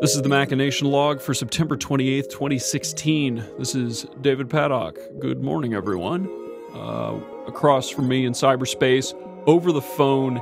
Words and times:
This 0.00 0.14
is 0.14 0.22
the 0.22 0.28
Machination 0.28 0.88
Log 0.88 1.20
for 1.20 1.34
September 1.34 1.76
28th, 1.76 2.30
2016. 2.30 3.44
This 3.58 3.74
is 3.74 4.06
David 4.20 4.48
Paddock. 4.48 4.96
Good 5.18 5.42
morning, 5.42 5.74
everyone. 5.74 6.28
Uh, 6.72 7.18
across 7.48 7.90
from 7.90 8.06
me 8.06 8.24
in 8.24 8.32
cyberspace, 8.32 9.12
over 9.48 9.72
the 9.72 9.82
phone, 9.82 10.40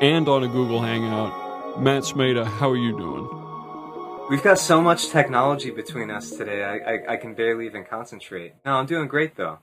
and 0.00 0.28
on 0.28 0.42
a 0.42 0.48
Google 0.48 0.80
Hangout, 0.80 1.80
Matt 1.80 2.02
Smeda, 2.02 2.44
how 2.44 2.68
are 2.68 2.76
you 2.76 2.98
doing? 2.98 4.26
We've 4.28 4.42
got 4.42 4.58
so 4.58 4.80
much 4.80 5.10
technology 5.10 5.70
between 5.70 6.10
us 6.10 6.32
today, 6.32 6.64
I, 6.64 6.94
I, 6.94 7.12
I 7.12 7.16
can 7.16 7.34
barely 7.34 7.66
even 7.66 7.84
concentrate. 7.84 8.54
No, 8.66 8.72
I'm 8.72 8.86
doing 8.86 9.06
great, 9.06 9.36
though. 9.36 9.60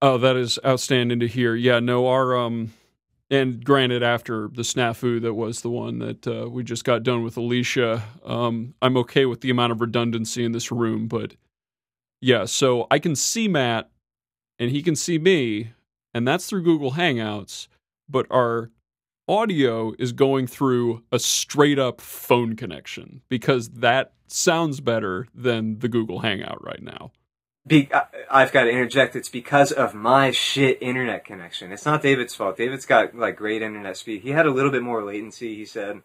Oh, 0.00 0.18
that 0.18 0.36
is 0.36 0.60
outstanding 0.64 1.18
to 1.18 1.26
hear. 1.26 1.56
Yeah, 1.56 1.80
no, 1.80 2.06
our 2.06 2.36
um, 2.36 2.72
and 3.30 3.64
granted, 3.64 4.02
after 4.02 4.48
the 4.48 4.62
snafu 4.62 5.20
that 5.22 5.34
was 5.34 5.62
the 5.62 5.70
one 5.70 5.98
that 5.98 6.26
uh, 6.26 6.48
we 6.48 6.62
just 6.62 6.84
got 6.84 7.02
done 7.02 7.24
with 7.24 7.36
Alicia, 7.36 8.02
um, 8.24 8.74
I'm 8.80 8.96
okay 8.98 9.26
with 9.26 9.40
the 9.40 9.50
amount 9.50 9.72
of 9.72 9.80
redundancy 9.80 10.44
in 10.44 10.52
this 10.52 10.70
room. 10.70 11.08
But 11.08 11.34
yeah, 12.20 12.44
so 12.44 12.86
I 12.90 12.98
can 12.98 13.16
see 13.16 13.48
Matt 13.48 13.90
and 14.58 14.70
he 14.70 14.82
can 14.82 14.96
see 14.96 15.18
me, 15.18 15.72
and 16.14 16.26
that's 16.26 16.46
through 16.46 16.62
Google 16.62 16.92
Hangouts. 16.92 17.68
But 18.08 18.26
our 18.30 18.70
audio 19.28 19.92
is 19.98 20.12
going 20.12 20.46
through 20.46 21.02
a 21.10 21.18
straight 21.18 21.78
up 21.78 22.00
phone 22.00 22.54
connection 22.54 23.22
because 23.28 23.68
that 23.70 24.12
sounds 24.28 24.80
better 24.80 25.26
than 25.34 25.80
the 25.80 25.88
Google 25.88 26.20
Hangout 26.20 26.64
right 26.64 26.82
now. 26.82 27.10
Be- 27.66 27.90
I've 28.30 28.52
got 28.52 28.64
to 28.64 28.70
interject. 28.70 29.16
It's 29.16 29.28
because 29.28 29.72
of 29.72 29.94
my 29.94 30.30
shit 30.30 30.78
internet 30.80 31.24
connection. 31.24 31.72
It's 31.72 31.84
not 31.84 32.02
David's 32.02 32.34
fault. 32.34 32.56
David's 32.56 32.86
got 32.86 33.14
like 33.14 33.36
great 33.36 33.62
internet 33.62 33.96
speed. 33.96 34.22
He 34.22 34.30
had 34.30 34.46
a 34.46 34.50
little 34.50 34.70
bit 34.70 34.82
more 34.82 35.02
latency, 35.04 35.56
he 35.56 35.64
said. 35.64 36.02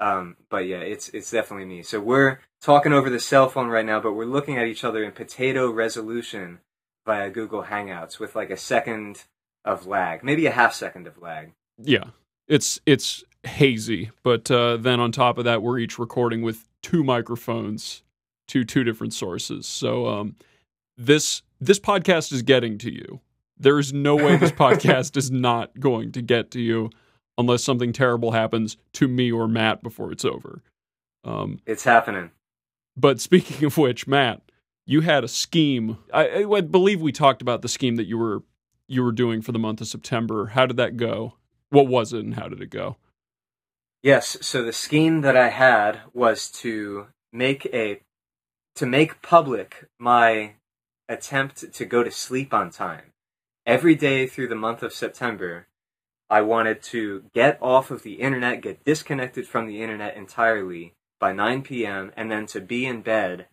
Um, 0.00 0.36
but 0.48 0.66
yeah, 0.66 0.78
it's 0.78 1.08
it's 1.10 1.30
definitely 1.30 1.66
me. 1.66 1.82
So 1.82 2.00
we're 2.00 2.40
talking 2.60 2.92
over 2.92 3.10
the 3.10 3.18
cell 3.18 3.48
phone 3.48 3.68
right 3.68 3.86
now, 3.86 4.00
but 4.00 4.12
we're 4.12 4.26
looking 4.26 4.56
at 4.56 4.66
each 4.66 4.84
other 4.84 5.02
in 5.02 5.12
potato 5.12 5.70
resolution 5.70 6.60
via 7.06 7.30
Google 7.30 7.64
Hangouts 7.64 8.18
with 8.18 8.36
like 8.36 8.50
a 8.50 8.56
second 8.56 9.24
of 9.64 9.86
lag, 9.86 10.22
maybe 10.22 10.46
a 10.46 10.52
half 10.52 10.74
second 10.74 11.06
of 11.06 11.20
lag. 11.20 11.52
Yeah, 11.78 12.10
it's 12.46 12.80
it's 12.86 13.24
hazy, 13.44 14.10
but 14.22 14.50
uh, 14.50 14.76
then 14.76 15.00
on 15.00 15.10
top 15.10 15.38
of 15.38 15.44
that, 15.44 15.62
we're 15.62 15.78
each 15.78 15.98
recording 15.98 16.42
with 16.42 16.68
two 16.82 17.02
microphones 17.02 18.02
to 18.48 18.64
two 18.64 18.84
different 18.84 19.14
sources. 19.14 19.66
So 19.66 20.06
um, 20.06 20.36
this 20.98 21.42
this 21.60 21.78
podcast 21.78 22.32
is 22.32 22.42
getting 22.42 22.76
to 22.78 22.92
you. 22.92 23.20
There 23.56 23.78
is 23.78 23.92
no 23.92 24.16
way 24.16 24.36
this 24.36 24.52
podcast 24.66 25.16
is 25.16 25.30
not 25.30 25.80
going 25.80 26.12
to 26.12 26.22
get 26.22 26.50
to 26.50 26.60
you 26.60 26.90
unless 27.38 27.62
something 27.64 27.92
terrible 27.92 28.32
happens 28.32 28.76
to 28.94 29.08
me 29.08 29.32
or 29.32 29.48
Matt 29.48 29.82
before 29.82 30.12
it's 30.12 30.24
over. 30.24 30.62
Um, 31.24 31.60
it's 31.66 31.84
happening. 31.84 32.32
But 32.96 33.20
speaking 33.20 33.64
of 33.64 33.78
which, 33.78 34.06
Matt, 34.06 34.42
you 34.84 35.02
had 35.02 35.22
a 35.22 35.28
scheme. 35.28 35.98
I, 36.12 36.44
I, 36.44 36.60
believe 36.62 37.00
we 37.00 37.12
talked 37.12 37.42
about 37.42 37.62
the 37.62 37.68
scheme 37.68 37.96
that 37.96 38.06
you 38.06 38.18
were 38.18 38.42
you 38.88 39.04
were 39.04 39.12
doing 39.12 39.42
for 39.42 39.52
the 39.52 39.58
month 39.58 39.80
of 39.80 39.86
September. 39.86 40.46
How 40.46 40.66
did 40.66 40.76
that 40.78 40.96
go? 40.96 41.34
What 41.70 41.86
was 41.86 42.12
it, 42.12 42.24
and 42.24 42.34
how 42.34 42.48
did 42.48 42.60
it 42.60 42.70
go? 42.70 42.96
Yes. 44.02 44.38
So 44.40 44.62
the 44.62 44.72
scheme 44.72 45.20
that 45.20 45.36
I 45.36 45.50
had 45.50 46.00
was 46.12 46.50
to 46.52 47.08
make 47.32 47.66
a 47.66 48.00
to 48.76 48.86
make 48.86 49.22
public 49.22 49.88
my 49.98 50.54
attempt 51.08 51.72
to 51.72 51.84
go 51.84 52.02
to 52.02 52.10
sleep 52.10 52.52
on 52.52 52.70
time. 52.70 53.12
Every 53.66 53.94
day 53.94 54.26
through 54.26 54.48
the 54.48 54.54
month 54.54 54.82
of 54.82 54.92
September, 54.92 55.66
I 56.30 56.42
wanted 56.42 56.82
to 56.84 57.24
get 57.34 57.58
off 57.62 57.90
of 57.90 58.02
the 58.02 58.14
internet, 58.14 58.60
get 58.60 58.84
disconnected 58.84 59.46
from 59.46 59.66
the 59.66 59.82
internet 59.82 60.16
entirely 60.16 60.94
by 61.18 61.32
9 61.32 61.62
p.m., 61.62 62.12
and 62.16 62.30
then 62.30 62.46
to 62.46 62.60
be 62.60 62.86
in 62.86 63.02
bed 63.02 63.46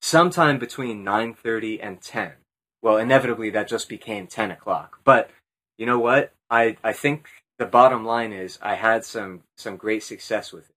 sometime 0.00 0.58
between 0.58 1.04
9.30 1.04 1.80
and 1.82 2.00
10. 2.00 2.32
Well, 2.82 2.96
inevitably 2.98 3.50
that 3.50 3.68
just 3.68 3.88
became 3.88 4.26
10 4.26 4.50
o'clock. 4.50 5.00
But 5.04 5.30
you 5.78 5.86
know 5.86 5.98
what? 5.98 6.32
I, 6.50 6.76
I 6.84 6.92
think 6.92 7.28
the 7.58 7.66
bottom 7.66 8.04
line 8.04 8.32
is 8.32 8.58
I 8.62 8.74
had 8.74 9.04
some, 9.04 9.42
some 9.56 9.76
great 9.76 10.02
success 10.02 10.52
with 10.52 10.68
it. 10.68 10.74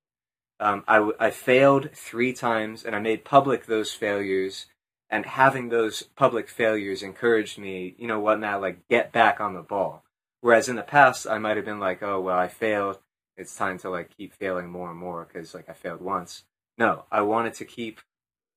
Um, 0.60 0.84
I, 0.88 1.12
I 1.20 1.30
failed 1.30 1.90
three 1.94 2.34
times 2.34 2.84
and 2.84 2.96
I 2.96 3.00
made 3.00 3.24
public 3.26 3.66
those 3.66 3.92
failures 3.92 4.66
and 5.10 5.26
having 5.26 5.70
those 5.70 6.04
public 6.16 6.50
failures 6.50 7.02
encouraged 7.02 7.58
me, 7.58 7.96
you 7.98 8.08
know 8.08 8.20
what, 8.20 8.40
now 8.40 8.60
like 8.60 8.88
get 8.90 9.12
back 9.12 9.40
on 9.40 9.54
the 9.54 9.62
ball. 9.62 10.04
Whereas 10.42 10.70
in 10.70 10.76
the 10.76 10.84
past, 10.84 11.28
I 11.28 11.38
might 11.38 11.58
have 11.58 11.66
been 11.66 11.80
like, 11.80 12.04
oh, 12.04 12.22
well, 12.22 12.38
I 12.38 12.48
failed. 12.48 13.00
It's 13.36 13.56
time 13.56 13.78
to 13.80 13.90
like 13.90 14.16
keep 14.18 14.34
failing 14.34 14.70
more 14.70 14.90
and 14.90 15.00
more 15.00 15.26
because 15.26 15.54
like 15.54 15.70
I 15.70 15.74
failed 15.74 16.02
once. 16.02 16.44
No, 16.78 17.06
I 17.12 17.22
wanted 17.22 17.54
to 17.56 17.66
keep, 17.66 18.02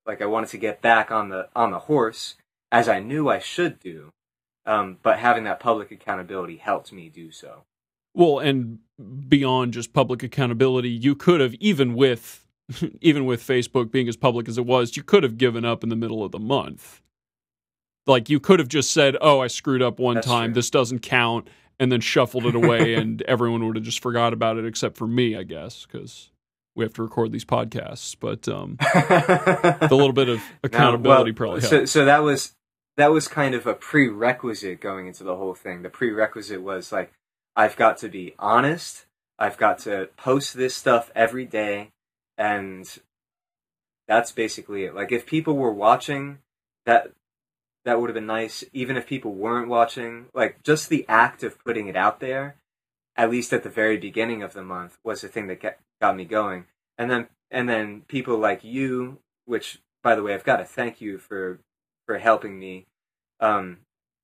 like 0.06 0.20
I 0.20 0.26
wanted 0.26 0.50
to 0.50 0.58
get 0.58 0.82
back 0.82 1.10
on 1.10 1.28
the, 1.28 1.48
on 1.54 1.70
the 1.70 1.80
horse 1.80 2.36
as 2.72 2.88
I 2.88 3.00
knew 3.00 3.28
I 3.28 3.38
should 3.38 3.78
do. 3.78 4.12
Um, 4.66 4.98
but 5.02 5.18
having 5.18 5.44
that 5.44 5.60
public 5.60 5.90
accountability 5.90 6.56
helped 6.56 6.92
me 6.92 7.08
do 7.08 7.30
so. 7.30 7.64
Well, 8.14 8.40
and 8.40 8.80
beyond 9.28 9.72
just 9.72 9.92
public 9.92 10.22
accountability, 10.22 10.90
you 10.90 11.14
could 11.14 11.40
have, 11.40 11.54
even 11.54 11.94
with 11.94 12.44
even 13.00 13.26
with 13.26 13.46
Facebook 13.46 13.90
being 13.90 14.08
as 14.08 14.16
public 14.16 14.48
as 14.48 14.58
it 14.58 14.66
was, 14.66 14.96
you 14.96 15.02
could 15.02 15.22
have 15.22 15.38
given 15.38 15.64
up 15.64 15.82
in 15.82 15.88
the 15.88 15.96
middle 15.96 16.24
of 16.24 16.32
the 16.32 16.38
month. 16.38 17.02
Like 18.06 18.28
you 18.28 18.40
could 18.40 18.58
have 18.58 18.68
just 18.68 18.92
said, 18.92 19.16
"Oh, 19.20 19.40
I 19.40 19.46
screwed 19.46 19.82
up 19.82 19.98
one 19.98 20.16
That's 20.16 20.26
time. 20.26 20.50
True. 20.50 20.54
This 20.54 20.70
doesn't 20.70 21.00
count," 21.00 21.48
and 21.78 21.92
then 21.92 22.00
shuffled 22.00 22.46
it 22.46 22.54
away, 22.54 22.94
and 23.00 23.22
everyone 23.22 23.66
would 23.66 23.76
have 23.76 23.84
just 23.84 24.02
forgot 24.02 24.32
about 24.32 24.56
it, 24.56 24.64
except 24.64 24.96
for 24.96 25.06
me, 25.06 25.36
I 25.36 25.42
guess, 25.42 25.86
because 25.86 26.30
we 26.74 26.84
have 26.84 26.94
to 26.94 27.02
record 27.02 27.32
these 27.32 27.44
podcasts. 27.44 28.16
But 28.18 28.48
um, 28.48 28.76
the 28.80 29.88
little 29.94 30.12
bit 30.12 30.28
of 30.28 30.42
accountability 30.64 31.32
now, 31.32 31.36
well, 31.38 31.60
probably 31.60 31.60
so, 31.60 31.84
so 31.84 32.04
that 32.04 32.22
was 32.22 32.54
that 32.96 33.12
was 33.12 33.28
kind 33.28 33.54
of 33.54 33.66
a 33.66 33.74
prerequisite 33.74 34.80
going 34.80 35.06
into 35.06 35.24
the 35.24 35.36
whole 35.36 35.54
thing. 35.54 35.82
The 35.82 35.90
prerequisite 35.90 36.62
was 36.62 36.92
like, 36.92 37.12
I've 37.54 37.76
got 37.76 37.98
to 37.98 38.08
be 38.08 38.34
honest. 38.38 39.06
I've 39.38 39.56
got 39.56 39.78
to 39.80 40.10
post 40.16 40.54
this 40.54 40.74
stuff 40.74 41.10
every 41.14 41.46
day 41.46 41.92
and 42.40 42.98
that's 44.08 44.32
basically 44.32 44.84
it. 44.84 44.94
Like 44.94 45.12
if 45.12 45.26
people 45.26 45.56
were 45.56 45.72
watching, 45.72 46.38
that 46.86 47.12
that 47.84 48.00
would 48.00 48.08
have 48.08 48.14
been 48.14 48.26
nice. 48.26 48.64
Even 48.72 48.96
if 48.96 49.06
people 49.06 49.32
weren't 49.32 49.68
watching, 49.68 50.26
like 50.34 50.62
just 50.64 50.88
the 50.88 51.04
act 51.06 51.42
of 51.42 51.62
putting 51.62 51.86
it 51.86 51.96
out 51.96 52.18
there, 52.18 52.56
at 53.14 53.30
least 53.30 53.52
at 53.52 53.62
the 53.62 53.68
very 53.68 53.98
beginning 53.98 54.42
of 54.42 54.54
the 54.54 54.64
month, 54.64 54.98
was 55.04 55.20
the 55.20 55.28
thing 55.28 55.46
that 55.48 55.78
got 56.00 56.16
me 56.16 56.24
going. 56.24 56.64
And 56.96 57.10
then 57.10 57.28
and 57.50 57.68
then 57.68 58.02
people 58.08 58.38
like 58.38 58.64
you, 58.64 59.18
which 59.44 59.78
by 60.02 60.14
the 60.14 60.22
way, 60.22 60.32
I've 60.32 60.44
got 60.44 60.56
to 60.56 60.64
thank 60.64 61.02
you 61.02 61.18
for 61.18 61.60
for 62.06 62.18
helping 62.18 62.58
me, 62.58 62.86
um, 63.38 63.78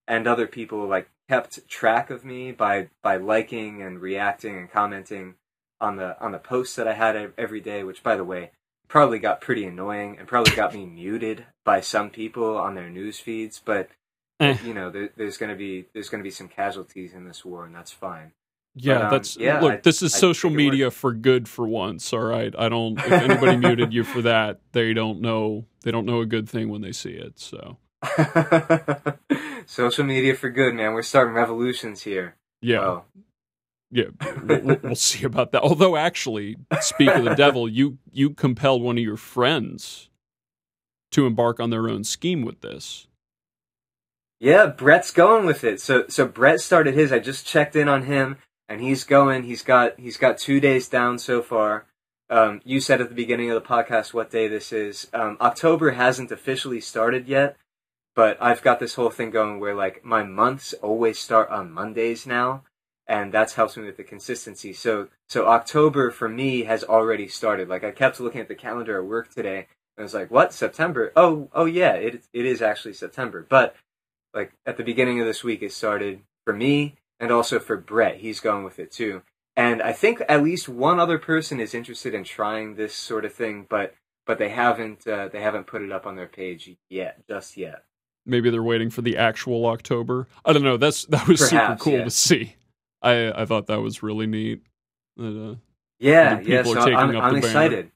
and 0.09 0.27
other 0.27 0.47
people 0.47 0.89
like 0.89 1.11
kept 1.29 1.69
track 1.69 2.09
of 2.09 2.25
me 2.25 2.51
by 2.51 2.89
by 3.03 3.19
liking 3.19 3.83
and 3.83 4.01
reacting 4.01 4.57
and 4.57 4.71
commenting 4.71 5.35
on 5.81 5.97
the 5.97 6.21
on 6.21 6.33
the 6.33 6.39
posts 6.39 6.77
that 6.77 6.89
I 6.89 6.95
had 6.95 7.33
every 7.37 7.61
day, 7.61 7.85
which 7.85 8.03
by 8.03 8.17
the 8.17 8.25
way 8.25 8.51
probably 8.89 9.19
got 9.19 9.41
pretty 9.41 9.65
annoying 9.65 10.17
and 10.19 10.29
probably 10.29 10.55
got 10.55 10.73
me 10.73 10.87
muted 10.87 11.47
by 11.65 11.81
some 11.81 12.11
people 12.11 12.57
on 12.57 12.75
their 12.75 12.89
news 12.89 13.19
feeds. 13.19 13.61
But 13.65 13.89
eh. 14.41 14.57
you 14.65 14.75
know, 14.75 14.91
there, 14.91 15.11
there's 15.17 15.37
gonna 15.37 15.57
be 15.57 15.87
there's 15.93 16.09
gonna 16.09 16.23
be 16.23 16.31
some 16.31 16.49
casualties 16.49 17.13
in 17.13 17.27
this 17.27 17.45
war, 17.45 17.65
and 17.65 17.75
that's 17.75 17.93
fine. 17.93 18.33
Yeah, 18.79 18.99
but, 18.99 19.05
um, 19.05 19.11
that's 19.11 19.37
yeah. 19.37 19.61
Look, 19.61 19.73
I, 19.73 19.77
this 19.77 20.03
is 20.03 20.15
I, 20.15 20.19
social 20.19 20.51
media 20.51 20.91
for 20.91 21.13
good 21.13 21.49
for 21.49 21.67
once. 21.67 22.13
All 22.13 22.21
right, 22.21 22.55
I 22.57 22.69
don't. 22.69 22.99
If 22.99 23.11
anybody 23.11 23.57
muted 23.67 23.93
you 23.93 24.05
for 24.05 24.23
that, 24.23 24.61
they 24.73 24.93
don't 24.93 25.21
know. 25.21 25.65
They 25.83 25.91
don't 25.91 26.05
know 26.05 26.21
a 26.21 26.27
good 26.27 26.49
thing 26.49 26.69
when 26.69 26.83
they 26.83 26.93
see 26.93 27.13
it. 27.13 27.39
So, 27.39 27.79
social 29.67 30.05
media 30.05 30.35
for 30.35 30.51
good, 30.51 30.75
man. 30.75 30.93
We're 30.93 31.03
starting 31.03 31.35
revolutions 31.35 32.03
here. 32.03 32.37
Yeah, 32.61 33.01
yeah, 33.91 34.05
we'll, 34.43 34.79
we'll, 34.83 34.95
see 34.97 35.25
about 35.25 35.53
that. 35.53 35.63
Although, 35.63 35.97
actually, 35.97 36.57
speak 36.81 37.09
of 37.09 37.25
the 37.25 37.35
devil, 37.37 37.69
you 37.69 37.99
you 38.11 38.31
compelled 38.31 38.83
one 38.83 38.99
of 38.99 39.05
your 39.05 39.17
friends 39.17 40.11
to 41.13 41.27
embark 41.27 41.61
on 41.61 41.71
their 41.71 41.89
own 41.89 42.03
scheme 42.03 42.43
with 42.45 42.61
this. 42.63 43.07
Yeah, 44.41 44.67
Brett's 44.67 45.13
going 45.13 45.47
with 45.47 45.63
it. 45.65 45.81
So 45.81 46.05
so 46.09 46.27
Brett 46.27 46.61
started 46.61 46.95
his. 46.95 47.13
I 47.13 47.21
just 47.21 47.47
checked 47.47 47.77
in 47.77 47.89
on 47.89 48.03
him, 48.03 48.39
and 48.69 48.81
he's 48.81 49.05
going. 49.05 49.45
He's 49.45 49.63
got 49.63 49.99
he's 50.01 50.17
got 50.17 50.39
two 50.39 50.61
days 50.61 50.89
down 50.89 51.19
so 51.19 51.41
far. 51.41 51.87
Um, 52.29 52.61
you 52.65 52.81
said 52.81 53.01
at 53.01 53.09
the 53.09 53.15
beginning 53.15 53.51
of 53.53 53.63
the 53.63 53.69
podcast 53.69 54.13
what 54.13 54.33
day 54.33 54.49
this 54.49 54.73
is. 54.73 55.07
Um, 55.13 55.37
October 55.41 55.93
hasn't 55.93 56.33
officially 56.33 56.81
started 56.81 57.29
yet, 57.29 57.57
but 58.17 58.37
I've 58.41 58.63
got 58.63 58.81
this 58.81 58.97
whole 58.97 59.11
thing 59.11 59.31
going 59.31 59.61
where 59.61 59.77
like 59.77 60.05
my 60.05 60.25
months 60.25 60.75
always 60.83 61.21
start 61.21 61.51
on 61.51 61.71
Mondays 61.71 62.27
now 62.27 62.65
and 63.09 63.33
that's 63.33 63.55
helps 63.55 63.77
me 63.77 63.85
with 63.85 63.97
the 63.97 64.05
consistency. 64.05 64.73
So 64.73 65.09
so 65.29 65.47
October 65.47 66.11
for 66.11 66.29
me 66.29 66.65
has 66.65 66.85
already 66.85 67.29
started. 67.29 67.69
Like 67.69 67.85
I 67.85 67.91
kept 67.91 68.21
looking 68.21 68.41
at 68.41 68.49
the 68.49 68.55
calendar 68.55 68.99
at 68.99 69.07
work 69.07 69.33
today, 69.33 69.59
and 69.97 69.99
I 69.99 70.03
was 70.03 70.15
like, 70.15 70.31
"What 70.31 70.53
September? 70.53 71.13
Oh 71.17 71.49
oh 71.53 71.67
yeah, 71.67 71.93
it 71.93 72.25
it 72.33 72.47
is 72.47 72.63
actually 72.63 72.95
September." 72.95 73.47
But 73.49 73.77
like 74.35 74.53
at 74.67 74.77
the 74.77 74.85
beginning 74.85 75.21
of 75.21 75.27
this 75.27 75.45
week, 75.45 75.63
it 75.63 75.73
started 75.73 76.21
for 76.45 76.53
me 76.53 76.97
and 77.19 77.31
also 77.31 77.59
for 77.59 77.77
Brett. 77.77 78.19
He's 78.19 78.41
going 78.41 78.65
with 78.65 78.79
it 78.79 78.91
too. 78.93 79.23
And 79.57 79.81
I 79.81 79.93
think 79.93 80.21
at 80.29 80.43
least 80.43 80.69
one 80.69 81.01
other 81.01 81.19
person 81.19 81.61
is 81.61 81.75
interested 81.75 82.13
in 82.13 82.25
trying 82.25 82.75
this 82.75 82.95
sort 82.95 83.25
of 83.25 83.33
thing, 83.33 83.67
but 83.69 83.95
but 84.27 84.39
they 84.39 84.51
haven't 84.51 85.07
uh, 85.07 85.29
they 85.29 85.41
haven't 85.41 85.67
put 85.67 85.83
it 85.83 85.93
up 85.93 86.07
on 86.07 86.17
their 86.17 86.27
page 86.27 86.77
yet, 86.91 87.27
just 87.29 87.57
yet. 87.57 87.85
Maybe 88.27 88.51
they're 88.51 88.63
waiting 88.63 88.91
for 88.91 89.03
the 89.03 89.17
actual 89.17 89.65
October. 89.67 90.27
I 90.45 90.53
don't 90.53 90.65
know. 90.65 90.77
That's 90.77 91.05
that 91.07 91.27
was 91.27 91.49
Perhaps, 91.49 91.83
super 91.83 91.91
cool 91.91 91.99
yeah. 92.01 92.05
to 92.05 92.11
see. 92.11 92.57
I 93.03 93.43
I 93.43 93.45
thought 93.45 93.67
that 93.67 93.81
was 93.81 94.03
really 94.03 94.27
neat. 94.27 94.63
That, 95.17 95.51
uh, 95.53 95.55
Yeah, 95.99 96.41
yeah. 96.41 96.63
So 96.63 96.73
are 96.73 96.85
taking 96.85 96.97
I'm, 96.97 97.17
I'm 97.17 97.37
excited. 97.37 97.91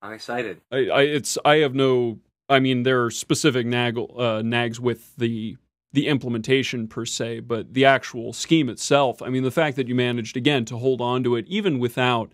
I'm 0.00 0.12
excited. 0.12 0.60
I, 0.70 0.76
I 0.88 1.02
it's 1.02 1.38
I 1.44 1.56
have 1.56 1.74
no 1.74 2.18
I 2.48 2.60
mean 2.60 2.82
there 2.82 3.04
are 3.04 3.10
specific 3.10 3.66
nag 3.66 3.98
uh, 3.98 4.42
nags 4.42 4.80
with 4.80 5.14
the 5.16 5.56
the 5.92 6.06
implementation 6.06 6.86
per 6.86 7.06
se, 7.06 7.40
but 7.40 7.72
the 7.72 7.84
actual 7.84 8.32
scheme 8.32 8.68
itself. 8.68 9.22
I 9.22 9.28
mean 9.28 9.42
the 9.42 9.50
fact 9.50 9.76
that 9.76 9.88
you 9.88 9.94
managed 9.94 10.36
again 10.36 10.64
to 10.66 10.76
hold 10.76 11.00
on 11.00 11.24
to 11.24 11.36
it 11.36 11.46
even 11.48 11.78
without 11.78 12.32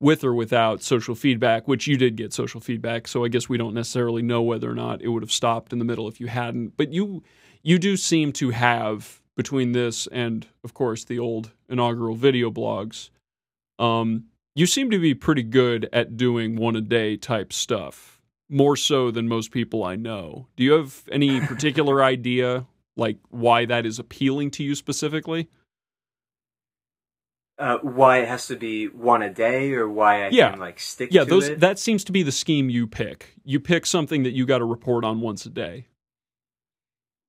with 0.00 0.22
or 0.22 0.34
without 0.34 0.82
social 0.82 1.14
feedback, 1.14 1.66
which 1.66 1.86
you 1.86 1.96
did 1.96 2.16
get 2.16 2.32
social 2.32 2.60
feedback, 2.60 3.08
so 3.08 3.24
I 3.24 3.28
guess 3.28 3.48
we 3.48 3.58
don't 3.58 3.74
necessarily 3.74 4.22
know 4.22 4.42
whether 4.42 4.70
or 4.70 4.74
not 4.74 5.02
it 5.02 5.08
would 5.08 5.22
have 5.22 5.32
stopped 5.32 5.72
in 5.72 5.78
the 5.78 5.84
middle 5.84 6.06
if 6.08 6.20
you 6.20 6.28
hadn't. 6.28 6.76
But 6.76 6.92
you 6.92 7.22
you 7.62 7.78
do 7.78 7.96
seem 7.96 8.32
to 8.34 8.50
have 8.50 9.20
between 9.38 9.72
this 9.72 10.06
and 10.08 10.46
of 10.62 10.74
course 10.74 11.04
the 11.04 11.18
old 11.18 11.52
inaugural 11.70 12.14
video 12.14 12.50
blogs 12.50 13.08
um, 13.78 14.24
you 14.54 14.66
seem 14.66 14.90
to 14.90 14.98
be 14.98 15.14
pretty 15.14 15.44
good 15.44 15.88
at 15.92 16.16
doing 16.16 16.56
one 16.56 16.74
a 16.74 16.80
day 16.80 17.16
type 17.16 17.52
stuff, 17.52 18.20
more 18.48 18.74
so 18.74 19.12
than 19.12 19.28
most 19.28 19.52
people 19.52 19.84
I 19.84 19.94
know. 19.94 20.48
Do 20.56 20.64
you 20.64 20.72
have 20.72 21.04
any 21.12 21.40
particular 21.46 22.02
idea, 22.02 22.66
like 22.96 23.18
why 23.30 23.66
that 23.66 23.86
is 23.86 24.00
appealing 24.00 24.50
to 24.52 24.64
you 24.64 24.74
specifically? 24.74 25.48
Uh, 27.56 27.78
why 27.82 28.18
it 28.18 28.28
has 28.28 28.48
to 28.48 28.56
be 28.56 28.86
one 28.86 29.22
a 29.22 29.32
day, 29.32 29.72
or 29.72 29.88
why 29.88 30.26
I 30.26 30.30
Yeah. 30.30 30.50
can 30.50 30.60
like 30.60 30.80
stick 30.80 31.12
Yeah, 31.12 31.22
to 31.22 31.30
those 31.30 31.48
it. 31.48 31.60
that 31.60 31.78
seems 31.78 32.02
to 32.04 32.12
be 32.12 32.24
the 32.24 32.32
scheme 32.32 32.68
you 32.68 32.88
pick. 32.88 33.34
You 33.44 33.60
pick 33.60 33.86
something 33.86 34.24
that 34.24 34.32
you 34.32 34.44
got 34.44 34.58
to 34.58 34.64
report 34.64 35.04
on 35.04 35.20
once 35.20 35.46
a 35.46 35.50
day. 35.50 35.86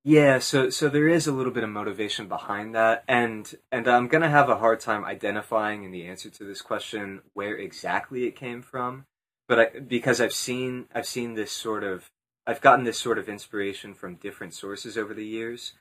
Yeah, 0.03 0.39
so 0.39 0.69
so 0.69 0.87
there 0.87 1.09
is 1.09 1.27
a 1.27 1.31
little 1.33 1.51
bit 1.51 1.63
of 1.63 1.69
motivation 1.69 2.27
behind 2.29 2.73
that, 2.73 3.03
and 3.07 3.53
and 3.71 3.87
I'm 3.87 4.07
gonna 4.07 4.29
have 4.29 4.49
a 4.49 4.57
hard 4.57 4.79
time 4.79 5.03
identifying 5.03 5.83
in 5.83 5.91
the 5.91 6.07
answer 6.07 6.29
to 6.29 6.43
this 6.45 6.61
question 6.61 7.21
where 7.33 7.55
exactly 7.57 8.25
it 8.25 8.35
came 8.35 8.61
from, 8.61 9.05
but 9.47 9.59
I, 9.59 9.79
because 9.79 10.21
I've 10.21 10.33
seen 10.33 10.87
I've 10.95 11.05
seen 11.05 11.33
this 11.33 11.51
sort 11.51 11.83
of 11.83 12.09
I've 12.47 12.61
gotten 12.61 12.85
this 12.85 12.97
sort 12.97 13.17
of 13.19 13.27
inspiration 13.27 13.93
from 13.93 14.15
different 14.15 14.53
sources 14.53 14.97
over 14.97 15.13
the 15.13 15.25
years, 15.25 15.73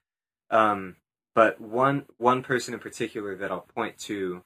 um, 0.51 0.97
but 1.35 1.61
one 1.61 2.07
one 2.19 2.43
person 2.43 2.75
in 2.75 2.81
particular 2.81 3.37
that 3.37 3.53
I'll 3.53 3.61
point 3.61 3.99
to 4.01 4.43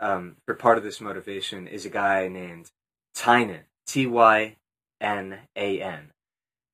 um, 0.00 0.36
for 0.44 0.54
part 0.54 0.76
of 0.76 0.84
this 0.84 1.00
motivation 1.00 1.68
is 1.68 1.86
a 1.86 1.90
guy 1.90 2.26
named 2.26 2.72
Tynan 3.14 3.66
T 3.86 4.06
Y 4.08 4.56
N 5.00 5.38
A 5.54 5.80
N. 5.80 6.10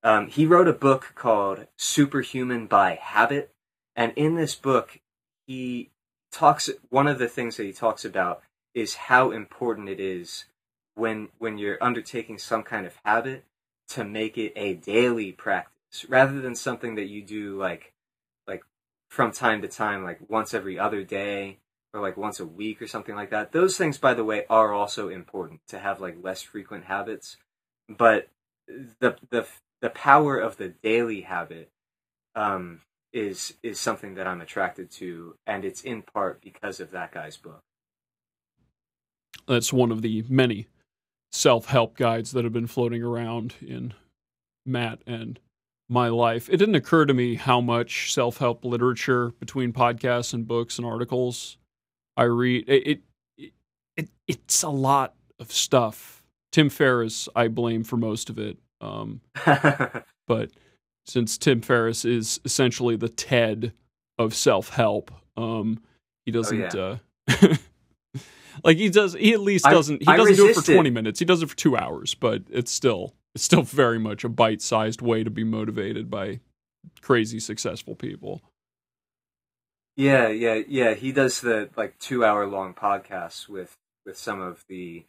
Um, 0.03 0.29
he 0.29 0.47
wrote 0.47 0.69
a 0.69 0.73
book 0.73 1.13
called 1.15 1.67
Superhuman 1.77 2.67
by 2.67 2.99
Habit, 3.01 3.53
and 3.95 4.13
in 4.17 4.35
this 4.35 4.55
book, 4.55 5.01
he 5.47 5.91
talks. 6.33 6.71
One 6.89 7.07
of 7.07 7.19
the 7.19 7.29
things 7.29 7.57
that 7.57 7.65
he 7.65 7.73
talks 7.73 8.05
about 8.05 8.43
is 8.75 8.95
how 8.95 9.31
important 9.31 9.89
it 9.89 10.01
is 10.01 10.47
when 10.95 11.29
when 11.39 11.59
you're 11.59 11.83
undertaking 11.83 12.39
some 12.39 12.63
kind 12.63 12.87
of 12.87 12.99
habit 13.05 13.45
to 13.89 14.05
make 14.05 14.39
it 14.39 14.53
a 14.57 14.75
daily 14.75 15.33
practice 15.33 16.09
rather 16.09 16.41
than 16.41 16.55
something 16.55 16.95
that 16.95 17.09
you 17.09 17.23
do 17.23 17.59
like 17.59 17.93
like 18.47 18.63
from 19.09 19.33
time 19.33 19.63
to 19.63 19.69
time, 19.69 20.05
like 20.05 20.21
once 20.29 20.55
every 20.55 20.79
other 20.79 21.03
day 21.03 21.59
or 21.93 22.01
like 22.01 22.17
once 22.17 22.39
a 22.39 22.47
week 22.47 22.81
or 22.81 22.87
something 22.87 23.17
like 23.17 23.31
that. 23.31 23.53
Those 23.53 23.77
things, 23.77 23.99
by 23.99 24.15
the 24.15 24.25
way, 24.25 24.45
are 24.49 24.73
also 24.73 25.09
important 25.09 25.61
to 25.69 25.79
have 25.79 26.01
like 26.01 26.17
less 26.23 26.43
frequent 26.43 26.85
habits, 26.85 27.37
but 27.89 28.29
the 28.69 29.17
the 29.31 29.47
the 29.81 29.91
power 29.91 30.39
of 30.39 30.57
the 30.57 30.69
daily 30.69 31.23
habit 31.23 31.71
um, 32.35 32.81
is 33.13 33.55
is 33.63 33.81
something 33.81 34.15
that 34.15 34.27
I'm 34.27 34.41
attracted 34.41 34.91
to, 34.93 35.35
and 35.47 35.65
it's 35.65 35.83
in 35.83 36.03
part 36.03 36.41
because 36.41 36.81
of 36.81 36.91
that 36.93 37.13
guy's 37.13 37.37
book. 37.37 37.63
That's 39.47 39.73
one 39.73 39.91
of 39.91 40.03
the 40.03 40.25
many 40.29 40.67
self-help 41.33 41.97
guides 41.97 42.33
that 42.33 42.45
have 42.45 42.53
been 42.53 42.67
floating 42.67 43.03
around 43.03 43.55
in 43.61 43.95
Matt 44.67 45.01
and 45.07 45.39
my 45.89 46.09
life. 46.09 46.49
It 46.49 46.59
didn't 46.59 46.75
occur 46.77 47.05
to 47.07 47.15
me 47.15 47.35
how 47.35 47.61
much 47.61 48.13
self-help 48.13 48.65
literature 48.65 49.31
between 49.41 49.73
podcasts 49.73 50.35
and 50.35 50.47
books 50.47 50.79
and 50.79 50.87
articles 50.87 51.57
I 52.17 52.25
read. 52.25 52.69
It 52.69 53.03
it, 53.39 53.53
it 53.97 54.09
it's 54.29 54.63
a 54.63 54.69
lot 54.69 55.15
of 55.39 55.51
stuff. 55.51 56.23
Tim 56.53 56.69
Ferriss, 56.69 57.29
I 57.35 57.49
blame 57.49 57.83
for 57.85 57.97
most 57.97 58.29
of 58.29 58.39
it. 58.39 58.59
Um, 58.81 59.21
but 60.27 60.51
since 61.07 61.39
Tim 61.39 61.61
Ferriss 61.61 62.05
is 62.05 62.41
essentially 62.45 62.97
the 62.97 63.09
TED 63.09 63.73
of 64.19 64.35
self-help, 64.35 65.11
um, 65.37 65.81
he 66.25 66.33
doesn't 66.33 66.75
yeah. 66.75 66.97
uh, 67.33 67.57
like 68.65 68.77
he 68.77 68.91
does. 68.91 69.15
He 69.15 69.33
at 69.33 69.41
least 69.41 69.65
doesn't. 69.65 70.01
He 70.01 70.05
doesn't 70.05 70.37
do 70.37 70.49
it 70.49 70.57
for 70.57 70.73
twenty 70.73 70.91
minutes. 70.91 71.19
He 71.19 71.25
does 71.25 71.43
it 71.43 71.49
for 71.49 71.57
two 71.57 71.77
hours. 71.77 72.15
But 72.15 72.43
it's 72.51 72.71
still 72.71 73.15
it's 73.35 73.45
still 73.45 73.63
very 73.63 73.99
much 73.99 74.25
a 74.25 74.29
bite-sized 74.29 75.03
way 75.03 75.25
to 75.25 75.31
be 75.31 75.45
motivated 75.45 76.11
by 76.11 76.41
crazy 77.01 77.41
successful 77.41 77.95
people. 77.95 78.43
yeah, 79.97 80.29
yeah, 80.29 80.61
yeah. 80.69 80.95
He 80.95 81.13
does 81.13 81.41
the 81.41 81.71
like 81.77 81.99
two 81.99 82.25
hour 82.25 82.47
long 82.47 82.75
podcasts 82.75 83.49
with 83.49 83.75
with 84.05 84.17
some 84.17 84.41
of 84.41 84.65
the 84.69 85.05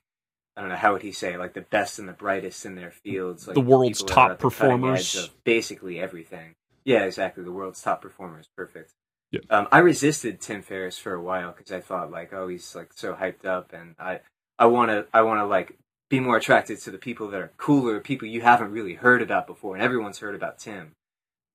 I 0.56 0.62
don't 0.62 0.70
know 0.70 0.76
how 0.76 0.94
would 0.94 1.02
he 1.02 1.12
say 1.12 1.38
like 1.38 1.54
the 1.54 1.62
best 1.62 1.98
and 2.00 2.08
the 2.08 2.14
brightest 2.14 2.66
in 2.66 2.76
their 2.76 2.92
fields, 2.92 3.48
like 3.48 3.56
The 3.56 3.62
world's 3.62 4.02
people 4.02 4.16
that 4.16 4.22
are 4.22 4.30
top 4.30 4.40
the 4.40 4.50
cutting 4.50 4.86
edge 4.86 5.14
performers. 5.14 5.30
basically 5.44 6.00
everything. 6.00 6.56
Yeah, 6.84 7.04
exactly. 7.04 7.44
The 7.44 7.52
world's 7.52 7.82
top 7.82 8.02
performers. 8.02 8.48
Perfect. 8.56 8.94
Yeah. 9.32 9.40
Um, 9.50 9.68
I 9.72 9.78
resisted 9.80 10.42
Tim 10.42 10.62
Ferriss 10.62 10.98
for 10.98 11.14
a 11.14 11.22
while 11.22 11.54
because 11.56 11.72
I 11.72 11.80
thought 11.80 12.12
like, 12.12 12.34
oh, 12.34 12.50
he's 12.50 12.76
like 12.76 12.92
so 12.94 13.14
hyped 13.14 13.46
up, 13.46 13.72
and 13.72 13.96
I, 13.98 14.20
I 14.60 14.66
want 14.66 14.92
to, 14.92 15.06
I 15.14 15.22
want 15.22 15.40
to 15.40 15.46
like 15.46 15.78
be 16.10 16.20
more 16.20 16.36
attracted 16.36 16.80
to 16.82 16.92
the 16.92 16.98
people 16.98 17.30
that 17.30 17.40
are 17.40 17.52
cooler, 17.58 18.02
people 18.02 18.28
you 18.28 18.42
haven't 18.42 18.72
really 18.72 18.96
heard 18.96 19.22
about 19.22 19.48
before, 19.48 19.76
and 19.76 19.84
everyone's 19.84 20.20
heard 20.20 20.36
about 20.36 20.60
Tim. 20.60 20.92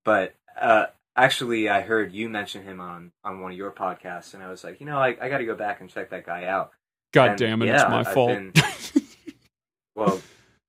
But 0.06 0.34
uh, 0.58 0.86
actually, 1.16 1.68
I 1.68 1.82
heard 1.82 2.12
you 2.14 2.30
mention 2.30 2.62
him 2.62 2.80
on 2.80 3.12
on 3.22 3.40
one 3.40 3.52
of 3.52 3.58
your 3.58 3.72
podcasts, 3.72 4.32
and 4.32 4.42
I 4.42 4.48
was 4.48 4.64
like, 4.64 4.80
you 4.80 4.86
know, 4.86 4.98
I, 4.98 5.08
I 5.20 5.28
got 5.28 5.38
to 5.38 5.44
go 5.44 5.54
back 5.54 5.82
and 5.82 5.90
check 5.90 6.08
that 6.10 6.24
guy 6.24 6.44
out. 6.44 6.70
God 7.16 7.30
And, 7.30 7.38
damn 7.38 7.62
it! 7.62 7.66
yeah, 7.66 7.74
it's 7.82 7.90
my 7.90 8.00
I've 8.00 8.12
fault. 8.12 8.28
been- 8.28 8.52
Well, 9.94 10.20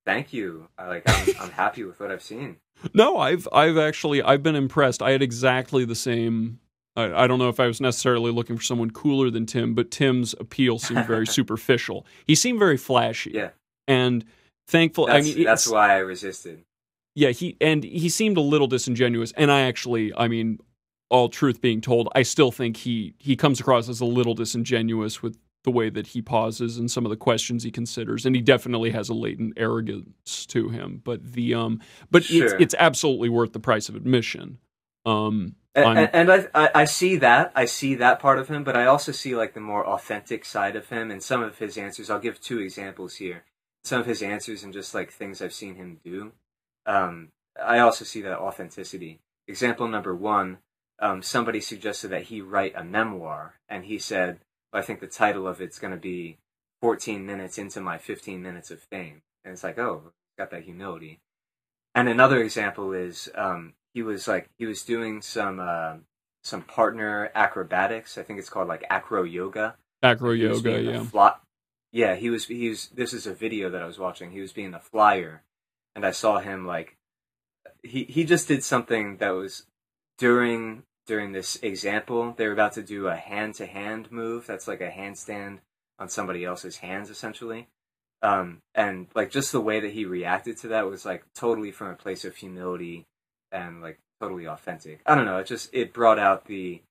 thank 0.06 0.32
you. 0.34 0.68
I, 0.77 0.88
like, 0.88 1.04
I'm, 1.06 1.36
I'm 1.42 1.51
happy 1.51 1.84
with 1.84 2.00
what 2.00 2.12
I've 2.12 2.22
seen. 2.24 2.58
No, 2.94 3.18
I've 3.18 3.48
I've 3.51 3.77
actually 3.77 4.22
I've 4.22 4.44
been 4.44 4.56
impressed. 4.56 5.01
I 5.01 5.12
had 5.12 5.22
exactly 5.22 5.84
the 5.86 5.96
same. 5.96 6.60
I, 6.96 7.24
I 7.24 7.27
don't 7.27 7.39
know 7.39 7.50
if 7.50 7.60
I 7.60 7.68
was 7.68 7.82
necessarily 7.82 8.32
looking 8.32 8.56
for 8.56 8.63
someone 8.63 8.92
cooler 8.92 9.30
than 9.30 9.46
Tim, 9.46 9.74
but 9.75 9.92
Tim's 9.92 10.34
appeal 10.39 10.80
seemed 10.80 11.06
very 11.06 11.27
superficial. 11.38 12.06
He 12.25 12.36
seemed 12.36 12.60
very 12.60 12.77
flashy. 12.77 13.32
Yeah. 13.34 13.50
and 13.88 14.24
thankful. 14.68 15.08
That's, 15.08 15.27
I 15.30 15.34
mean, 15.36 15.44
that's 15.44 15.68
why 15.68 15.92
I 15.94 15.98
resisted. 15.98 16.63
yeah. 17.16 17.30
He 17.32 17.58
and 17.60 17.84
he 17.84 18.10
seemed 18.10 18.38
a 18.38 18.42
little 18.42 18.68
disingenuous. 18.68 19.34
And 19.34 19.51
I 19.51 19.62
actually, 19.62 20.13
I 20.16 20.27
mean, 20.30 20.60
all 21.10 21.27
truth 21.30 21.60
being 21.62 21.82
told, 21.82 22.08
I 22.16 22.22
still 22.22 22.51
think 22.51 22.77
he 22.77 23.13
he 23.18 23.36
comes 23.36 23.60
across 23.60 23.89
as 23.89 24.00
a 24.00 24.06
little 24.06 24.36
disingenuous 24.36 25.22
with 25.22 25.38
the 25.64 25.72
way 25.72 25.90
that 25.90 26.08
he 26.08 26.22
pauses 26.22 26.78
and 26.78 26.90
some 26.90 27.06
of 27.06 27.10
the 27.10 27.18
questions 27.18 27.64
he 27.64 27.72
considers, 27.72 28.26
and 28.26 28.36
he 28.36 28.42
definitely 28.42 28.92
has 28.92 29.10
a 29.10 29.14
latent 29.14 29.54
arrogance 29.58 30.46
to 30.48 30.70
him. 30.70 31.02
But 31.04 31.34
the 31.34 31.54
um, 31.54 31.82
but 32.10 32.22
it's 32.24 32.30
Sure. 32.30 32.58
it's 32.60 32.76
absolutely 32.80 33.30
worth 33.30 33.54
the 33.54 33.60
price 33.60 33.90
of 33.90 33.96
admission. 33.96 34.60
Um, 35.06 35.56
And, 35.76 36.10
and 36.14 36.32
I, 36.32 36.48
I 36.56 36.70
I 36.82 36.86
see 36.86 37.18
that 37.18 37.52
I 37.56 37.66
see 37.66 37.96
that 37.96 38.20
part 38.20 38.40
of 38.40 38.48
him, 38.48 38.64
but 38.64 38.76
I 38.76 38.86
also 38.86 39.12
see 39.12 39.36
like 39.36 39.54
the 39.54 39.60
more 39.60 39.86
authentic 39.86 40.44
side 40.46 40.76
of 40.76 40.90
him 40.90 41.12
and 41.12 41.22
some 41.22 41.44
of 41.44 41.60
his 41.60 41.78
answers. 41.78 42.10
I'll 42.10 42.20
give 42.20 42.40
two 42.42 42.60
examples 42.60 43.16
here. 43.18 43.44
Some 43.84 44.02
of 44.02 44.08
his 44.08 44.22
answers 44.24 44.64
and 44.64 44.74
just 44.74 44.94
like 44.96 45.12
things 45.12 45.42
I've 45.42 45.54
seen 45.54 45.76
him 45.76 46.00
do. 46.04 46.34
Um, 46.86 47.30
I 47.62 47.80
also 47.80 48.06
see 48.06 48.22
that 48.22 48.40
authenticity. 48.40 49.20
Example 49.48 49.88
number 49.88 50.16
one: 50.16 50.58
um, 51.00 51.22
somebody 51.22 51.62
suggested 51.62 52.10
that 52.10 52.24
he 52.24 52.42
write 52.42 52.74
a 52.76 52.84
memoir, 52.84 53.60
and 53.70 53.86
he 53.86 54.00
said, 54.00 54.40
"I 54.74 54.82
think 54.82 55.00
the 55.00 55.08
title 55.08 55.48
of 55.48 55.62
it's 55.62 55.80
going 55.80 55.94
to 55.94 56.00
be 56.00 56.38
14 56.82 57.26
minutes 57.26 57.58
into 57.58 57.82
my 57.82 57.98
15 57.98 58.42
minutes 58.42 58.72
of 58.72 58.82
fame." 58.82 59.22
And 59.44 59.54
it's 59.54 59.64
like, 59.64 59.78
oh, 59.80 60.12
got 60.38 60.52
that 60.52 60.64
humility. 60.64 61.20
And 61.96 62.08
another 62.08 62.42
example 62.42 62.94
is 62.94 63.30
um, 63.36 63.74
he 63.94 64.04
was 64.04 64.28
like 64.28 64.50
he 64.58 64.66
was 64.66 64.84
doing 64.84 65.22
some 65.22 65.60
uh, 65.60 65.96
some 66.44 66.62
partner 66.62 67.32
acrobatics. 67.34 68.18
I 68.18 68.24
think 68.24 68.40
it's 68.40 68.50
called 68.50 68.68
like 68.68 68.86
acro 68.90 69.24
yoga. 69.24 69.76
acro 70.04 70.32
yoga, 70.32 70.82
yeah. 70.82 71.04
fly- 71.04 71.36
yeah, 71.92 72.16
he 72.16 72.30
was. 72.30 72.46
He 72.46 72.70
was. 72.70 72.90
This 72.90 73.14
is 73.14 73.26
a 73.26 73.34
video 73.34 73.70
that 73.70 73.82
I 73.82 73.88
was 73.88 73.98
watching. 73.98 74.32
He 74.32 74.42
was 74.42 74.54
being 74.54 74.72
the 74.72 74.80
flyer, 74.80 75.44
and 75.96 76.06
I 76.06 76.12
saw 76.12 76.40
him 76.40 76.68
like 76.68 76.98
he 77.82 78.04
he 78.04 78.24
just 78.24 78.48
did 78.48 78.64
something 78.64 79.18
that 79.18 79.30
was 79.30 79.66
during 80.18 80.84
during 81.08 81.32
this 81.32 81.58
example. 81.64 82.34
They 82.38 82.46
were 82.46 82.54
about 82.54 82.74
to 82.74 82.84
do 82.84 83.08
a 83.08 83.16
hand 83.16 83.56
to 83.56 83.66
hand 83.66 84.12
move. 84.12 84.46
That's 84.46 84.68
like 84.68 84.82
a 84.82 84.92
handstand 84.92 85.60
on 85.98 86.10
somebody 86.10 86.46
else's 86.46 86.78
hands, 86.78 87.10
essentially. 87.10 87.68
Um, 88.22 88.60
and 88.76 89.08
like 89.16 89.32
just 89.32 89.52
the 89.52 89.62
way 89.62 89.80
that 89.80 89.94
he 89.94 90.06
reacted 90.06 90.58
to 90.58 90.70
that 90.70 90.88
was 90.88 91.06
like 91.06 91.24
totally 91.34 91.72
from 91.72 91.90
a 91.90 91.96
place 91.96 92.26
of 92.26 92.36
humility 92.36 93.06
and 93.52 93.82
like 93.82 94.00
totally 94.20 94.48
authentic. 94.48 95.02
I 95.06 95.16
don't 95.16 95.26
know. 95.26 95.38
It 95.38 95.48
just 95.48 95.70
it 95.74 95.94
brought 95.94 96.20
out 96.20 96.46
the 96.46 96.82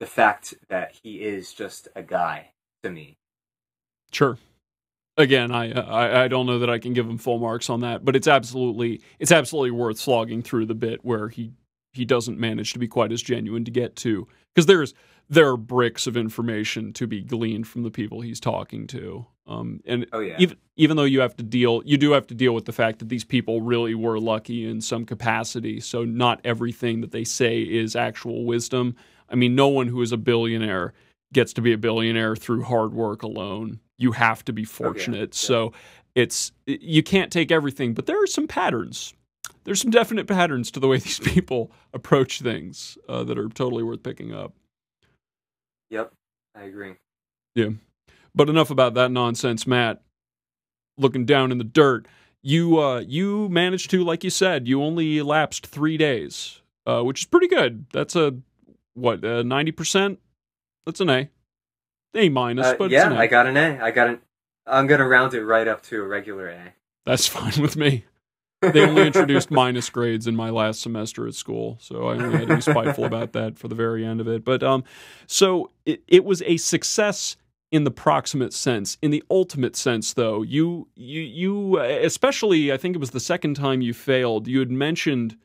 the 0.00 0.06
fact 0.06 0.54
that 0.68 0.94
he 1.02 1.22
is 1.22 1.52
just 1.52 1.88
a 1.94 2.02
guy 2.02 2.50
to 2.82 2.90
me. 2.90 3.16
Sure. 4.10 4.38
Again, 5.16 5.52
I, 5.52 5.72
I 5.72 6.24
I 6.24 6.28
don't 6.28 6.46
know 6.46 6.58
that 6.60 6.70
I 6.70 6.78
can 6.78 6.94
give 6.94 7.08
him 7.08 7.18
full 7.18 7.38
marks 7.38 7.70
on 7.70 7.80
that, 7.80 8.04
but 8.04 8.16
it's 8.16 8.26
absolutely 8.28 9.02
it's 9.18 9.32
absolutely 9.32 9.70
worth 9.70 9.98
slogging 9.98 10.42
through 10.42 10.66
the 10.66 10.74
bit 10.74 11.04
where 11.04 11.28
he 11.28 11.52
he 11.92 12.04
doesn't 12.04 12.38
manage 12.38 12.72
to 12.72 12.78
be 12.78 12.88
quite 12.88 13.12
as 13.12 13.22
genuine 13.22 13.64
to 13.64 13.70
get 13.70 13.96
to 13.96 14.26
because 14.54 14.66
there's 14.66 14.94
there 15.28 15.48
are 15.48 15.56
bricks 15.56 16.06
of 16.06 16.16
information 16.16 16.92
to 16.92 17.06
be 17.06 17.22
gleaned 17.22 17.66
from 17.66 17.82
the 17.84 17.90
people 17.90 18.20
he's 18.20 18.40
talking 18.40 18.86
to. 18.88 19.24
Um, 19.46 19.80
and 19.86 20.06
Oh 20.12 20.20
yeah. 20.20 20.36
even 20.38 20.56
even 20.76 20.96
though 20.96 21.04
you 21.04 21.20
have 21.20 21.36
to 21.36 21.42
deal, 21.42 21.82
you 21.84 21.96
do 21.96 22.12
have 22.12 22.26
to 22.28 22.34
deal 22.34 22.54
with 22.54 22.64
the 22.64 22.72
fact 22.72 22.98
that 22.98 23.08
these 23.08 23.24
people 23.24 23.60
really 23.60 23.94
were 23.94 24.18
lucky 24.18 24.64
in 24.68 24.80
some 24.80 25.04
capacity. 25.04 25.80
So 25.80 26.04
not 26.04 26.40
everything 26.44 27.00
that 27.00 27.12
they 27.12 27.24
say 27.24 27.60
is 27.60 27.96
actual 27.96 28.44
wisdom. 28.44 28.94
I 29.28 29.34
mean, 29.34 29.54
no 29.54 29.68
one 29.68 29.88
who 29.88 30.02
is 30.02 30.12
a 30.12 30.16
billionaire 30.16 30.92
gets 31.32 31.52
to 31.54 31.62
be 31.62 31.72
a 31.72 31.78
billionaire 31.78 32.36
through 32.36 32.62
hard 32.64 32.92
work 32.92 33.22
alone. 33.22 33.80
You 33.96 34.12
have 34.12 34.44
to 34.46 34.52
be 34.52 34.64
fortunate. 34.64 35.34
So 35.34 35.72
it's 36.14 36.52
you 36.66 37.02
can't 37.02 37.32
take 37.32 37.50
everything, 37.50 37.94
but 37.94 38.06
there 38.06 38.22
are 38.22 38.26
some 38.26 38.46
patterns. 38.46 39.14
There's 39.64 39.80
some 39.80 39.90
definite 39.90 40.26
patterns 40.26 40.70
to 40.72 40.80
the 40.80 40.88
way 40.88 40.98
these 40.98 41.20
people 41.20 41.70
approach 41.92 42.40
things 42.40 42.98
uh, 43.08 43.24
that 43.24 43.38
are 43.38 43.48
totally 43.48 43.82
worth 43.82 44.02
picking 44.02 44.34
up. 44.34 44.54
Yep. 45.90 46.12
I 46.54 46.62
agree. 46.64 46.94
Yeah. 47.54 47.70
But 48.34 48.48
enough 48.48 48.70
about 48.70 48.94
that 48.94 49.10
nonsense, 49.10 49.66
Matt. 49.66 50.02
Looking 50.98 51.24
down 51.24 51.50
in 51.52 51.58
the 51.58 51.64
dirt, 51.64 52.06
you 52.42 52.78
uh, 52.78 53.00
you 53.00 53.48
managed 53.48 53.90
to, 53.90 54.04
like 54.04 54.24
you 54.24 54.30
said, 54.30 54.68
you 54.68 54.82
only 54.82 55.22
lapsed 55.22 55.66
three 55.66 55.96
days, 55.96 56.60
uh, 56.86 57.02
which 57.02 57.20
is 57.20 57.26
pretty 57.26 57.48
good. 57.48 57.86
That's 57.92 58.14
a 58.14 58.34
what 58.94 59.22
ninety 59.22 59.72
percent. 59.72 60.18
That's 60.84 61.00
an 61.00 61.08
A, 61.08 61.30
A 62.14 62.28
minus, 62.28 62.66
Uh, 62.66 62.74
but 62.78 62.90
yeah. 62.90 63.12
I 63.14 63.26
got 63.26 63.46
an 63.46 63.56
A. 63.56 63.78
I 63.82 63.90
got 63.90 64.08
an. 64.08 64.20
I'm 64.66 64.86
gonna 64.86 65.08
round 65.08 65.32
it 65.32 65.44
right 65.44 65.66
up 65.66 65.82
to 65.84 66.02
a 66.02 66.06
regular 66.06 66.48
A. 66.48 66.74
That's 67.06 67.26
fine 67.28 67.60
with 67.60 67.76
me. 67.76 68.04
They 68.62 68.86
only 68.86 69.06
introduced 69.06 69.50
minus 69.50 69.90
grades 69.90 70.26
in 70.26 70.36
my 70.36 70.50
last 70.50 70.80
semester 70.80 71.26
at 71.26 71.34
school, 71.34 71.78
so 71.80 72.08
I 72.08 72.14
only 72.14 72.38
had 72.38 72.48
to 72.48 72.54
be 72.56 72.60
spiteful 72.62 73.04
about 73.04 73.32
that 73.32 73.58
for 73.58 73.68
the 73.68 73.74
very 73.74 74.04
end 74.06 74.20
of 74.20 74.28
it. 74.28 74.44
But 74.44 74.62
um, 74.62 74.84
so 75.26 75.70
it, 75.84 76.02
it 76.06 76.24
was 76.24 76.42
a 76.42 76.56
success 76.56 77.36
in 77.72 77.84
the 77.84 77.90
proximate 77.90 78.52
sense. 78.52 78.98
In 79.02 79.10
the 79.10 79.24
ultimate 79.30 79.74
sense, 79.74 80.14
though, 80.14 80.42
you 80.42 80.88
you 80.94 81.22
you 81.22 81.80
especially, 81.80 82.72
I 82.72 82.76
think 82.76 82.94
it 82.94 83.00
was 83.00 83.10
the 83.10 83.20
second 83.20 83.54
time 83.54 83.80
you 83.80 83.92
failed. 83.92 84.46
You 84.46 84.60
had 84.60 84.70
mentioned 84.70 85.36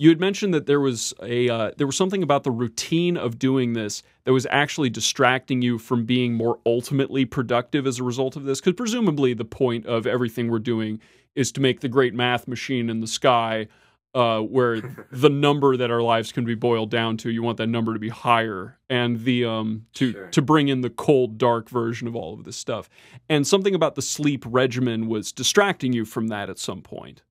you 0.00 0.08
had 0.08 0.20
mentioned 0.20 0.54
that 0.54 0.66
there 0.66 0.80
was 0.80 1.12
a 1.20 1.48
uh, 1.50 1.72
there 1.76 1.86
was 1.86 1.96
something 1.96 2.22
about 2.22 2.44
the 2.44 2.52
routine 2.52 3.16
of 3.16 3.38
doing 3.38 3.72
this 3.72 4.02
that 4.24 4.32
was 4.32 4.46
actually 4.48 4.88
distracting 4.88 5.60
you 5.60 5.76
from 5.76 6.04
being 6.04 6.34
more 6.34 6.60
ultimately 6.64 7.24
productive 7.24 7.86
as 7.86 7.98
a 7.98 8.04
result 8.04 8.36
of 8.36 8.44
this 8.44 8.60
because 8.60 8.74
presumably 8.74 9.34
the 9.34 9.44
point 9.44 9.84
of 9.86 10.06
everything 10.06 10.50
we're 10.50 10.60
doing 10.60 11.00
is 11.38 11.52
to 11.52 11.60
make 11.60 11.80
the 11.80 11.88
great 11.88 12.14
math 12.14 12.48
machine 12.48 12.90
in 12.90 13.00
the 13.00 13.06
sky 13.06 13.68
uh, 14.14 14.40
where 14.40 14.80
the 15.12 15.30
number 15.30 15.76
that 15.76 15.90
our 15.90 16.02
lives 16.02 16.32
can 16.32 16.44
be 16.44 16.54
boiled 16.54 16.90
down 16.90 17.16
to 17.18 17.30
you 17.30 17.42
want 17.42 17.58
that 17.58 17.68
number 17.68 17.94
to 17.94 18.00
be 18.00 18.10
higher 18.10 18.78
and 18.90 19.24
the 19.24 19.44
um 19.44 19.86
to 19.94 20.12
Sure. 20.12 20.28
to 20.28 20.42
bring 20.42 20.68
in 20.68 20.82
the 20.82 20.90
cold 20.90 21.38
dark 21.38 21.68
version 21.70 22.08
of 22.08 22.16
all 22.16 22.34
of 22.34 22.44
this 22.44 22.56
stuff 22.56 22.88
and 23.28 23.46
something 23.46 23.74
about 23.74 23.94
the 23.96 24.02
sleep 24.02 24.44
regimen 24.46 25.08
was 25.08 25.32
distracting 25.32 25.92
you 25.92 26.04
from 26.04 26.28
that 26.28 26.50
at 26.50 26.58
some 26.58 26.82
point 26.82 27.22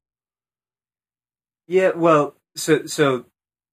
Yeah, 1.67 1.91
well, 1.95 2.35
so 2.55 2.85
so 2.85 3.25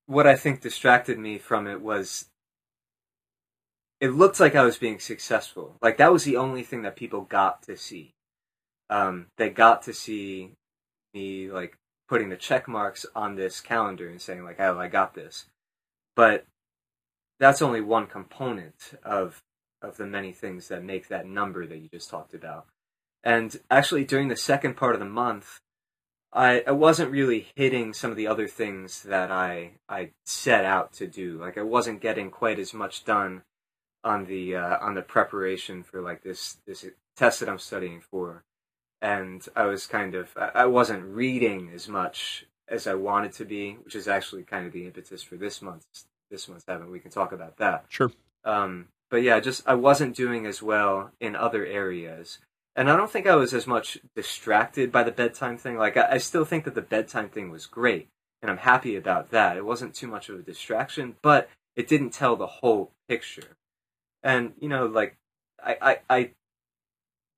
what 0.07 0.27
I 0.27 0.35
think 0.35 0.61
distracted 0.61 1.19
me 1.19 1.37
from 1.37 1.67
it 1.67 1.81
was 1.81 2.27
it 4.01 4.09
looked 4.09 4.39
like 4.39 4.55
I 4.55 4.63
was 4.65 4.77
being 4.77 4.99
successful. 4.99 5.77
Like 5.81 5.97
that 5.97 6.13
was 6.13 6.25
the 6.25 6.37
only 6.37 6.63
thing 6.63 6.83
that 6.83 6.97
people 6.97 7.21
got 7.21 7.63
to 7.63 7.77
see. 7.77 8.14
Um, 8.89 9.27
they 9.37 9.49
got 9.49 9.83
to 9.83 9.93
see 9.93 10.51
me 11.13 11.51
like 11.51 11.77
putting 12.07 12.29
the 12.29 12.35
check 12.35 12.67
marks 12.67 13.05
on 13.15 13.35
this 13.35 13.61
calendar 13.61 14.07
and 14.07 14.21
saying 14.21 14.43
like, 14.43 14.59
"Oh, 14.59 14.79
I 14.79 14.87
got 14.87 15.13
this." 15.13 15.45
But 16.15 16.45
that's 17.39 17.61
only 17.61 17.81
one 17.81 18.07
component 18.07 18.93
of 19.03 19.41
of 19.81 19.97
the 19.97 20.05
many 20.05 20.31
things 20.31 20.67
that 20.67 20.83
make 20.83 21.07
that 21.07 21.27
number 21.27 21.65
that 21.65 21.77
you 21.77 21.89
just 21.89 22.09
talked 22.09 22.33
about. 22.33 22.67
And 23.23 23.59
actually, 23.71 24.05
during 24.05 24.27
the 24.27 24.35
second 24.35 24.77
part 24.77 24.93
of 24.93 24.99
the 24.99 25.05
month, 25.05 25.59
I, 26.31 26.63
I 26.67 26.71
wasn't 26.71 27.11
really 27.11 27.47
hitting 27.55 27.93
some 27.93 28.11
of 28.11 28.17
the 28.17 28.27
other 28.27 28.47
things 28.47 29.03
that 29.03 29.31
I 29.31 29.71
I 29.89 30.11
set 30.25 30.65
out 30.65 30.93
to 30.93 31.07
do. 31.07 31.39
Like 31.39 31.57
I 31.57 31.63
wasn't 31.63 32.01
getting 32.01 32.29
quite 32.29 32.59
as 32.59 32.73
much 32.73 33.05
done 33.05 33.43
on 34.03 34.25
the 34.25 34.55
uh, 34.55 34.77
on 34.79 34.95
the 34.95 35.01
preparation 35.01 35.81
for 35.81 36.01
like 36.01 36.23
this 36.23 36.57
this 36.67 36.85
test 37.15 37.39
that 37.39 37.49
I'm 37.49 37.59
studying 37.59 38.01
for, 38.01 38.43
and 39.01 39.47
I 39.55 39.65
was 39.65 39.87
kind 39.87 40.15
of 40.15 40.35
I 40.37 40.65
wasn't 40.65 41.03
reading 41.03 41.71
as 41.73 41.87
much 41.87 42.45
as 42.67 42.87
I 42.87 42.95
wanted 42.95 43.33
to 43.33 43.45
be, 43.45 43.73
which 43.83 43.95
is 43.95 44.07
actually 44.07 44.43
kind 44.43 44.65
of 44.65 44.73
the 44.73 44.85
impetus 44.85 45.21
for 45.21 45.35
this 45.35 45.61
month's 45.61 46.05
this 46.31 46.47
month's 46.47 46.65
event. 46.67 46.91
We 46.91 46.99
can 46.99 47.11
talk 47.11 47.31
about 47.31 47.57
that. 47.57 47.85
sure 47.89 48.11
Um, 48.43 48.87
but 49.09 49.21
yeah, 49.21 49.39
just 49.39 49.67
I 49.67 49.75
wasn't 49.75 50.15
doing 50.15 50.45
as 50.45 50.61
well 50.61 51.11
in 51.19 51.35
other 51.35 51.65
areas, 51.65 52.39
and 52.75 52.89
I 52.89 52.97
don't 52.97 53.11
think 53.11 53.27
I 53.27 53.35
was 53.35 53.53
as 53.53 53.67
much 53.67 53.99
distracted 54.15 54.91
by 54.91 55.03
the 55.03 55.11
bedtime 55.11 55.57
thing. 55.57 55.77
Like 55.77 55.97
I, 55.97 56.13
I 56.13 56.17
still 56.17 56.45
think 56.45 56.65
that 56.65 56.75
the 56.75 56.81
bedtime 56.81 57.29
thing 57.29 57.51
was 57.51 57.65
great, 57.65 58.09
and 58.41 58.49
I'm 58.49 58.57
happy 58.57 58.95
about 58.95 59.31
that. 59.31 59.57
It 59.57 59.65
wasn't 59.65 59.93
too 59.93 60.07
much 60.07 60.29
of 60.29 60.39
a 60.39 60.43
distraction, 60.43 61.15
but 61.21 61.49
it 61.75 61.87
didn't 61.87 62.11
tell 62.11 62.35
the 62.35 62.47
whole 62.47 62.91
picture. 63.07 63.57
And 64.23 64.53
you 64.59 64.69
know, 64.69 64.87
like 64.87 65.15
I, 65.63 65.77
I, 65.81 65.99
I 66.09 66.29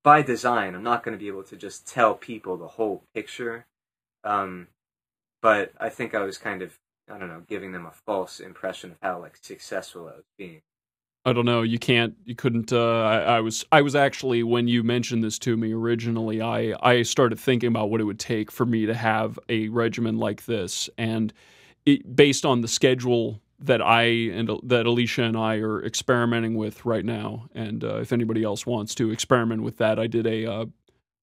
by 0.08 0.22
design, 0.22 0.74
I'm 0.74 0.84
not 0.84 1.04
going 1.04 1.18
to 1.18 1.20
be 1.20 1.28
able 1.28 1.44
to 1.44 1.58
just 1.58 1.86
tell 1.86 2.14
people 2.14 2.56
the 2.56 2.70
whole 2.70 3.04
picture. 3.14 3.66
Um, 4.24 4.68
but 5.42 5.74
I 5.82 5.90
think 5.90 6.16
I 6.16 6.22
was 6.24 6.38
kind 6.38 6.62
of 6.62 6.80
I 7.12 7.18
don't 7.18 7.28
know, 7.28 7.44
giving 7.46 7.74
them 7.74 7.86
a 7.86 7.92
false 7.92 8.40
impression 8.40 8.92
of 8.92 8.98
how 9.02 9.20
like 9.20 9.36
successful 9.42 10.04
I 10.08 10.16
was 10.16 10.24
being. 10.38 10.62
I 11.26 11.34
don't 11.34 11.44
know. 11.44 11.62
You 11.62 11.78
can't. 11.78 12.16
You 12.24 12.36
couldn't. 12.36 12.72
Uh, 12.72 13.02
I, 13.02 13.18
I 13.18 13.40
was. 13.42 13.66
I 13.74 13.82
was 13.82 13.96
actually 13.96 14.44
when 14.44 14.70
you 14.70 14.82
mentioned 14.82 15.26
this 15.26 15.38
to 15.40 15.58
me 15.58 15.74
originally. 15.74 16.42
I 16.42 16.74
I 16.82 17.02
started 17.02 17.38
thinking 17.38 17.68
about 17.68 17.90
what 17.90 18.00
it 18.00 18.06
would 18.06 18.20
take 18.20 18.50
for 18.50 18.66
me 18.66 18.86
to 18.86 18.94
have 18.94 19.38
a 19.50 19.68
regimen 19.68 20.18
like 20.18 20.46
this, 20.46 20.90
and 20.98 21.34
it, 21.86 22.16
based 22.16 22.46
on 22.46 22.62
the 22.62 22.70
schedule 22.70 23.42
that 23.60 23.82
I 23.82 24.04
and 24.04 24.50
that 24.64 24.86
Alicia 24.86 25.24
and 25.24 25.38
I 25.38 25.56
are 25.58 25.84
experimenting 25.84 26.56
with 26.56 26.86
right 26.86 27.06
now, 27.06 27.48
and 27.56 27.84
uh, 27.84 27.98
if 27.98 28.14
anybody 28.14 28.44
else 28.44 28.66
wants 28.66 28.94
to 28.96 29.12
experiment 29.12 29.64
with 29.64 29.78
that, 29.78 30.00
I 30.00 30.08
did 30.08 30.28
a 30.28 30.46
uh, 30.46 30.66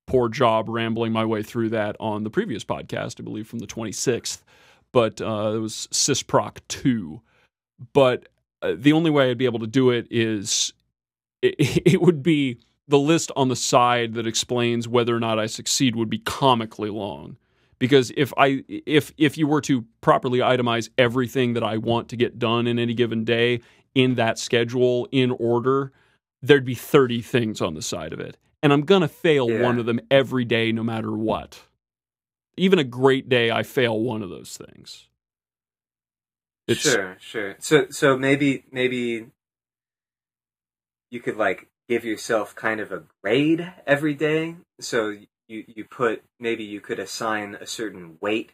poor 0.07 0.29
job 0.29 0.69
rambling 0.69 1.12
my 1.12 1.25
way 1.25 1.43
through 1.43 1.71
that 1.71 1.97
on 2.00 2.25
the 2.25 2.31
previous 2.31 2.64
podcast, 2.64 3.21
I 3.21 3.23
believe 3.23 3.47
from 3.47 3.61
the 3.61 3.67
26th, 3.67 4.43
but 4.93 5.21
uh, 5.21 5.53
it 5.55 5.59
was 5.59 5.88
Sysproc 5.93 6.59
two, 6.69 7.21
but 7.93 8.29
uh, 8.62 8.75
the 8.76 8.93
only 8.93 9.11
way 9.11 9.31
I'd 9.31 9.38
be 9.38 9.45
able 9.45 9.61
to 9.61 9.67
do 9.67 9.91
it 9.91 10.09
is 10.11 10.73
it, 11.41 11.55
it 11.59 12.03
would 12.03 12.23
be 12.23 12.59
the 12.88 12.99
list 12.99 13.31
on 13.37 13.49
the 13.49 13.57
side 13.57 14.14
that 14.14 14.26
explains 14.26 14.88
whether 14.88 15.17
or 15.17 15.21
not 15.21 15.38
I 15.38 15.47
succeed 15.47 15.97
would 15.97 16.11
be 16.11 16.19
comically 16.19 16.91
long. 16.91 17.37
Because 17.85 18.12
if 18.17 18.33
I 18.37 18.64
if 18.69 19.12
if 19.17 19.37
you 19.37 19.47
were 19.47 19.61
to 19.62 19.85
properly 20.00 20.38
itemize 20.38 20.88
everything 20.97 21.55
that 21.55 21.62
I 21.62 21.76
want 21.76 22.09
to 22.09 22.17
get 22.17 22.38
done 22.38 22.67
in 22.67 22.79
any 22.79 22.95
given 22.95 23.25
day 23.25 23.61
in 23.95 24.14
that 24.14 24.38
schedule 24.38 25.07
in 25.12 25.31
order, 25.33 25.93
there'd 26.43 26.64
be 26.64 26.75
30 26.75 27.21
things 27.23 27.61
on 27.61 27.75
the 27.75 27.83
side 27.83 28.12
of 28.12 28.21
it. 28.21 28.37
And 28.62 28.73
I'm 28.73 28.83
going 28.83 29.03
to 29.03 29.09
fail 29.09 29.50
Yeah. 29.50 29.62
one 29.62 29.79
of 29.79 29.87
them 29.87 30.00
every 30.11 30.45
day 30.45 30.73
no 30.73 30.83
matter 30.83 31.12
what. 31.12 31.61
Even 32.57 32.79
a 32.79 32.85
great 32.85 33.29
day 33.29 33.50
I 33.50 33.62
fail 33.62 34.00
one 34.00 34.23
of 34.23 34.31
those 34.31 34.57
things. 34.57 35.09
It's 36.67 36.81
sure, 36.81 37.17
sure. 37.21 37.57
So 37.59 37.87
so 37.91 38.17
maybe 38.17 38.64
maybe 38.73 39.26
you 41.11 41.21
could 41.21 41.37
like 41.37 41.69
give 41.88 42.05
yourself 42.05 42.55
kind 42.55 42.81
of 42.81 42.91
a 42.91 43.03
grade 43.23 43.71
every 43.87 44.14
day. 44.14 44.57
So 44.81 45.14
you 45.49 45.65
you 45.67 45.85
put 45.85 46.23
maybe 46.41 46.65
you 46.65 46.81
could 46.81 46.99
assign 46.99 47.57
a 47.61 47.67
certain 47.67 48.19
weight 48.21 48.53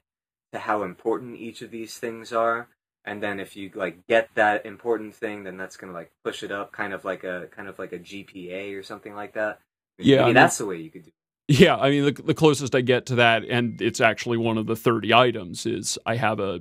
to 0.52 0.58
how 0.58 0.82
important 0.82 1.36
each 1.36 1.62
of 1.62 1.70
these 1.70 1.96
things 1.98 2.32
are. 2.32 2.68
And 3.04 3.22
then 3.22 3.40
if 3.40 3.56
you 3.56 3.70
like 3.74 4.06
get 4.08 4.28
that 4.34 4.66
important 4.66 5.14
thing, 5.14 5.44
then 5.44 5.56
that's 5.56 5.76
gonna 5.76 5.92
like 5.92 6.10
push 6.24 6.42
it 6.42 6.52
up, 6.52 6.72
kind 6.72 6.92
of 6.92 7.04
like 7.04 7.24
a 7.24 7.48
kind 7.50 7.68
of 7.68 7.78
like 7.78 7.92
a 7.92 7.98
GPA 7.98 8.78
or 8.78 8.82
something 8.82 9.14
like 9.14 9.34
that. 9.34 9.60
Maybe 9.98 10.10
Yeah, 10.10 10.22
I 10.22 10.24
mean- 10.26 10.34
that's 10.34 10.58
the 10.58 10.66
way 10.66 10.76
you 10.76 10.90
could 10.90 11.04
do. 11.04 11.10
Yeah, 11.48 11.76
I 11.76 11.90
mean 11.90 12.04
the 12.04 12.12
the 12.12 12.34
closest 12.34 12.76
I 12.76 12.80
get 12.80 13.06
to 13.06 13.16
that, 13.16 13.42
and 13.44 13.80
it's 13.82 14.00
actually 14.00 14.36
one 14.36 14.56
of 14.56 14.66
the 14.66 14.76
thirty 14.76 15.12
items. 15.12 15.66
Is 15.66 15.98
I 16.06 16.14
have 16.14 16.38
a, 16.38 16.60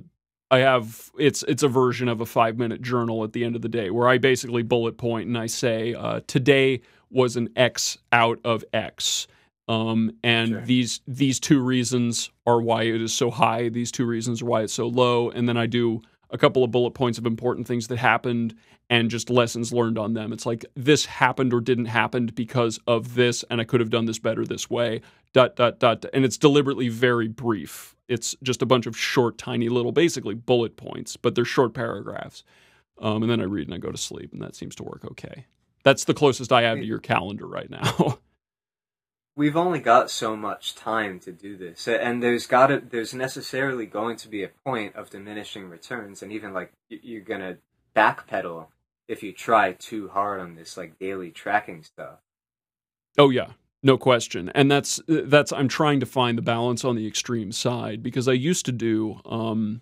I 0.50 0.58
have 0.58 1.12
it's 1.16 1.44
it's 1.44 1.62
a 1.62 1.68
version 1.68 2.08
of 2.08 2.20
a 2.20 2.26
five 2.26 2.58
minute 2.58 2.82
journal 2.82 3.22
at 3.22 3.32
the 3.32 3.44
end 3.44 3.54
of 3.54 3.62
the 3.62 3.68
day 3.68 3.90
where 3.90 4.08
I 4.08 4.18
basically 4.18 4.64
bullet 4.64 4.98
point 4.98 5.28
and 5.28 5.38
I 5.38 5.46
say 5.46 5.94
uh, 5.94 6.22
today 6.26 6.80
was 7.08 7.36
an 7.36 7.50
X 7.54 7.98
out 8.10 8.40
of 8.44 8.64
X. 8.72 9.28
Um, 9.70 10.10
and 10.24 10.48
Sure. 10.48 10.60
these 10.62 11.00
these 11.06 11.38
two 11.38 11.60
reasons 11.60 12.30
are 12.44 12.60
why 12.60 12.82
it 12.82 13.00
is 13.00 13.12
so 13.14 13.30
high. 13.30 13.68
These 13.68 13.92
two 13.92 14.04
reasons 14.04 14.42
are 14.42 14.46
why 14.46 14.62
it's 14.62 14.72
so 14.72 14.88
low. 14.88 15.30
And 15.30 15.48
then 15.48 15.56
I 15.56 15.66
do 15.66 16.02
a 16.30 16.36
couple 16.38 16.64
of 16.64 16.72
bullet 16.72 16.90
points 16.92 17.18
of 17.18 17.26
important 17.26 17.68
things 17.68 17.86
that 17.88 17.98
happened 17.98 18.54
and 18.88 19.08
just 19.10 19.30
lessons 19.30 19.72
learned 19.72 19.96
on 19.96 20.14
them. 20.14 20.32
It's 20.32 20.44
like 20.44 20.64
this 20.74 21.04
happened 21.06 21.54
or 21.54 21.60
didn't 21.60 21.84
happen 21.84 22.26
because 22.26 22.80
of 22.88 23.14
this, 23.14 23.44
and 23.48 23.60
I 23.60 23.64
could 23.64 23.78
have 23.78 23.90
done 23.90 24.06
this 24.06 24.18
better 24.18 24.44
this 24.44 24.68
way. 24.68 25.02
Dot 25.32 25.54
dot 25.54 25.78
dot. 25.78 26.04
And 26.12 26.24
it's 26.24 26.36
deliberately 26.36 26.88
very 26.88 27.28
brief. 27.28 27.94
It's 28.08 28.34
just 28.42 28.62
a 28.62 28.66
bunch 28.66 28.86
of 28.86 28.98
short, 28.98 29.38
tiny 29.38 29.68
little, 29.68 29.92
basically 29.92 30.34
bullet 30.34 30.76
points, 30.76 31.16
but 31.16 31.36
they're 31.36 31.44
short 31.44 31.74
paragraphs. 31.74 32.42
Um, 32.98 33.22
and 33.22 33.30
then 33.30 33.40
I 33.40 33.44
read 33.44 33.68
and 33.68 33.74
I 33.74 33.78
go 33.78 33.92
to 33.92 33.96
sleep, 33.98 34.32
and 34.32 34.42
that 34.42 34.56
seems 34.56 34.74
to 34.76 34.82
work 34.82 35.04
okay. 35.12 35.46
That's 35.84 36.04
the 36.04 36.14
closest 36.14 36.50
I 36.52 36.62
have 36.62 36.78
to 36.78 36.84
your 36.84 36.98
calendar 36.98 37.46
right 37.46 37.70
now. 37.70 38.18
we've 39.36 39.56
only 39.56 39.80
got 39.80 40.10
so 40.10 40.36
much 40.36 40.74
time 40.74 41.18
to 41.20 41.32
do 41.32 41.56
this. 41.56 41.86
And 41.88 42.22
there's 42.22 42.46
got 42.46 42.68
to 42.68 42.80
there's 42.80 43.14
necessarily 43.14 43.86
going 43.86 44.16
to 44.18 44.28
be 44.28 44.42
a 44.42 44.50
point 44.64 44.96
of 44.96 45.10
diminishing 45.10 45.68
returns 45.68 46.22
and 46.22 46.32
even 46.32 46.52
like 46.52 46.72
you're 46.88 47.22
gonna 47.22 47.58
backpedal 47.94 48.66
if 49.08 49.22
you 49.22 49.32
try 49.32 49.72
too 49.72 50.08
hard 50.08 50.40
on 50.40 50.54
this 50.54 50.76
like 50.76 50.98
daily 50.98 51.30
tracking 51.30 51.82
stuff. 51.82 52.18
Oh 53.18 53.30
yeah, 53.30 53.52
no 53.82 53.98
question. 53.98 54.50
And 54.54 54.70
that's 54.70 55.00
that's 55.06 55.52
I'm 55.52 55.68
trying 55.68 56.00
to 56.00 56.06
find 56.06 56.38
the 56.38 56.42
balance 56.42 56.84
on 56.84 56.96
the 56.96 57.06
extreme 57.06 57.52
side 57.52 58.02
because 58.02 58.28
I 58.28 58.32
used 58.32 58.66
to 58.66 58.72
do 58.72 59.20
um 59.24 59.80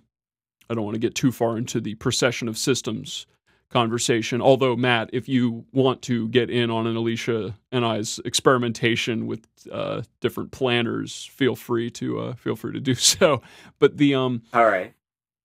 I 0.70 0.74
don't 0.74 0.84
want 0.84 0.94
to 0.94 1.00
get 1.00 1.14
too 1.14 1.32
far 1.32 1.56
into 1.56 1.80
the 1.80 1.94
procession 1.96 2.48
of 2.48 2.58
systems 2.58 3.26
conversation. 3.70 4.40
Although 4.40 4.76
Matt, 4.76 5.10
if 5.12 5.28
you 5.28 5.64
want 5.72 6.02
to 6.02 6.28
get 6.28 6.50
in 6.50 6.70
on 6.70 6.86
an 6.86 6.96
Alicia 6.96 7.54
and 7.70 7.84
I's 7.84 8.18
experimentation 8.24 9.26
with 9.26 9.46
uh, 9.70 10.02
different 10.20 10.52
planners, 10.52 11.26
feel 11.26 11.56
free 11.56 11.90
to 11.92 12.20
uh, 12.20 12.34
feel 12.34 12.56
free 12.56 12.72
to 12.72 12.80
do 12.80 12.94
so. 12.96 13.42
But 13.78 13.96
the 13.98 14.14
um 14.14 14.42
all 14.52 14.64
right 14.64 14.94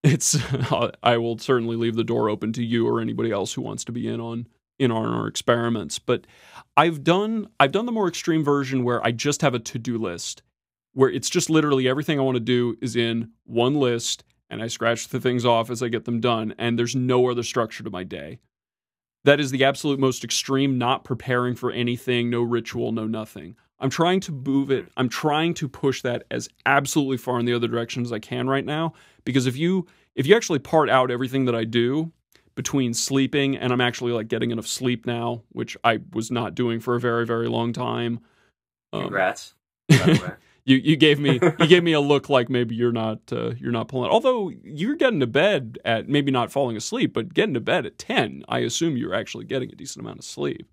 it's 0.03 0.37
I 1.03 1.17
will 1.17 1.37
certainly 1.37 1.75
leave 1.75 1.95
the 1.95 2.03
door 2.03 2.29
open 2.29 2.53
to 2.53 2.63
you 2.63 2.87
or 2.87 2.99
anybody 2.99 3.31
else 3.31 3.53
who 3.53 3.61
wants 3.61 3.83
to 3.85 3.91
be 3.91 4.07
in 4.07 4.19
on 4.19 4.47
in 4.77 4.91
on 4.91 5.13
our 5.13 5.27
experiments. 5.27 5.97
But 5.97 6.27
I've 6.75 7.03
done 7.03 7.47
I've 7.59 7.71
done 7.71 7.85
the 7.85 7.91
more 7.91 8.07
extreme 8.07 8.43
version 8.43 8.83
where 8.83 9.03
I 9.05 9.11
just 9.11 9.41
have 9.41 9.53
a 9.53 9.59
to-do 9.59 9.97
list 9.97 10.43
where 10.93 11.09
it's 11.09 11.29
just 11.29 11.49
literally 11.49 11.87
everything 11.87 12.19
I 12.19 12.23
want 12.23 12.35
to 12.35 12.41
do 12.41 12.77
is 12.81 12.95
in 12.95 13.31
one 13.45 13.75
list 13.75 14.23
and 14.49 14.61
I 14.61 14.67
scratch 14.67 15.07
the 15.07 15.19
things 15.19 15.45
off 15.45 15.69
as 15.69 15.81
I 15.81 15.87
get 15.87 16.05
them 16.05 16.19
done 16.19 16.53
and 16.57 16.77
there's 16.77 16.95
no 16.95 17.29
other 17.29 17.43
structure 17.43 17.83
to 17.83 17.89
my 17.89 18.03
day. 18.03 18.39
That 19.25 19.39
is 19.39 19.51
the 19.51 19.63
absolute 19.63 19.99
most 19.99 20.23
extreme 20.23 20.77
not 20.77 21.05
preparing 21.05 21.55
for 21.55 21.71
anything, 21.71 22.29
no 22.29 22.41
ritual, 22.41 22.91
no 22.91 23.07
nothing. 23.07 23.55
I'm 23.79 23.89
trying 23.89 24.19
to 24.21 24.31
move 24.31 24.71
it. 24.71 24.87
I'm 24.95 25.09
trying 25.09 25.53
to 25.55 25.67
push 25.67 26.01
that 26.03 26.23
as 26.31 26.49
absolutely 26.65 27.17
far 27.17 27.39
in 27.39 27.45
the 27.45 27.53
other 27.53 27.67
direction 27.67 28.03
as 28.03 28.11
I 28.11 28.19
can 28.19 28.47
right 28.47 28.65
now 28.65 28.93
because 29.25 29.45
if 29.45 29.57
you 29.57 29.87
if 30.15 30.27
you 30.27 30.35
actually 30.35 30.59
part 30.59 30.89
out 30.89 31.11
everything 31.11 31.45
that 31.45 31.55
I 31.55 31.63
do 31.63 32.11
between 32.55 32.93
sleeping 32.93 33.57
and 33.57 33.73
I'm 33.73 33.81
actually 33.81 34.11
like 34.11 34.27
getting 34.27 34.51
enough 34.51 34.67
sleep 34.67 35.05
now, 35.05 35.43
which 35.49 35.75
I 35.83 35.99
was 36.13 36.31
not 36.31 36.55
doing 36.55 36.79
for 36.79 36.95
a 36.95 36.99
very 36.99 37.25
very 37.25 37.47
long 37.47 37.73
time. 37.73 38.19
Um, 38.91 39.03
congrats 39.03 39.55
by 39.89 39.97
the 39.97 40.11
way. 40.23 40.31
You 40.65 40.77
you 40.77 40.95
gave 40.97 41.19
me 41.19 41.43
you 41.59 41.67
gave 41.67 41.83
me 41.83 41.93
a 41.93 41.99
look 42.01 42.29
like 42.29 42.49
maybe 42.49 42.75
you're 42.75 42.91
not 42.93 43.19
uh, 43.31 43.51
you're 43.59 43.71
not 43.71 43.87
pulling. 43.89 44.11
Although 44.11 44.49
you're 44.63 44.95
getting 44.95 45.19
to 45.21 45.27
bed 45.27 45.79
at 45.85 46.09
maybe 46.09 46.31
not 46.31 46.51
falling 46.51 46.77
asleep, 46.77 47.13
but 47.13 47.33
getting 47.33 47.53
to 47.55 47.61
bed 47.61 47.85
at 47.85 47.97
ten. 47.97 48.43
I 48.47 48.59
assume 48.59 48.97
you're 48.97 49.15
actually 49.15 49.45
getting 49.45 49.71
a 49.71 49.75
decent 49.75 50.03
amount 50.05 50.19
of 50.19 50.25
sleep. 50.25 50.67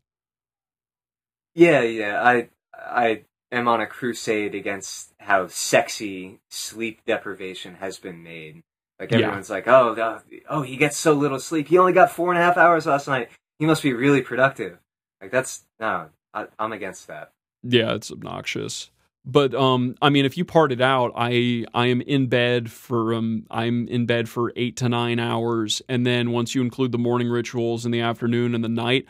yeah 1.54 1.82
yeah 1.82 2.22
i 2.22 2.48
i 2.78 3.22
am 3.52 3.68
on 3.68 3.80
a 3.80 3.86
crusade 3.86 4.54
against 4.54 5.12
how 5.20 5.46
sexy 5.48 6.40
sleep 6.50 7.00
deprivation 7.06 7.74
has 7.76 7.98
been 7.98 8.22
made 8.22 8.62
like 9.00 9.12
Yeah. 9.12 9.18
everyone's 9.18 9.50
like 9.50 9.68
oh 9.68 10.20
oh 10.48 10.62
he 10.62 10.76
gets 10.76 10.96
so 10.96 11.12
little 11.14 11.40
sleep 11.40 11.68
he 11.68 11.78
only 11.78 11.92
got 11.92 12.12
four 12.12 12.30
and 12.32 12.38
a 12.40 12.44
half 12.44 12.56
hours 12.56 12.86
last 12.86 13.08
night 13.08 13.30
he 13.58 13.66
must 13.66 13.82
be 13.82 13.92
really 13.92 14.22
productive 14.22 14.78
like 15.20 15.30
that's 15.30 15.64
no 15.80 16.08
I, 16.34 16.46
i'm 16.58 16.72
against 16.72 17.08
that 17.08 17.32
Yeah, 17.62 17.94
it's 17.94 18.10
obnoxious. 18.12 18.90
But 19.24 19.54
um, 19.54 19.94
I 20.00 20.08
mean, 20.08 20.24
if 20.24 20.36
you 20.38 20.44
part 20.44 20.72
it 20.72 20.80
out, 20.80 21.12
I 21.14 21.66
I 21.74 21.86
am 21.86 22.00
in 22.00 22.28
bed 22.28 22.70
for 22.70 23.12
um, 23.14 23.46
I'm 23.50 23.86
in 23.88 24.06
bed 24.06 24.28
for 24.28 24.52
eight 24.56 24.76
to 24.78 24.88
nine 24.88 25.18
hours, 25.18 25.82
and 25.88 26.06
then 26.06 26.30
once 26.30 26.54
you 26.54 26.62
include 26.62 26.90
the 26.92 26.98
morning 26.98 27.28
rituals 27.28 27.84
in 27.84 27.92
the 27.92 28.00
afternoon 28.00 28.54
and 28.54 28.64
the 28.64 28.68
night, 28.68 29.04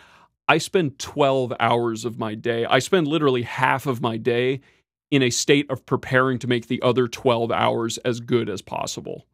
I 0.49 0.59
spend 0.59 0.99
twelve 0.99 1.53
hours 1.61 2.05
of 2.05 2.19
my 2.19 2.35
day. 2.35 2.65
I 2.67 2.81
spend 2.81 3.07
literally 3.07 3.43
half 3.43 3.87
of 3.87 4.01
my 4.01 4.17
day 4.17 4.61
in 5.13 5.23
a 5.23 5.31
state 5.31 5.71
of 5.71 5.87
preparing 5.87 6.39
to 6.41 6.49
make 6.49 6.67
the 6.67 6.83
other 6.83 7.07
twelve 7.07 7.53
hours 7.53 7.97
as 7.99 8.19
good 8.21 8.49
as 8.49 8.63
possible. 8.63 9.27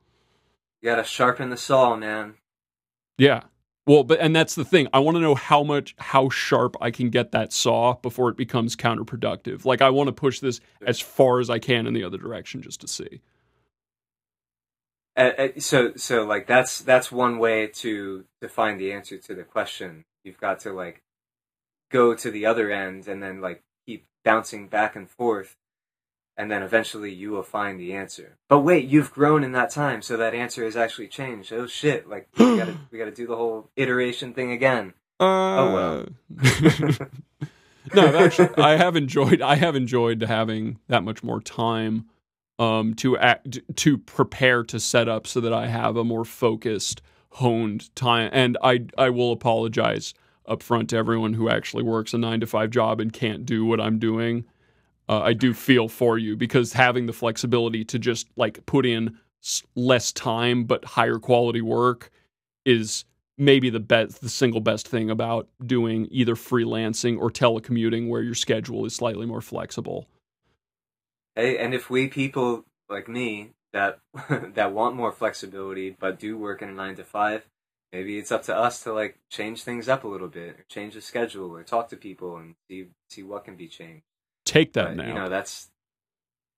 you 0.83 0.91
gotta 0.91 1.05
sharpen 1.05 1.49
the 1.51 1.57
saw 1.57 1.97
man 1.97 2.35
Yeah. 3.19 3.45
Well, 3.87 4.03
but 4.03 4.19
and 4.21 4.35
that's 4.35 4.57
the 4.57 4.65
thing. 4.65 4.89
I 4.93 4.99
want 4.99 5.17
to 5.17 5.21
know 5.21 5.37
how 5.37 5.63
much 5.63 5.95
how 5.99 6.29
sharp 6.29 6.77
I 6.81 6.91
can 6.91 7.09
get 7.09 7.31
that 7.33 7.53
saw 7.53 7.95
before 7.95 8.29
it 8.29 8.37
becomes 8.37 8.75
counterproductive. 8.75 9.65
Like 9.65 9.81
I 9.81 9.91
want 9.91 10.09
to 10.09 10.13
push 10.13 10.41
this 10.41 10.61
as 10.85 11.01
far 11.01 11.39
as 11.39 11.49
I 11.49 11.61
can 11.61 11.87
in 11.87 11.95
the 11.95 12.03
other 12.03 12.19
direction 12.19 12.63
just 12.63 12.81
to 12.81 12.89
see. 12.89 13.21
Uh, 15.17 15.49
so 15.59 15.93
so 15.97 16.25
like 16.25 16.47
that's 16.47 16.81
that's 16.81 17.13
one 17.13 17.39
way 17.39 17.69
to 17.69 18.25
to 18.43 18.49
find 18.49 18.79
the 18.79 18.93
answer 18.93 19.17
to 19.17 19.35
the 19.35 19.45
question 19.45 20.05
you've 20.25 20.41
got 20.41 20.61
to 20.61 20.73
like 20.73 21.01
go 21.91 22.15
to 22.15 22.31
the 22.31 22.45
other 22.45 22.71
end 22.71 23.07
and 23.09 23.23
then 23.23 23.41
like 23.41 23.63
keep 23.87 24.05
bouncing 24.25 24.69
back 24.69 24.95
and 24.97 25.09
forth 25.09 25.57
and 26.37 26.51
then 26.51 26.63
eventually 26.63 27.13
you 27.13 27.31
will 27.31 27.43
find 27.43 27.79
the 27.79 27.93
answer 27.93 28.37
but 28.49 28.61
wait 28.61 28.87
you've 28.87 29.13
grown 29.13 29.43
in 29.43 29.53
that 29.53 29.71
time 29.71 30.03
so 30.03 30.17
that 30.17 30.35
answer 30.35 30.65
has 30.65 30.77
actually 30.77 31.09
changed 31.09 31.53
oh 31.53 31.67
shit 31.67 32.09
like 32.09 32.29
we 32.39 32.57
gotta 32.57 32.77
we 32.91 32.99
gotta 32.99 33.11
do 33.11 33.27
the 33.27 33.37
whole 33.37 33.71
iteration 33.77 34.33
thing 34.33 34.53
again 34.53 34.93
oh 35.21 35.73
well. 35.73 36.07
no, 37.95 38.17
actually, 38.17 38.51
I 38.57 38.77
have 38.77 38.97
enjoyed. 38.97 39.43
I 39.43 39.57
have 39.57 39.77
enjoyed 39.77 40.23
having 40.23 40.79
that 40.89 41.03
much 41.03 41.23
more 41.23 41.41
time 41.41 42.07
um, 42.59 42.95
to 42.95 43.17
act 43.19 43.59
to 43.77 43.99
prepare 43.99 44.65
to 44.65 44.81
set 44.81 45.09
up 45.09 45.27
so 45.27 45.41
that 45.41 45.53
I 45.53 45.67
have 45.69 45.97
a 45.97 46.05
more 46.05 46.25
focused, 46.25 47.03
honed 47.33 47.95
time. 47.95 48.31
And 48.33 48.59
I 48.63 48.87
I 48.99 49.11
will 49.11 49.33
apologize 49.33 50.15
up 50.47 50.63
front 50.63 50.91
to 50.91 50.97
everyone 50.97 51.35
who 51.35 51.49
actually 51.49 51.83
works 51.83 52.15
a 52.15 52.19
nine 52.19 52.41
to 52.41 52.47
five 52.47 52.71
job 52.71 53.01
and 53.01 53.13
can't 53.13 53.47
do 53.47 53.65
what 53.65 53.81
I'm 53.81 53.99
doing. 53.99 54.45
Uh, 55.09 55.21
I 55.21 55.33
do 55.35 55.55
feel 55.55 55.89
for 55.89 56.19
you 56.19 56.37
because 56.37 56.73
having 56.73 57.07
the 57.07 57.13
flexibility 57.13 57.85
to 57.85 57.99
just 57.99 58.29
like 58.37 58.65
put 58.67 58.85
in 58.85 59.19
less 59.75 60.13
time 60.13 60.65
but 60.65 60.85
higher 60.85 61.19
quality 61.19 61.61
work 61.61 62.11
is 62.65 63.05
maybe 63.39 63.71
the 63.71 63.81
best 63.81 64.21
the 64.21 64.29
single 64.29 64.61
best 64.61 64.89
thing 64.89 65.11
about 65.11 65.49
doing 65.65 66.09
either 66.11 66.35
freelancing 66.35 67.19
or 67.19 67.31
telecommuting 67.31 68.09
where 68.09 68.23
your 68.23 68.35
schedule 68.35 68.85
is 68.85 68.95
slightly 68.95 69.27
more 69.27 69.41
flexible. 69.41 70.09
hey 71.35 71.59
and 71.59 71.75
if 71.75 71.89
we 71.91 72.09
people 72.09 72.65
like 72.89 73.09
me 73.09 73.51
that 73.73 74.01
that 74.55 74.73
want 74.73 74.97
more 74.97 75.13
flexibility 75.13 75.91
but 75.91 76.19
do 76.19 76.37
work 76.37 76.63
in 76.63 76.69
a 76.69 76.73
nine 76.73 76.97
to 76.97 77.05
five 77.05 77.47
maybe 77.93 78.19
it's 78.19 78.33
up 78.33 78.43
to 78.43 78.57
us 78.57 78.83
to 78.83 78.93
like 78.93 79.19
change 79.31 79.63
things 79.63 79.89
up 79.89 80.03
a 80.03 80.09
little 80.09 80.29
bit 80.29 80.59
or 80.59 80.65
change 80.69 80.95
the 80.95 81.01
schedule 81.01 81.51
or 81.51 81.63
talk 81.63 81.89
to 81.89 81.97
people 81.97 82.37
and 82.37 82.57
see 82.69 82.87
see 83.09 83.23
what 83.23 83.45
can 83.45 83.55
be 83.55 83.69
changed 83.69 84.05
Take 84.47 84.73
that 84.73 84.89
But, 84.89 84.97
now. 84.97 85.09
you 85.09 85.15
know 85.15 85.29
that's 85.29 85.69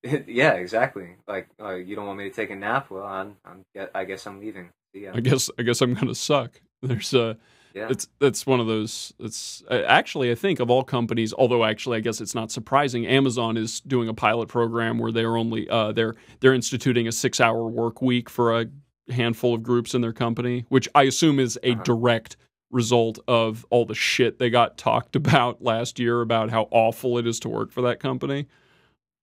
yeah 0.29 0.53
exactly 0.53 1.17
like 1.27 1.49
uh, 1.61 1.75
you 1.75 1.97
don't 1.97 2.07
want 2.07 2.19
me 2.19 2.29
to 2.29 2.35
take 2.35 2.51
a 2.51 2.55
nap 2.57 2.89
well 2.91 3.03
i'm, 3.05 3.35
I'm 3.45 3.65
i 3.95 4.05
guess 4.05 4.27
i'm 4.29 4.39
leaving 4.39 4.71
ya. 4.95 5.11
I 5.15 5.21
guess 5.21 5.51
I 5.59 5.63
guess 5.63 5.81
I'm 5.83 5.95
gonna 5.95 6.15
suck. 6.15 6.61
There's 6.83 7.13
a 7.15 7.37
yeah 7.75 7.89
it's 7.91 8.07
it's 8.21 8.47
one 8.47 8.61
of 8.61 8.67
those. 8.67 9.13
It's 9.19 9.63
uh, 9.71 9.83
actually 9.87 10.31
I 10.31 10.35
think 10.37 10.61
of 10.61 10.71
all 10.71 10.83
companies. 10.85 11.35
Although 11.35 11.65
actually 11.65 11.99
I 11.99 12.01
guess 12.01 12.21
it's 12.21 12.35
not 12.35 12.51
surprising. 12.53 13.07
Amazon 13.07 13.57
is 13.57 13.81
doing 13.81 14.09
a 14.09 14.15
pilot 14.15 14.49
program 14.49 14.99
where 14.99 15.11
they're 15.13 15.37
only 15.37 15.69
uh, 15.69 15.93
they're 15.93 16.15
they're 16.41 16.55
instituting 16.55 17.07
a 17.09 17.13
six 17.13 17.41
hour 17.41 17.67
work 17.67 18.01
week 18.01 18.31
for 18.31 18.61
a 18.61 18.67
handful 19.11 19.55
of 19.55 19.63
groups 19.63 19.95
in 19.95 20.01
their 20.01 20.13
company, 20.13 20.65
which 20.69 20.89
I 20.95 21.03
assume 21.05 21.39
is 21.41 21.59
a 21.63 21.73
Uh-huh. 21.73 21.83
direct 21.83 22.37
result 22.71 23.19
of 23.27 23.65
all 23.71 23.85
the 23.87 23.95
shit 23.95 24.39
they 24.39 24.51
got 24.51 24.77
talked 24.77 25.17
about 25.23 25.63
last 25.63 25.99
year 25.99 26.21
about 26.21 26.51
how 26.51 26.69
awful 26.71 27.19
it 27.19 27.27
is 27.27 27.41
to 27.41 27.49
work 27.49 27.71
for 27.73 27.83
that 27.83 27.99
company. 28.01 28.47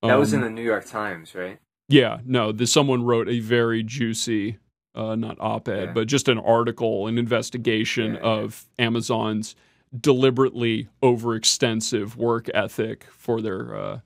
that 0.01 0.15
was 0.15 0.33
in 0.33 0.39
Um, 0.39 0.45
the 0.45 0.49
new 0.51 0.63
york 0.63 0.85
times 0.85 1.33
right 1.35 1.59
yeah, 1.87 2.19
no, 2.25 2.51
someone 2.65 3.03
wrote 3.03 3.29
a 3.29 3.39
very 3.41 3.83
juicy, 3.83 4.57
uh, 4.95 5.13
not 5.15 5.37
op 5.39 5.67
ed, 5.67 5.83
Yeah. 5.89 5.93
but 5.93 6.07
just 6.07 6.27
an 6.27 6.39
article, 6.39 7.05
an 7.05 7.19
investigation 7.19 8.15
Yeah, 8.15 8.19
yeah. 8.21 8.25
of 8.27 8.65
Amazon's 8.79 9.55
deliberately 9.95 10.87
overextensive 11.03 12.15
work 12.15 12.49
ethic 12.55 13.05
for 13.11 13.39
their, 13.41 13.75
uh, 13.75 13.99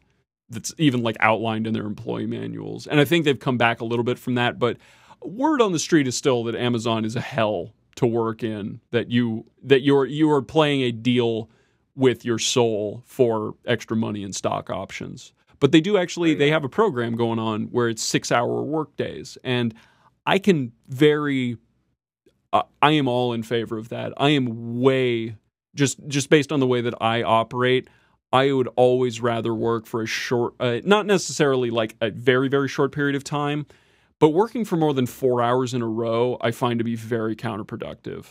that's 0.50 0.74
even 0.78 1.04
like 1.04 1.16
outlined 1.22 1.68
in 1.68 1.74
their 1.74 1.86
employee 1.86 2.26
manuals. 2.26 2.86
And 2.86 3.00
I 3.00 3.06
think 3.06 3.24
they've 3.24 3.40
come 3.40 3.58
back 3.58 3.80
a 3.80 3.86
little 3.86 4.04
bit 4.04 4.20
from 4.20 4.36
that, 4.36 4.60
but 4.60 4.76
word 5.24 5.62
on 5.62 5.72
the 5.72 5.80
street 5.80 6.06
is 6.08 6.18
still 6.18 6.44
that 6.46 6.56
Amazon 6.56 7.06
is 7.06 7.16
a 7.16 7.22
hell 7.22 7.72
to 8.00 8.08
work 8.08 8.44
in, 8.44 8.80
that 8.92 9.12
you, 9.12 9.46
that 9.64 9.82
you're, 9.82 10.06
you 10.06 10.32
are 10.32 10.42
playing 10.42 10.82
a 10.82 10.92
deal 10.92 11.50
with 11.96 12.24
your 12.24 12.40
soul 12.40 13.04
for 13.06 13.56
extra 13.66 13.96
money 13.96 14.24
and 14.24 14.34
stock 14.34 14.70
options. 14.70 15.34
But 15.60 15.74
they 15.74 15.82
do 15.82 15.98
actually 15.98 16.34
they 16.36 16.50
have 16.52 16.64
a 16.64 16.70
program 16.70 17.18
going 17.18 17.40
on 17.40 17.64
where 17.66 17.90
it's 17.90 18.10
6-hour 18.10 18.64
work 18.64 18.96
days 18.96 19.38
and 19.44 19.74
I 20.26 20.40
can 20.40 20.72
very 20.88 21.58
uh, 22.54 22.64
I 22.82 22.92
am 22.92 23.08
all 23.08 23.34
in 23.34 23.44
favor 23.44 23.78
of 23.78 23.90
that. 23.90 24.14
I 24.18 24.30
am 24.30 24.80
way 24.80 25.36
just 25.76 26.00
just 26.08 26.30
based 26.30 26.52
on 26.52 26.60
the 26.60 26.68
way 26.68 26.82
that 26.82 26.94
I 27.02 27.24
operate. 27.24 27.90
I 28.32 28.52
would 28.52 28.70
always 28.76 29.22
rather 29.22 29.54
work 29.54 29.86
for 29.88 30.02
a 30.04 30.06
short, 30.06 30.54
uh, 30.60 30.80
not 30.84 31.06
necessarily 31.06 31.72
like 31.72 31.96
a 32.00 32.12
very 32.12 32.48
very 32.48 32.68
short 32.68 32.92
period 32.92 33.16
of 33.16 33.24
time, 33.24 33.66
but 34.20 34.30
working 34.30 34.66
for 34.66 34.78
more 34.78 34.94
than 34.94 35.06
four 35.08 35.42
hours 35.42 35.74
in 35.74 35.82
a 35.82 35.88
row, 35.88 36.38
I 36.42 36.52
find 36.52 36.80
to 36.80 36.84
be 36.86 36.96
very 36.96 37.36
counterproductive. 37.36 38.26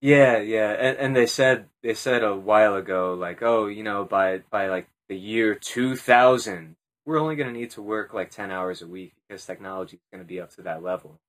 Yeah, 0.00 0.38
yeah, 0.38 0.72
and 0.72 0.98
and 0.98 1.16
they 1.16 1.26
said 1.26 1.68
they 1.82 1.94
said 1.94 2.24
a 2.24 2.36
while 2.36 2.76
ago, 2.76 3.14
like, 3.14 3.42
oh, 3.42 3.66
you 3.68 3.82
know, 3.82 4.04
by 4.06 4.40
by 4.50 4.68
like 4.68 4.88
the 5.08 5.16
year 5.18 5.56
two 5.56 5.96
thousand, 5.96 6.76
we're 7.06 7.18
only 7.20 7.36
going 7.36 7.52
to 7.52 7.58
need 7.60 7.70
to 7.72 7.82
work 7.82 8.14
like 8.14 8.30
ten 8.30 8.52
hours 8.52 8.82
a 8.82 8.88
week 8.88 9.14
because 9.28 9.46
technology 9.46 9.96
is 9.98 10.02
going 10.12 10.22
to 10.24 10.28
be 10.28 10.40
up 10.40 10.52
to 10.56 10.62
that 10.64 10.82
level. 10.84 11.20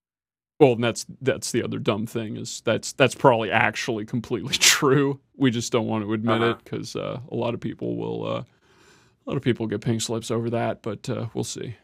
Well, 0.59 0.73
and 0.73 0.83
that's 0.83 1.05
that's 1.21 1.51
the 1.51 1.63
other 1.63 1.79
dumb 1.79 2.07
thing 2.07 2.37
is 2.37 2.61
that's 2.65 2.93
that's 2.93 3.15
probably 3.15 3.51
actually 3.51 4.05
completely 4.05 4.53
true. 4.59 5.19
We 5.37 5.51
just 5.51 5.71
don't 5.71 5.87
want 5.87 6.05
to 6.05 6.13
admit 6.13 6.41
Uh-huh. 6.41 6.51
it 6.51 6.63
because 6.63 6.95
uh, 6.95 7.19
a 7.31 7.35
lot 7.35 7.53
of 7.53 7.59
people 7.61 7.97
will 7.97 8.25
uh, 8.27 8.39
a 8.41 9.27
lot 9.27 9.37
of 9.37 9.43
people 9.43 9.67
get 9.67 9.81
pink 9.81 10.01
slips 10.01 10.31
over 10.31 10.49
that, 10.51 10.83
but 10.83 11.09
uh, 11.09 11.27
we'll 11.33 11.43
see. 11.45 11.75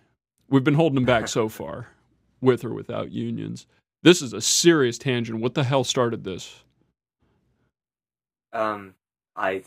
We've 0.52 0.64
been 0.64 0.76
holding 0.76 0.96
them 0.96 1.06
back 1.06 1.28
so 1.28 1.50
far, 1.50 1.88
with 2.42 2.64
or 2.64 2.74
without 2.74 3.12
unions. 3.12 3.66
This 4.04 4.22
is 4.22 4.34
a 4.34 4.42
serious 4.42 4.98
tangent. 4.98 5.40
What 5.40 5.56
the 5.56 5.64
hell 5.64 5.84
started 5.84 6.24
this? 6.24 6.64
Um, 8.54 8.96
I, 9.36 9.64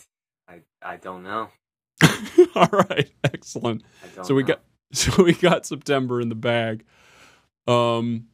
I, 0.49 0.61
I 0.83 0.97
don't 0.97 1.23
know. 1.23 1.49
All 2.55 2.69
right, 2.71 3.11
excellent. 3.25 3.83
So 4.23 4.35
we 4.35 4.43
know. 4.43 4.49
got 4.49 4.61
so 4.93 5.23
we 5.23 5.33
got 5.33 5.67
September 5.67 6.21
in 6.21 6.29
the 6.29 6.35
bag. 6.35 6.85
Um 7.67 8.27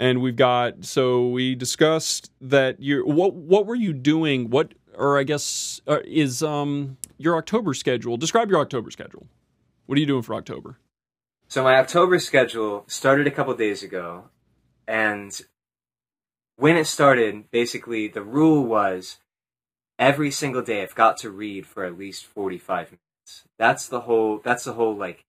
and 0.00 0.20
we've 0.20 0.36
got 0.36 0.84
so 0.84 1.28
we 1.28 1.54
discussed 1.54 2.32
that 2.40 2.80
you 2.80 3.06
what 3.06 3.34
what 3.34 3.66
were 3.66 3.76
you 3.76 3.92
doing 3.92 4.50
what 4.50 4.74
or 4.96 5.18
I 5.18 5.22
guess 5.22 5.80
uh, 5.86 5.98
is 6.04 6.42
um 6.42 6.96
your 7.18 7.36
October 7.36 7.74
schedule. 7.74 8.16
Describe 8.16 8.50
your 8.50 8.60
October 8.60 8.90
schedule. 8.90 9.26
What 9.86 9.96
are 9.96 10.00
you 10.00 10.06
doing 10.06 10.22
for 10.22 10.34
October? 10.34 10.78
So 11.48 11.62
my 11.62 11.76
October 11.76 12.18
schedule 12.18 12.84
started 12.88 13.26
a 13.26 13.30
couple 13.30 13.54
days 13.54 13.82
ago, 13.82 14.24
and 14.88 15.40
when 16.56 16.76
it 16.76 16.86
started, 16.86 17.50
basically 17.50 18.08
the 18.08 18.22
rule 18.22 18.64
was 18.64 19.18
every 19.98 20.30
single 20.30 20.62
day 20.62 20.82
I've 20.82 20.94
got 20.94 21.16
to 21.18 21.30
read 21.30 21.66
for 21.66 21.84
at 21.84 21.98
least 21.98 22.24
forty-five 22.26 22.88
minutes. 22.88 23.44
That's 23.58 23.88
the 23.88 24.00
whole. 24.00 24.40
That's 24.42 24.64
the 24.64 24.72
whole 24.72 24.96
like 24.96 25.24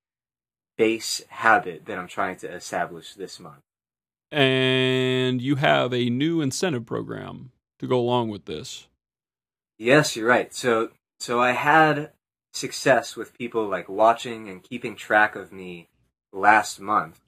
base 0.78 1.22
habit 1.30 1.86
that 1.86 1.98
I'm 1.98 2.08
trying 2.08 2.38
to 2.38 2.52
establish 2.52 3.14
this 3.14 3.40
month. 3.40 3.62
And 4.32 5.42
you 5.42 5.56
have 5.56 5.94
a 5.94 6.10
new 6.10 6.42
incentive 6.42 6.86
program 6.86 7.52
to 7.80 7.88
go 7.88 8.00
along 8.00 8.30
with 8.30 8.46
this. 8.46 8.88
Yes, 9.78 10.16
you're 10.16 10.28
right. 10.28 10.54
So 10.54 10.90
so 11.20 11.40
I 11.40 11.52
had 11.52 12.12
success 12.52 13.16
with 13.16 13.38
people 13.38 13.68
like 13.68 13.88
watching 13.88 14.50
and 14.50 14.64
keeping 14.64 14.96
track 14.96 15.36
of 15.36 15.52
me 15.52 15.90
last 16.36 16.80
month. 16.80 17.22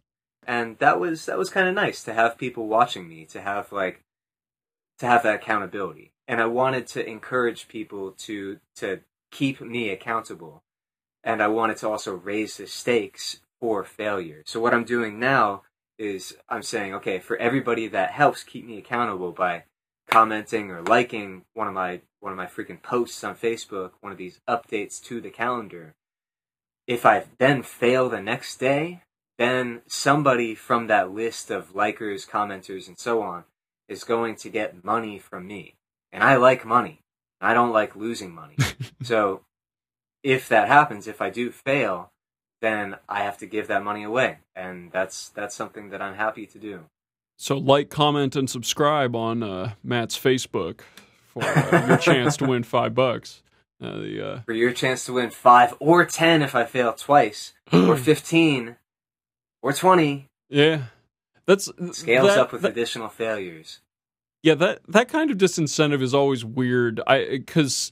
And 0.45 0.77
that 0.79 0.99
was 0.99 1.25
that 1.25 1.37
was 1.37 1.49
kind 1.49 1.67
of 1.67 1.75
nice 1.75 2.03
to 2.03 2.13
have 2.13 2.37
people 2.37 2.67
watching 2.67 3.07
me, 3.07 3.25
to 3.25 3.41
have 3.41 3.71
like 3.71 4.01
to 4.99 5.05
have 5.05 5.23
that 5.23 5.35
accountability. 5.35 6.11
And 6.27 6.41
I 6.41 6.45
wanted 6.45 6.87
to 6.87 7.07
encourage 7.07 7.67
people 7.67 8.11
to 8.11 8.59
to 8.77 9.01
keep 9.31 9.59
me 9.61 9.89
accountable. 9.89 10.63
And 11.23 11.41
I 11.41 11.47
wanted 11.47 11.77
to 11.77 11.89
also 11.89 12.13
raise 12.15 12.57
the 12.57 12.67
stakes 12.67 13.41
for 13.59 13.83
failure. 13.83 14.43
So 14.45 14.59
what 14.59 14.73
I'm 14.73 14.85
doing 14.85 15.19
now 15.19 15.63
is 15.97 16.37
I'm 16.47 16.63
saying, 16.63 16.93
okay, 16.95 17.19
for 17.19 17.37
everybody 17.37 17.87
that 17.87 18.11
helps 18.11 18.43
keep 18.43 18.65
me 18.65 18.77
accountable 18.77 19.31
by 19.31 19.63
commenting 20.09 20.71
or 20.71 20.81
liking 20.81 21.43
one 21.53 21.67
of 21.67 21.73
my 21.73 22.01
one 22.19 22.31
of 22.31 22.37
my 22.37 22.45
freaking 22.45 22.81
posts 22.81 23.23
on 23.23 23.35
Facebook, 23.35 23.91
one 24.01 24.11
of 24.11 24.17
these 24.17 24.39
updates 24.47 25.01
to 25.03 25.21
the 25.21 25.29
calendar. 25.29 25.95
If 26.87 27.05
I 27.05 27.25
then 27.37 27.63
fail 27.63 28.09
the 28.09 28.21
next 28.21 28.57
day, 28.57 29.01
then 29.37 29.81
somebody 29.87 30.55
from 30.55 30.87
that 30.87 31.11
list 31.11 31.51
of 31.51 31.73
likers, 31.73 32.27
commenters, 32.27 32.87
and 32.87 32.97
so 32.97 33.21
on 33.21 33.43
is 33.87 34.03
going 34.03 34.35
to 34.37 34.49
get 34.49 34.83
money 34.83 35.19
from 35.19 35.47
me. 35.47 35.75
And 36.11 36.23
I 36.23 36.37
like 36.37 36.65
money. 36.65 37.01
I 37.39 37.53
don't 37.53 37.71
like 37.71 37.95
losing 37.95 38.33
money. 38.33 38.55
so 39.03 39.41
if 40.23 40.49
that 40.49 40.67
happens, 40.67 41.07
if 41.07 41.21
I 41.21 41.29
do 41.29 41.51
fail, 41.51 42.11
then 42.61 42.97
I 43.07 43.23
have 43.23 43.37
to 43.39 43.45
give 43.45 43.67
that 43.67 43.83
money 43.83 44.03
away. 44.03 44.39
And 44.55 44.91
that's 44.91 45.29
that's 45.29 45.55
something 45.55 45.89
that 45.89 46.01
I'm 46.01 46.15
happy 46.15 46.45
to 46.47 46.57
do. 46.57 46.85
So 47.37 47.57
like, 47.57 47.89
comment, 47.89 48.35
and 48.35 48.49
subscribe 48.49 49.15
on 49.15 49.43
uh, 49.43 49.73
Matt's 49.83 50.17
Facebook 50.17 50.81
for 51.27 51.43
uh, 51.43 51.85
your 51.87 51.97
chance 51.97 52.35
to 52.37 52.45
win 52.45 52.63
five 52.63 52.95
bucks. 52.95 53.43
Uh, 53.81 53.97
the, 53.99 54.27
uh, 54.27 54.39
For 54.41 54.53
your 54.53 54.71
chance 54.71 55.05
to 55.05 55.13
win 55.13 55.29
five 55.29 55.75
or 55.79 56.03
ten 56.05 56.41
if 56.41 56.55
I 56.55 56.65
fail 56.65 56.93
twice, 56.93 57.53
or 57.71 57.95
fifteen, 58.11 58.75
or 59.61 59.71
twenty, 59.73 60.25
yeah, 60.49 60.83
that's 61.45 61.69
scales 61.91 62.27
that- 62.29 62.39
up 62.39 62.51
with 62.51 62.63
that- 62.63 62.71
additional 62.71 63.09
failures. 63.09 63.79
Yeah, 64.43 64.55
that 64.55 64.79
that 64.87 65.09
kind 65.09 65.29
of 65.31 65.37
disincentive 65.37 66.01
is 66.01 66.13
always 66.13 66.43
weird. 66.45 67.01
I 67.05 67.25
because 67.31 67.91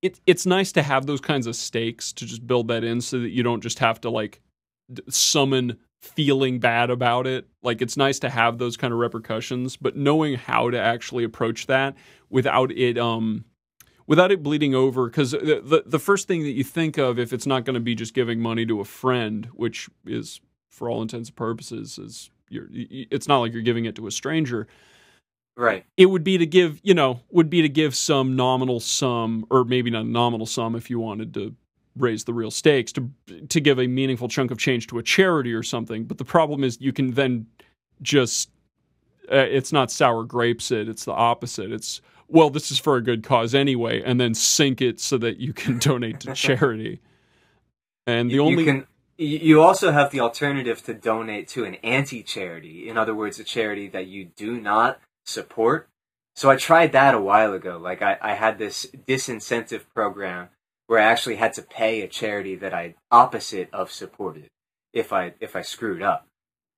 it 0.00 0.20
it's 0.26 0.46
nice 0.46 0.70
to 0.72 0.82
have 0.82 1.06
those 1.06 1.20
kinds 1.20 1.46
of 1.46 1.56
stakes 1.56 2.12
to 2.14 2.24
just 2.26 2.46
build 2.46 2.68
that 2.68 2.84
in 2.84 3.00
so 3.00 3.18
that 3.20 3.30
you 3.30 3.42
don't 3.42 3.62
just 3.62 3.80
have 3.80 4.00
to 4.02 4.10
like 4.10 4.40
d- 4.92 5.02
summon 5.08 5.78
feeling 6.02 6.60
bad 6.60 6.90
about 6.90 7.26
it. 7.26 7.48
Like 7.62 7.82
it's 7.82 7.96
nice 7.96 8.18
to 8.20 8.30
have 8.30 8.58
those 8.58 8.76
kind 8.76 8.92
of 8.92 8.98
repercussions, 9.00 9.76
but 9.76 9.96
knowing 9.96 10.34
how 10.36 10.70
to 10.70 10.78
actually 10.80 11.24
approach 11.24 11.66
that 11.66 11.96
without 12.30 12.70
it 12.70 12.96
um 12.96 13.44
without 14.08 14.32
it 14.32 14.42
bleeding 14.42 14.74
over 14.74 15.06
because 15.06 15.30
the, 15.30 15.62
the 15.64 15.84
the 15.86 15.98
first 16.00 16.26
thing 16.26 16.42
that 16.42 16.50
you 16.50 16.64
think 16.64 16.98
of 16.98 17.20
if 17.20 17.32
it's 17.32 17.46
not 17.46 17.64
going 17.64 17.74
to 17.74 17.80
be 17.80 17.94
just 17.94 18.14
giving 18.14 18.40
money 18.40 18.66
to 18.66 18.80
a 18.80 18.84
friend, 18.84 19.48
which 19.52 19.88
is 20.04 20.40
for 20.68 20.90
all 20.90 21.00
intents 21.02 21.28
and 21.28 21.36
purposes 21.36 21.98
is 21.98 22.30
you're 22.48 22.66
it's 22.72 23.28
not 23.28 23.38
like 23.38 23.52
you're 23.52 23.62
giving 23.62 23.84
it 23.84 23.94
to 23.94 24.08
a 24.08 24.10
stranger. 24.10 24.66
Right. 25.56 25.84
it 25.96 26.06
would 26.06 26.22
be 26.22 26.38
to 26.38 26.46
give 26.46 26.80
you 26.84 26.94
know 26.94 27.20
would 27.30 27.50
be 27.50 27.62
to 27.62 27.68
give 27.68 27.96
some 27.96 28.36
nominal 28.36 28.78
sum 28.78 29.44
or 29.50 29.64
maybe 29.64 29.90
not 29.90 30.04
a 30.04 30.08
nominal 30.08 30.46
sum 30.46 30.76
if 30.76 30.88
you 30.88 31.00
wanted 31.00 31.34
to 31.34 31.52
raise 31.96 32.22
the 32.22 32.32
real 32.32 32.52
stakes 32.52 32.92
to 32.92 33.10
to 33.48 33.60
give 33.60 33.80
a 33.80 33.88
meaningful 33.88 34.28
chunk 34.28 34.52
of 34.52 34.58
change 34.58 34.86
to 34.86 34.98
a 34.98 35.02
charity 35.02 35.52
or 35.52 35.64
something. 35.64 36.04
But 36.04 36.18
the 36.18 36.24
problem 36.24 36.62
is 36.62 36.80
you 36.80 36.92
can 36.92 37.10
then 37.12 37.46
just 38.02 38.50
uh, 39.30 39.36
it's 39.36 39.72
not 39.72 39.90
sour 39.90 40.22
grapes 40.22 40.70
it 40.70 40.88
it's 40.88 41.04
the 41.04 41.12
opposite. 41.12 41.72
It's 41.72 42.00
well 42.28 42.50
this 42.50 42.70
is 42.70 42.78
for 42.78 42.96
a 42.96 43.02
good 43.02 43.22
cause 43.22 43.54
anyway 43.54 44.02
and 44.02 44.20
then 44.20 44.34
sink 44.34 44.80
it 44.80 45.00
so 45.00 45.18
that 45.18 45.38
you 45.38 45.52
can 45.52 45.78
donate 45.88 46.20
to 46.20 46.32
charity 46.34 47.00
and 48.06 48.30
the 48.30 48.34
You- 48.34 48.42
only 48.42 48.64
you 48.64 48.72
can. 48.72 48.86
You 49.20 49.62
also 49.62 49.90
have 49.90 50.12
the 50.12 50.20
alternative 50.20 50.80
to 50.84 50.94
donate 50.94 51.48
to 51.48 51.64
an 51.64 51.74
anti-charity. 51.82 52.88
In 52.88 52.96
other 52.96 53.16
words, 53.16 53.40
a 53.40 53.44
charity 53.44 53.88
that 53.88 54.06
you 54.06 54.26
do 54.36 54.60
not 54.60 55.00
support. 55.26 55.88
So 56.36 56.48
I 56.48 56.54
tried 56.56 56.92
that 56.92 57.16
a 57.16 57.20
while 57.20 57.52
ago. 57.52 57.78
Like 57.78 58.00
I, 58.00 58.16
I 58.22 58.34
had 58.34 58.58
this 58.58 58.86
disincentive 59.08 59.82
program 59.92 60.50
where 60.86 61.00
I 61.00 61.04
actually 61.10 61.34
had 61.34 61.52
to 61.54 61.62
pay 61.62 62.00
a 62.02 62.06
charity 62.06 62.54
that 62.54 62.72
I 62.72 62.94
opposite 63.10 63.68
of 63.72 63.90
supported 63.90 64.46
if 64.92 65.12
I 65.12 65.34
if 65.40 65.56
I 65.56 65.62
screwed 65.62 66.00
up. 66.00 66.26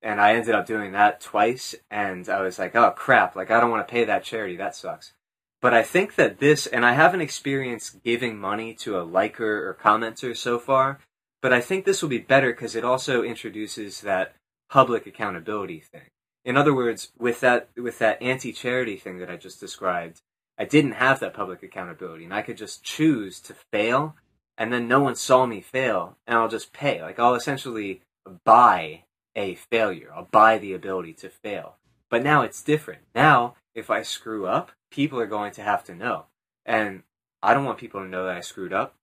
And 0.00 0.18
I 0.18 0.32
ended 0.34 0.54
up 0.54 0.64
doing 0.64 0.92
that 0.92 1.20
twice 1.20 1.74
and 1.90 2.26
I 2.26 2.40
was 2.40 2.58
like, 2.58 2.74
"Oh 2.74 2.90
crap, 2.92 3.36
like 3.36 3.50
I 3.50 3.60
don't 3.60 3.70
want 3.70 3.86
to 3.86 3.92
pay 3.92 4.04
that 4.06 4.24
charity. 4.24 4.56
That 4.56 4.74
sucks." 4.74 5.12
But 5.60 5.74
I 5.74 5.82
think 5.82 6.14
that 6.14 6.38
this 6.38 6.66
and 6.66 6.86
I 6.86 6.92
haven't 6.92 7.20
experienced 7.20 8.02
giving 8.02 8.38
money 8.38 8.74
to 8.76 8.98
a 8.98 9.04
liker 9.04 9.68
or 9.68 9.74
commenter 9.74 10.36
so 10.36 10.58
far, 10.58 11.00
but 11.42 11.52
I 11.52 11.60
think 11.60 11.84
this 11.84 12.00
will 12.00 12.08
be 12.08 12.18
better 12.18 12.52
cuz 12.52 12.74
it 12.74 12.84
also 12.84 13.22
introduces 13.22 14.00
that 14.00 14.34
public 14.70 15.06
accountability 15.06 15.80
thing. 15.80 16.08
In 16.44 16.56
other 16.56 16.74
words, 16.74 17.12
with 17.18 17.40
that 17.40 17.68
with 17.76 17.98
that 17.98 18.22
anti-charity 18.22 18.96
thing 18.96 19.18
that 19.18 19.30
I 19.30 19.36
just 19.36 19.60
described, 19.60 20.22
I 20.56 20.64
didn't 20.64 20.92
have 20.92 21.20
that 21.20 21.34
public 21.34 21.62
accountability 21.62 22.24
and 22.24 22.34
I 22.34 22.42
could 22.42 22.56
just 22.56 22.82
choose 22.82 23.40
to 23.40 23.54
fail 23.70 24.16
and 24.56 24.72
then 24.72 24.88
no 24.88 25.00
one 25.00 25.16
saw 25.16 25.44
me 25.44 25.60
fail 25.60 26.16
and 26.26 26.38
I'll 26.38 26.48
just 26.48 26.72
pay. 26.72 27.02
Like 27.02 27.18
I'll 27.18 27.34
essentially 27.34 28.00
buy 28.44 29.04
a 29.36 29.54
failure. 29.54 30.12
I'll 30.14 30.28
buy 30.30 30.58
the 30.58 30.72
ability 30.72 31.14
to 31.14 31.28
fail. 31.28 31.76
But 32.08 32.22
now 32.22 32.42
it's 32.42 32.62
different. 32.62 33.02
Now, 33.14 33.54
if 33.74 33.90
I 33.90 34.02
screw 34.02 34.46
up, 34.46 34.72
people 34.90 35.20
are 35.20 35.26
going 35.26 35.52
to 35.52 35.62
have 35.62 35.84
to 35.84 35.94
know. 35.94 36.26
And 36.66 37.02
I 37.42 37.54
don't 37.54 37.64
want 37.64 37.78
people 37.78 38.00
to 38.00 38.08
know 38.08 38.26
that 38.26 38.36
I 38.36 38.40
screwed 38.40 38.72
up. 38.72 38.94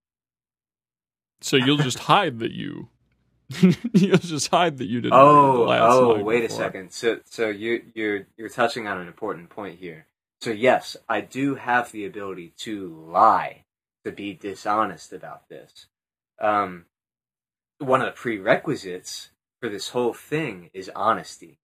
so 1.41 1.58
you'll 1.58 1.77
just 1.77 1.99
hide 2.12 2.39
that 2.39 2.51
you 2.51 2.89
you'll 3.93 4.17
just 4.17 4.49
hide 4.49 4.77
that 4.77 4.88
you 4.88 4.99
didn't 4.99 5.13
Oh, 5.13 5.65
oh, 5.69 6.21
wait 6.21 6.43
a 6.43 6.49
second. 6.49 6.91
So, 6.91 7.19
so 7.23 7.47
you, 7.47 7.82
you're 7.93 8.27
you're 8.36 8.49
touching 8.49 8.88
on 8.88 8.97
an 8.99 9.08
important 9.08 9.49
point 9.49 9.80
here. 9.80 10.06
So 10.41 10.51
yes, 10.51 10.97
I 11.08 11.21
do 11.21 11.56
have 11.56 11.91
the 11.91 12.06
ability 12.06 12.53
to 12.58 12.88
lie, 13.10 13.63
to 14.06 14.12
be 14.12 14.34
dishonest 14.34 15.13
about 15.13 15.47
this. 15.49 15.88
Um, 16.39 16.86
one 17.80 18.01
of 18.01 18.08
the 18.08 18.12
prerequisites 18.12 19.30
for 19.62 19.69
this 19.69 19.89
whole 19.89 20.13
thing 20.13 20.69
is 20.73 20.91
honesty. 20.95 21.60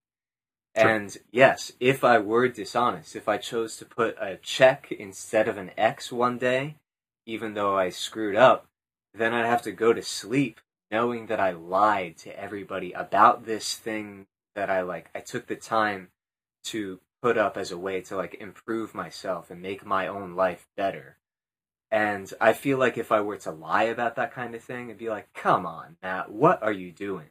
And 0.75 1.15
yes, 1.31 1.71
if 1.79 2.03
I 2.03 2.17
were 2.17 2.47
dishonest, 2.47 3.15
if 3.15 3.27
I 3.27 3.37
chose 3.37 3.77
to 3.77 3.85
put 3.85 4.15
a 4.19 4.37
check 4.37 4.91
instead 4.91 5.47
of 5.47 5.57
an 5.57 5.71
X 5.77 6.11
one 6.11 6.37
day, 6.37 6.77
even 7.25 7.53
though 7.53 7.77
I 7.77 7.89
screwed 7.89 8.35
up, 8.35 8.67
then 9.13 9.33
I'd 9.33 9.45
have 9.45 9.61
to 9.63 9.71
go 9.71 9.93
to 9.93 10.01
sleep 10.01 10.59
knowing 10.89 11.27
that 11.27 11.39
I 11.39 11.51
lied 11.51 12.17
to 12.17 12.39
everybody 12.39 12.91
about 12.91 13.45
this 13.45 13.75
thing 13.75 14.27
that 14.55 14.69
I 14.69 14.81
like. 14.81 15.09
I 15.15 15.19
took 15.19 15.47
the 15.47 15.55
time 15.55 16.09
to 16.65 16.99
put 17.21 17.37
up 17.37 17.57
as 17.57 17.71
a 17.71 17.77
way 17.77 18.01
to 18.01 18.15
like 18.15 18.35
improve 18.35 18.93
myself 18.93 19.49
and 19.49 19.61
make 19.61 19.85
my 19.85 20.07
own 20.07 20.35
life 20.35 20.67
better. 20.75 21.17
And 21.91 22.31
I 22.41 22.53
feel 22.53 22.79
like 22.79 22.97
if 22.97 23.11
I 23.11 23.21
were 23.21 23.37
to 23.37 23.51
lie 23.51 23.83
about 23.83 24.15
that 24.15 24.33
kind 24.33 24.55
of 24.55 24.63
thing, 24.63 24.89
it'd 24.89 24.97
be 24.97 25.09
like, 25.09 25.31
come 25.33 25.65
on, 25.65 25.97
Matt, 26.01 26.31
what 26.31 26.61
are 26.63 26.71
you 26.71 26.91
doing? 26.91 27.27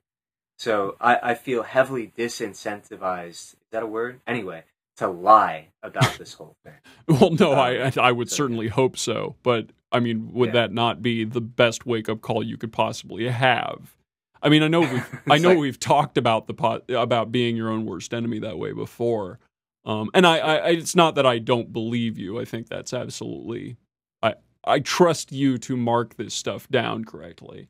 So 0.62 0.96
I, 1.01 1.18
I 1.31 1.35
feel 1.35 1.64
heavily 1.64 2.12
disincentivized. 2.16 3.31
Is 3.31 3.57
that 3.72 3.83
a 3.83 3.87
word? 3.87 4.20
Anyway, 4.29 4.62
to 4.98 5.09
lie 5.09 5.70
about 5.83 6.16
this 6.18 6.35
whole 6.35 6.55
thing. 6.64 6.75
Well, 7.09 7.31
no, 7.31 7.53
Um, 7.55 7.59
I 7.59 7.92
I 8.01 8.12
would 8.12 8.31
so, 8.31 8.37
certainly 8.37 8.68
hope 8.68 8.96
so, 8.96 9.35
but 9.42 9.70
I 9.90 9.98
mean, 9.98 10.33
would 10.33 10.51
Yeah. 10.51 10.53
that 10.68 10.72
not 10.72 11.03
be 11.03 11.25
the 11.25 11.40
best 11.40 11.85
wake 11.85 12.09
up 12.09 12.20
call 12.20 12.44
you 12.44 12.57
could 12.57 12.72
possibly 12.72 13.29
have? 13.29 13.96
I 14.40 14.48
mean, 14.51 14.62
I 14.62 14.68
know 14.68 14.81
we've 14.83 15.20
I 15.29 15.38
know 15.38 15.48
like- 15.48 15.59
we've 15.59 15.81
talked 15.81 16.16
about 16.16 16.46
the 16.46 16.55
pot 16.55 16.88
about 16.90 17.33
being 17.33 17.57
your 17.57 17.68
own 17.68 17.85
worst 17.85 18.14
enemy 18.14 18.38
that 18.38 18.57
way 18.57 18.72
before, 18.72 19.40
um, 19.85 20.11
and 20.14 20.25
I, 20.25 20.38
I 20.38 20.68
it's 20.70 20.94
not 20.94 21.16
that 21.16 21.27
I 21.27 21.40
don't 21.40 21.72
believe 21.72 22.18
you. 22.18 22.38
I 22.40 22.44
think 22.44 22.68
that's 22.68 22.92
absolutely 22.94 23.79
I 24.22 24.35
I 24.64 24.79
trust 24.79 25.33
you 25.33 25.59
to 25.59 25.77
mark 25.77 26.16
this 26.16 26.35
stuff 26.35 26.68
down 26.68 27.05
correctly, 27.05 27.68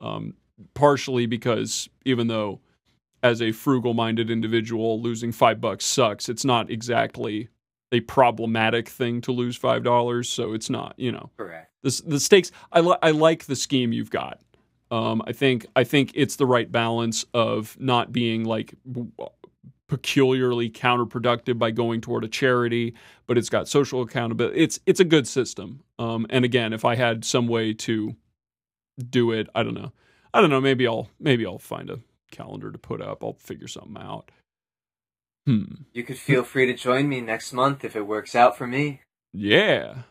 um, 0.00 0.34
partially 0.74 1.26
because 1.26 1.88
even 2.04 2.28
though 2.28 2.60
as 3.22 3.40
a 3.40 3.52
frugal 3.52 3.94
minded 3.94 4.30
individual 4.30 5.00
losing 5.00 5.32
five 5.32 5.60
bucks 5.60 5.84
sucks, 5.84 6.28
it's 6.28 6.44
not 6.44 6.70
exactly 6.70 7.48
a 7.92 8.00
problematic 8.00 8.88
thing 8.88 9.20
to 9.20 9.32
lose 9.32 9.56
five 9.56 9.84
dollars. 9.84 10.28
So 10.28 10.52
it's 10.52 10.70
not, 10.70 10.94
you 10.96 11.12
know, 11.12 11.30
Correct. 11.36 11.70
the 11.82 12.02
the 12.06 12.20
stakes. 12.20 12.50
I 12.72 12.80
li- 12.80 12.96
I 13.02 13.10
like 13.10 13.44
the 13.44 13.56
scheme 13.56 13.92
you've 13.92 14.10
got. 14.10 14.40
Um, 14.90 15.22
I 15.26 15.32
think 15.32 15.66
I 15.76 15.84
think 15.84 16.12
it's 16.14 16.36
the 16.36 16.46
right 16.46 16.70
balance 16.70 17.24
of 17.32 17.76
not 17.78 18.12
being 18.12 18.44
like 18.44 18.74
w- 18.90 19.10
peculiarly 19.88 20.70
counterproductive 20.70 21.58
by 21.58 21.70
going 21.70 22.00
toward 22.00 22.24
a 22.24 22.28
charity, 22.28 22.94
but 23.26 23.36
it's 23.36 23.50
got 23.50 23.68
social 23.68 24.02
accountability. 24.02 24.58
It's 24.58 24.80
it's 24.86 25.00
a 25.00 25.04
good 25.04 25.28
system. 25.28 25.82
Um, 25.98 26.26
and 26.30 26.44
again, 26.44 26.72
if 26.72 26.84
I 26.84 26.94
had 26.94 27.24
some 27.24 27.46
way 27.46 27.74
to 27.74 28.16
do 29.10 29.32
it, 29.32 29.48
I 29.54 29.62
don't 29.62 29.74
know. 29.74 29.92
I 30.34 30.40
don't 30.40 30.50
know. 30.50 30.60
Maybe 30.60 30.86
I'll 30.86 31.08
maybe 31.20 31.44
I'll 31.46 31.58
find 31.58 31.90
a 31.90 32.00
calendar 32.30 32.72
to 32.72 32.78
put 32.78 33.00
up. 33.02 33.22
I'll 33.22 33.34
figure 33.34 33.68
something 33.68 33.96
out. 34.02 34.30
Hmm. 35.46 35.64
You 35.92 36.04
could 36.04 36.18
feel 36.18 36.44
free 36.44 36.66
to 36.66 36.74
join 36.74 37.08
me 37.08 37.20
next 37.20 37.52
month 37.52 37.84
if 37.84 37.96
it 37.96 38.06
works 38.06 38.34
out 38.34 38.56
for 38.56 38.66
me. 38.66 39.00
Yeah. 39.32 40.02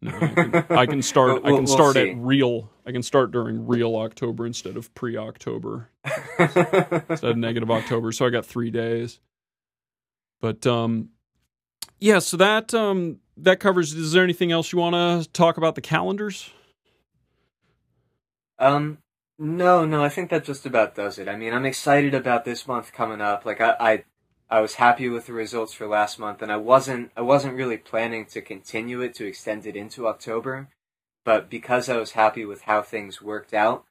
No, 0.00 0.14
I, 0.16 0.28
can, 0.28 0.54
I 0.70 0.86
can 0.86 1.02
start. 1.02 1.42
We'll- 1.42 1.46
I 1.46 1.48
can 1.56 1.64
we'll 1.64 1.66
start 1.66 1.96
at 1.96 2.16
real. 2.16 2.70
I 2.86 2.92
can 2.92 3.02
start 3.02 3.32
during 3.32 3.66
real 3.66 3.96
October 3.96 4.46
instead 4.46 4.76
of 4.76 4.94
pre-October, 4.94 5.90
instead 6.38 7.24
of 7.24 7.36
negative 7.36 7.70
October. 7.70 8.12
So 8.12 8.24
I 8.26 8.30
got 8.30 8.46
three 8.46 8.70
days. 8.70 9.18
But 10.40 10.66
um, 10.66 11.08
yeah. 11.98 12.20
So 12.20 12.36
that 12.36 12.72
um 12.74 13.18
that 13.38 13.58
covers. 13.58 13.92
Is 13.92 14.12
there 14.12 14.22
anything 14.22 14.52
else 14.52 14.72
you 14.72 14.78
want 14.78 14.94
to 15.24 15.28
talk 15.32 15.56
about 15.56 15.74
the 15.74 15.80
calendars? 15.80 16.50
Um, 18.60 18.98
no, 19.38 19.84
no, 19.84 20.02
I 20.02 20.08
think 20.08 20.30
that 20.30 20.44
just 20.44 20.66
about 20.66 20.94
does 20.94 21.18
it. 21.18 21.28
I 21.28 21.36
mean, 21.36 21.54
I'm 21.54 21.66
excited 21.66 22.14
about 22.14 22.44
this 22.44 22.66
month 22.66 22.92
coming 22.92 23.20
up. 23.20 23.44
Like, 23.44 23.60
I, 23.60 23.76
I, 23.78 24.04
I 24.50 24.60
was 24.60 24.74
happy 24.74 25.08
with 25.08 25.26
the 25.26 25.32
results 25.32 25.72
for 25.72 25.86
last 25.86 26.18
month, 26.18 26.42
and 26.42 26.50
I 26.50 26.56
wasn't, 26.56 27.12
I 27.16 27.20
wasn't 27.20 27.54
really 27.54 27.76
planning 27.76 28.26
to 28.26 28.40
continue 28.40 29.00
it 29.00 29.14
to 29.14 29.26
extend 29.26 29.66
it 29.66 29.76
into 29.76 30.08
October, 30.08 30.68
but 31.24 31.48
because 31.48 31.88
I 31.88 31.98
was 31.98 32.12
happy 32.12 32.44
with 32.44 32.62
how 32.62 32.82
things 32.82 33.22
worked 33.22 33.54
out, 33.54 33.84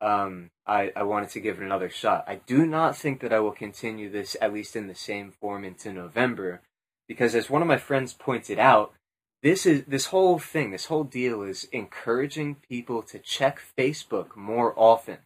um, 0.00 0.50
I, 0.66 0.92
I 0.96 1.02
wanted 1.02 1.30
to 1.30 1.40
give 1.40 1.58
it 1.60 1.64
another 1.64 1.90
shot. 1.90 2.24
I 2.26 2.36
do 2.46 2.66
not 2.66 2.96
think 2.96 3.20
that 3.20 3.32
I 3.32 3.40
will 3.40 3.52
continue 3.52 4.10
this 4.10 4.36
at 4.40 4.52
least 4.52 4.76
in 4.76 4.86
the 4.86 4.94
same 4.94 5.32
form 5.40 5.64
into 5.64 5.92
November, 5.92 6.62
because 7.06 7.34
as 7.34 7.50
one 7.50 7.62
of 7.62 7.68
my 7.68 7.78
friends 7.78 8.12
pointed 8.14 8.58
out, 8.58 8.92
this 9.42 9.66
is 9.66 9.84
this 9.84 10.06
whole 10.06 10.38
thing, 10.38 10.70
this 10.70 10.86
whole 10.86 11.04
deal 11.04 11.42
is 11.42 11.68
encouraging 11.72 12.56
people 12.68 13.02
to 13.02 13.18
check 13.18 13.60
Facebook 13.76 14.36
more 14.36 14.74
often, 14.76 15.18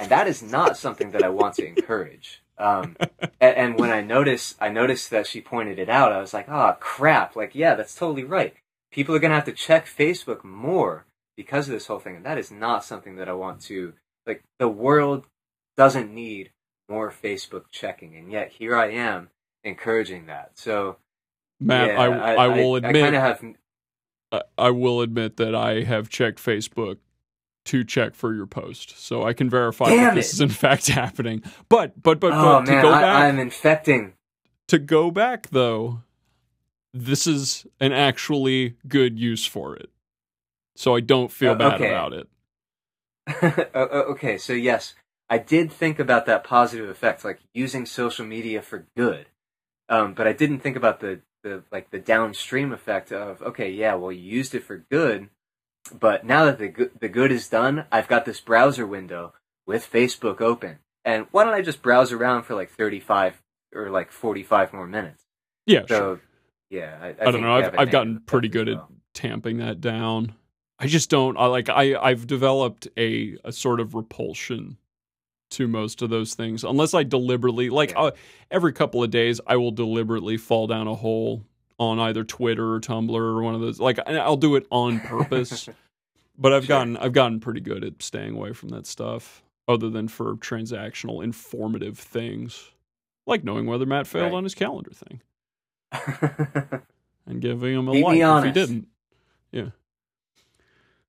and 0.00 0.10
that 0.10 0.26
is 0.26 0.42
not 0.42 0.76
something 0.76 1.10
that 1.10 1.22
I 1.22 1.28
want 1.28 1.54
to 1.56 1.66
encourage. 1.66 2.42
Um, 2.58 2.96
and, 3.40 3.56
and 3.56 3.78
when 3.78 3.90
I 3.90 4.00
noticed, 4.00 4.56
I 4.60 4.68
noticed 4.68 5.10
that 5.10 5.26
she 5.26 5.40
pointed 5.40 5.78
it 5.78 5.88
out. 5.88 6.12
I 6.12 6.20
was 6.20 6.34
like, 6.34 6.48
"Ah, 6.48 6.76
crap! 6.80 7.36
Like, 7.36 7.54
yeah, 7.54 7.74
that's 7.74 7.94
totally 7.94 8.24
right. 8.24 8.54
People 8.90 9.14
are 9.14 9.18
gonna 9.18 9.34
have 9.34 9.44
to 9.44 9.52
check 9.52 9.86
Facebook 9.86 10.44
more 10.44 11.06
because 11.36 11.68
of 11.68 11.72
this 11.72 11.86
whole 11.86 11.98
thing, 11.98 12.16
and 12.16 12.24
that 12.24 12.38
is 12.38 12.50
not 12.50 12.84
something 12.84 13.16
that 13.16 13.28
I 13.28 13.32
want 13.32 13.60
to. 13.62 13.94
Like, 14.26 14.42
the 14.58 14.68
world 14.68 15.26
doesn't 15.76 16.12
need 16.12 16.50
more 16.88 17.10
Facebook 17.10 17.64
checking, 17.70 18.16
and 18.16 18.30
yet 18.30 18.52
here 18.52 18.76
I 18.76 18.90
am 18.90 19.30
encouraging 19.64 20.26
that. 20.26 20.52
So, 20.54 20.96
Matt, 21.60 21.88
yeah, 21.90 22.00
I, 22.00 22.06
I, 22.44 22.48
will 22.48 22.74
I 22.74 22.78
admit. 22.78 23.14
have 23.14 23.44
I, 24.32 24.42
I 24.58 24.70
will 24.70 25.00
admit 25.02 25.36
that 25.38 25.54
I 25.54 25.82
have 25.82 26.08
checked 26.08 26.38
Facebook 26.42 26.98
to 27.66 27.84
check 27.84 28.14
for 28.14 28.34
your 28.34 28.46
post, 28.46 28.98
so 28.98 29.22
I 29.22 29.32
can 29.34 29.50
verify 29.50 29.90
that 29.90 29.96
Damn 29.96 30.14
this 30.14 30.32
is 30.34 30.40
in 30.40 30.48
fact 30.66 30.88
happening. 30.88 31.42
But 31.68 32.02
but 32.02 32.20
but, 32.20 32.32
oh 32.32 32.60
but 32.60 32.64
to 32.66 32.72
man, 32.72 32.82
go 32.82 32.90
back 32.92 33.24
I'm 33.24 33.38
infecting. 33.38 34.14
to 34.68 34.78
go 34.78 35.10
back 35.10 35.48
though, 35.50 36.02
this 36.94 37.26
is 37.26 37.66
an 37.80 37.92
actually 37.92 38.76
good 38.88 39.18
use 39.18 39.44
for 39.46 39.76
it. 39.76 39.90
So 40.76 40.94
I 40.96 41.00
don't 41.00 41.30
feel 41.30 41.52
Uh, 41.52 41.56
bad 41.56 41.74
okay. 41.74 41.90
about 41.90 42.12
it. 42.14 42.28
Okay, 43.74 44.38
so 44.38 44.52
yes, 44.52 44.94
I 45.28 45.38
did 45.38 45.70
think 45.70 45.98
about 45.98 46.26
that 46.26 46.42
positive 46.44 46.88
effect, 46.88 47.24
like 47.24 47.40
using 47.54 47.86
social 47.86 48.24
media 48.26 48.62
for 48.62 48.86
good. 48.96 49.26
Um, 49.88 50.14
but 50.14 50.26
I 50.26 50.32
didn't 50.32 50.60
think 50.60 50.76
about 50.76 51.00
the, 51.00 51.20
the 51.42 51.62
like 51.72 51.90
the 51.90 51.98
downstream 51.98 52.72
effect 52.72 53.12
of 53.12 53.42
okay, 53.42 53.70
yeah, 53.70 53.94
well, 53.94 54.12
you 54.12 54.22
used 54.22 54.54
it 54.54 54.64
for 54.64 54.78
good, 54.90 55.28
but 55.92 56.24
now 56.24 56.44
that 56.44 56.58
the 56.58 56.68
good, 56.68 56.90
the 57.00 57.08
good 57.08 57.32
is 57.32 57.48
done, 57.48 57.86
I've 57.90 58.08
got 58.08 58.24
this 58.24 58.40
browser 58.40 58.86
window 58.86 59.34
with 59.66 59.90
Facebook 59.90 60.40
open, 60.40 60.78
and 61.04 61.26
why 61.30 61.44
don't 61.44 61.54
I 61.54 61.62
just 61.62 61.82
browse 61.82 62.12
around 62.12 62.44
for 62.44 62.54
like 62.54 62.70
thirty 62.70 63.00
five 63.00 63.40
or 63.74 63.90
like 63.90 64.10
forty 64.10 64.42
five 64.42 64.72
more 64.72 64.86
minutes? 64.86 65.24
Yeah, 65.66 65.82
So 65.82 65.86
sure. 65.86 66.20
yeah, 66.70 66.98
i, 67.00 67.06
I, 67.08 67.28
I 67.28 67.30
don't 67.30 67.42
know 67.42 67.54
i've, 67.54 67.78
I've 67.78 67.90
gotten 67.90 68.20
pretty 68.26 68.48
good 68.48 68.68
as 68.68 68.76
at 68.76 68.84
tamping 69.14 69.58
that 69.58 69.80
down. 69.80 70.34
I 70.78 70.86
just 70.86 71.10
don't. 71.10 71.36
I 71.36 71.46
like. 71.46 71.68
I 71.68 71.94
I've 71.96 72.26
developed 72.26 72.88
a 72.96 73.36
a 73.44 73.52
sort 73.52 73.80
of 73.80 73.94
repulsion 73.94 74.78
to 75.50 75.68
most 75.68 76.00
of 76.02 76.10
those 76.10 76.34
things 76.34 76.64
unless 76.64 76.94
I 76.94 77.02
deliberately 77.02 77.70
like 77.70 77.90
Yeah. 77.92 78.00
uh, 78.02 78.10
every 78.50 78.72
couple 78.72 79.02
of 79.02 79.10
days 79.10 79.40
I 79.46 79.56
will 79.56 79.72
deliberately 79.72 80.36
fall 80.36 80.66
down 80.66 80.86
a 80.86 80.94
hole 80.94 81.44
on 81.78 81.98
either 81.98 82.24
Twitter 82.24 82.74
or 82.74 82.80
Tumblr 82.80 83.10
or 83.10 83.42
one 83.42 83.54
of 83.54 83.60
those. 83.60 83.80
Like 83.80 83.98
I'll 84.06 84.36
do 84.36 84.56
it 84.56 84.66
on 84.70 85.00
purpose. 85.00 85.68
but 86.38 86.52
I've 86.52 86.64
Sure. 86.64 86.68
gotten 86.78 86.96
I've 86.96 87.12
gotten 87.12 87.40
pretty 87.40 87.60
good 87.60 87.84
at 87.84 88.02
staying 88.02 88.34
away 88.36 88.52
from 88.52 88.68
that 88.70 88.86
stuff 88.86 89.42
other 89.68 89.90
than 89.90 90.08
for 90.08 90.36
transactional 90.36 91.22
informative 91.22 91.98
things 91.98 92.70
like 93.26 93.44
knowing 93.44 93.66
whether 93.66 93.86
Matt 93.86 94.06
failed 94.06 94.32
Right. 94.32 94.36
on 94.38 94.44
his 94.44 94.54
calendar 94.54 94.90
thing 94.92 95.20
and 97.26 97.40
giving 97.40 97.74
him 97.74 97.88
a 97.88 97.92
Keep 97.92 98.04
like 98.04 98.18
if 98.20 98.44
he 98.44 98.52
didn't. 98.52 98.88
Yeah, 99.52 99.70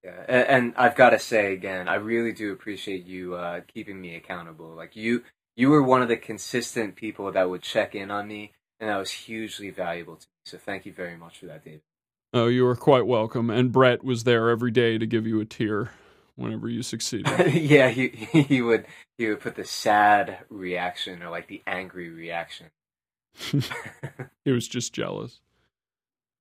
and, 0.04 0.48
and 0.48 0.74
I've 0.78 0.96
got 0.96 1.12
to 1.12 1.20
say 1.20 1.54
again, 1.54 1.88
I 1.88 1.96
really 1.96 2.34
do 2.34 2.52
appreciate 2.52 3.06
you 3.06 3.36
uh, 3.36 3.62
keeping 3.74 4.00
me 4.00 4.16
accountable. 4.16 4.74
Like 4.76 4.96
you, 4.96 5.24
you 5.56 5.70
were 5.70 5.84
one 5.84 6.02
of 6.02 6.08
the 6.08 6.18
consistent 6.18 6.96
people 6.96 7.32
that 7.32 7.50
would 7.50 7.62
check 7.62 7.96
in 7.96 8.12
on 8.12 8.28
me, 8.28 8.52
and 8.80 8.90
that 8.90 8.98
was 8.98 9.12
hugely 9.12 9.70
valuable 9.70 10.16
to 10.16 10.26
me. 10.26 10.42
So 10.46 10.58
thank 10.58 10.86
you 10.86 10.94
very 10.94 11.18
much 11.18 11.40
for 11.40 11.46
that, 11.48 11.64
David. 11.64 11.82
Oh, 12.34 12.48
you 12.48 12.66
are 12.68 12.76
quite 12.76 13.06
welcome. 13.06 13.50
And 13.50 13.72
Brett 13.72 14.04
was 14.04 14.24
there 14.24 14.50
every 14.50 14.72
day 14.72 14.98
to 14.98 15.06
give 15.06 15.28
you 15.28 15.42
a 15.42 15.46
tear 15.46 15.92
whenever 16.36 16.70
you 16.70 16.82
succeeded. 16.82 17.54
yeah, 17.54 17.90
he 17.90 18.08
he 18.08 18.62
would 18.62 18.86
he 19.18 19.28
would 19.28 19.42
put 19.42 19.56
the 19.56 19.66
sad 19.66 20.40
reaction 20.50 21.22
or 21.22 21.30
like 21.30 21.48
the 21.48 21.62
angry 21.68 22.10
reaction. 22.10 22.68
he 24.46 24.52
was 24.52 24.68
just 24.68 24.94
jealous. 24.94 25.42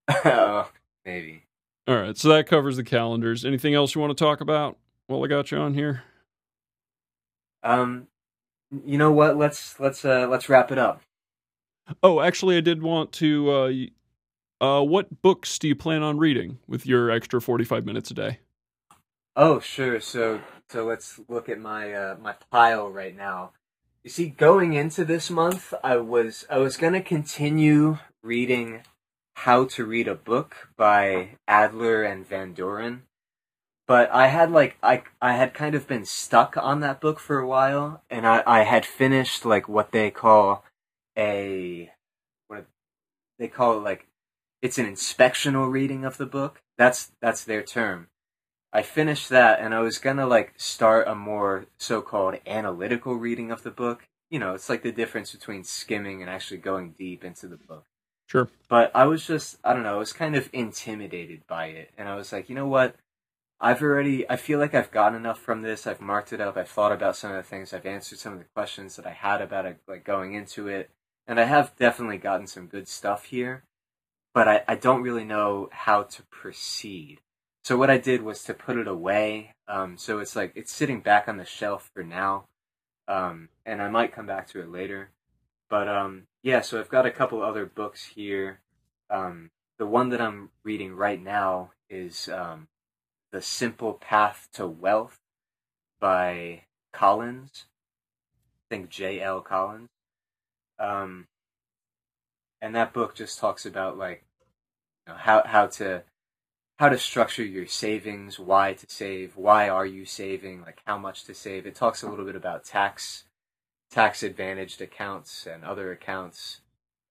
oh, 0.25 0.71
maybe. 1.05 1.45
All 1.91 1.97
right, 1.97 2.17
so 2.17 2.29
that 2.29 2.47
covers 2.47 2.77
the 2.77 2.85
calendars. 2.85 3.45
Anything 3.45 3.75
else 3.75 3.97
you 3.97 4.01
want 4.01 4.17
to 4.17 4.25
talk 4.25 4.41
about 4.41 4.79
while 5.09 5.25
I 5.25 5.27
got 5.27 5.51
you 5.51 5.59
on 5.59 5.75
here? 5.75 6.05
Um, 7.65 8.07
you 8.87 8.97
know 8.97 9.11
what? 9.11 9.37
Let's 9.37 9.81
let's 9.81 10.05
uh 10.05 10.29
let's 10.29 10.49
wrap 10.49 10.71
it 10.71 10.79
up. 10.79 11.03
Oh, 12.01 12.21
actually, 12.21 12.57
I 12.57 12.61
did 12.61 12.81
want 12.81 13.11
to. 13.15 13.51
Uh, 13.51 14.65
uh, 14.65 14.85
what 14.85 15.21
books 15.21 15.59
do 15.59 15.67
you 15.67 15.75
plan 15.75 16.05
on 16.05 16.17
reading 16.17 16.61
with 16.69 16.87
your 16.87 17.11
extra 17.11 17.41
45 17.41 17.85
minutes 17.85 18.13
a 18.13 18.15
day? 18.15 18.39
Oh, 19.35 19.59
sure. 19.59 19.99
So, 19.99 20.43
so 20.69 20.85
let's 20.85 21.19
look 21.27 21.49
at 21.49 21.59
my 21.59 21.93
uh, 21.93 22.17
my 22.23 22.37
pile 22.53 22.89
right 22.89 23.17
now. 23.17 23.51
You 24.05 24.11
see, 24.11 24.29
going 24.29 24.75
into 24.75 25.05
this 25.05 25.29
month, 25.29 25.75
I 25.83 25.97
was 25.97 26.47
I 26.49 26.59
was 26.59 26.77
gonna 26.77 27.03
continue 27.03 27.99
reading 28.23 28.83
How 29.45 29.65
to 29.65 29.87
Read 29.87 30.07
a 30.07 30.15
Book 30.15 30.69
by 30.77 31.39
Adler 31.49 32.03
and 32.03 32.29
Van 32.29 32.53
Doren, 32.53 33.05
but 33.89 34.11
I 34.11 34.27
had 34.27 34.53
like 34.53 34.77
I 34.83 35.03
I 35.23 35.33
had 35.33 35.55
kind 35.55 35.75
of 35.75 35.89
been 35.89 36.05
stuck 36.05 36.59
on 36.59 36.81
that 36.81 37.01
book 37.01 37.19
for 37.19 37.39
a 37.39 37.49
while, 37.49 38.03
and 38.11 38.27
I 38.27 38.43
I 38.47 38.65
had 38.65 38.85
finished 38.85 39.47
like 39.47 39.67
what 39.67 39.93
they 39.93 40.11
call 40.11 40.67
a 41.17 41.91
what 42.49 42.67
they 43.39 43.49
call 43.49 43.79
it 43.79 43.83
like 43.83 44.09
it's 44.61 44.77
an 44.77 44.85
inspectional 44.85 45.73
reading 45.73 46.05
of 46.05 46.19
the 46.19 46.27
book. 46.27 46.61
That's 46.77 47.13
that's 47.23 47.43
their 47.43 47.63
term. 47.63 48.09
I 48.75 48.83
finished 48.83 49.31
that 49.31 49.59
and 49.61 49.75
I 49.75 49.81
was 49.81 49.97
gonna 49.97 50.27
like 50.27 50.53
start 50.59 51.09
a 51.09 51.15
more 51.15 51.65
so 51.79 52.03
called 52.03 52.35
analytical 52.47 53.15
reading 53.15 53.51
of 53.51 53.63
the 53.63 53.71
book. 53.71 54.07
You 54.29 54.39
know, 54.39 54.53
it's 54.53 54.69
like 54.69 54.83
the 54.83 54.93
difference 54.93 55.33
between 55.33 55.65
skimming 55.65 56.21
and 56.21 56.31
actually 56.31 56.59
going 56.59 56.91
deep 56.99 57.25
into 57.25 57.49
the 57.49 57.57
book. 57.57 57.87
Sure. 58.31 58.49
But 58.69 58.93
I 58.95 59.07
was 59.07 59.27
just 59.27 59.59
I 59.65 59.73
don't 59.73 59.83
know, 59.83 59.95
I 59.95 59.99
was 59.99 60.13
kind 60.13 60.37
of 60.37 60.49
intimidated 60.53 61.45
by 61.49 61.67
it. 61.67 61.91
And 61.99 62.09
I 62.09 62.15
was 62.15 62.33
like, 62.33 62.49
you 62.49 62.55
know 62.55 62.69
what? 62.69 62.95
I've 63.61 63.83
already 63.83 64.29
I 64.31 64.37
feel 64.37 64.61
like 64.61 64.73
I've 64.73 64.93
gotten 64.93 65.19
enough 65.19 65.41
from 65.41 65.63
this. 65.63 65.85
I've 65.85 66.01
marked 66.01 66.33
it 66.33 66.41
up, 66.41 66.57
I've 66.57 66.69
thought 66.69 66.93
about 66.93 67.17
some 67.17 67.33
of 67.33 67.37
the 67.37 67.43
things, 67.43 67.73
I've 67.73 67.87
answered 67.87 68.21
some 68.21 68.33
of 68.33 68.39
the 68.39 68.45
questions 68.55 68.95
that 68.95 69.07
I 69.07 69.11
had 69.11 69.43
about 69.43 69.67
it 69.67 69.79
like 69.89 70.05
going 70.05 70.35
into 70.35 70.69
it. 70.69 70.91
And 71.27 71.41
I 71.41 71.45
have 71.45 71.75
definitely 71.77 72.19
gotten 72.19 72.47
some 72.47 72.67
good 72.67 72.87
stuff 72.87 73.25
here. 73.25 73.65
But 74.33 74.47
I, 74.47 74.63
I 74.69 74.75
don't 74.77 75.03
really 75.03 75.25
know 75.25 75.69
how 75.73 76.05
to 76.05 76.23
proceed. 76.31 77.19
So 77.65 77.77
what 77.77 77.91
I 77.91 77.99
did 77.99 78.23
was 78.23 78.45
to 78.45 78.55
put 78.55 78.79
it 78.79 78.87
away. 78.87 79.55
Um, 79.67 79.97
so 79.99 80.21
it's 80.21 80.37
like 80.37 80.53
it's 80.55 80.73
sitting 80.73 81.01
back 81.01 81.27
on 81.27 81.37
the 81.37 81.45
shelf 81.45 81.91
for 81.93 82.05
now, 82.05 82.45
um, 83.09 83.49
and 83.67 83.83
I 83.83 83.91
might 83.91 84.15
come 84.15 84.27
back 84.27 84.47
to 84.51 84.61
it 84.61 84.71
later. 84.71 85.11
But 85.69 85.89
um, 85.89 86.27
yeah, 86.43 86.61
so 86.61 86.79
I've 86.79 86.89
got 86.89 87.07
a 87.07 87.11
couple 87.11 87.43
other 87.43 87.67
books 87.67 88.05
here. 88.15 88.61
Um, 89.11 89.51
the 89.79 89.87
one 89.87 90.09
that 90.11 90.21
I'm 90.21 90.51
reading 90.63 90.95
right 90.95 91.23
now 91.23 91.73
is 91.89 92.29
um, 92.29 92.69
"The 93.33 93.43
Simple 93.43 93.95
Path 93.95 94.49
to 94.55 94.67
Wealth" 94.67 95.19
by 96.01 96.63
Collins. 96.93 97.67
I 98.71 98.75
think 98.75 98.89
J. 98.91 99.21
L. 99.21 99.41
Collins. 99.41 99.89
Um, 100.79 101.27
and 102.63 102.75
that 102.75 102.93
book 102.93 103.15
just 103.15 103.39
talks 103.39 103.67
about 103.67 103.99
like 103.99 104.25
you 105.07 105.13
know, 105.13 105.19
how 105.19 105.43
how 105.45 105.67
to 105.67 106.05
how 106.79 106.89
to 106.89 106.99
structure 106.99 107.45
your 107.45 107.67
savings, 107.67 108.39
why 108.39 108.73
to 108.73 108.87
save, 108.89 109.37
why 109.37 109.69
are 109.69 109.85
you 109.85 110.07
saving, 110.07 110.63
like 110.63 110.81
how 110.87 110.97
much 110.97 111.25
to 111.25 111.35
save. 111.35 111.67
It 111.67 111.75
talks 111.75 112.03
a 112.03 112.09
little 112.09 112.25
bit 112.25 112.37
about 112.37 112.65
tax 112.65 113.25
tax 113.91 114.23
advantaged 114.23 114.81
accounts 114.81 115.47
and 115.47 115.65
other 115.65 115.93
accounts. 115.93 116.61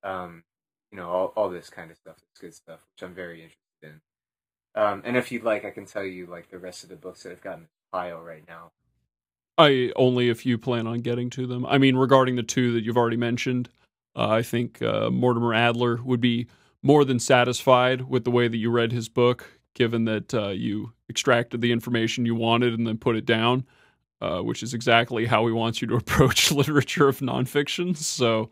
Um, 0.04 0.44
you 0.92 0.98
know, 0.98 1.10
all, 1.10 1.34
all 1.36 1.50
this 1.50 1.70
kind 1.70 1.92
of 1.92 1.98
stuff. 1.98 2.16
It's 2.32 2.42
good 2.42 2.54
stuff, 2.54 2.80
which 2.94 3.08
I'm 3.08 3.14
very 3.14 3.44
interested 3.44 3.58
in. 3.84 4.02
Um, 4.82 5.02
and 5.06 5.18
if 5.18 5.32
you'd 5.32 5.44
like, 5.44 5.66
I 5.66 5.72
can 5.72 5.86
tell 5.86 6.04
you 6.04 6.26
like 6.26 6.50
the 6.50 6.58
rest 6.58 6.84
of 6.84 6.90
the 6.90 6.96
books 6.96 7.24
that 7.24 7.32
I've 7.32 7.42
got 7.42 7.58
in 7.58 7.64
the 7.64 7.68
pile 7.92 8.22
right 8.22 8.44
now. 8.48 8.72
I 9.58 9.92
only 9.98 10.30
if 10.30 10.46
you 10.46 10.58
plan 10.58 10.88
on 10.88 11.02
getting 11.02 11.30
to 11.32 11.46
them. 11.46 11.66
I 11.66 11.78
mean, 11.78 11.98
regarding 11.98 12.38
the 12.38 12.44
two 12.44 12.72
that 12.74 12.84
you've 12.84 12.98
already 12.98 13.18
mentioned, 13.18 13.70
uh, 14.16 14.30
I 14.30 14.42
think 14.42 14.82
uh, 14.82 15.10
Mortimer 15.10 15.54
Adler 15.54 16.02
would 16.02 16.22
be 16.22 16.48
more 16.82 17.04
than 17.04 17.20
satisfied 17.20 18.10
with 18.10 18.24
the 18.24 18.32
way 18.32 18.48
that 18.48 18.58
you 18.58 18.72
read 18.72 18.94
his 18.94 19.10
book 19.10 19.60
given 19.76 20.06
that 20.06 20.34
uh, 20.34 20.50
you 20.50 20.94
extracted 21.10 21.62
the 21.62 21.72
information 21.72 22.26
you 22.26 22.36
wanted 22.36 22.74
and 22.74 22.88
then 22.88 22.98
put 22.98 23.16
it 23.16 23.26
down, 23.26 23.66
uh, 24.22 24.40
which 24.40 24.64
is 24.64 24.74
exactly 24.74 25.26
how 25.26 25.46
he 25.46 25.54
wants 25.54 25.82
you 25.82 25.88
to 25.88 25.96
approach 25.98 26.52
literature 26.52 27.08
of 27.08 27.20
nonfiction. 27.20 27.96
So, 27.96 28.50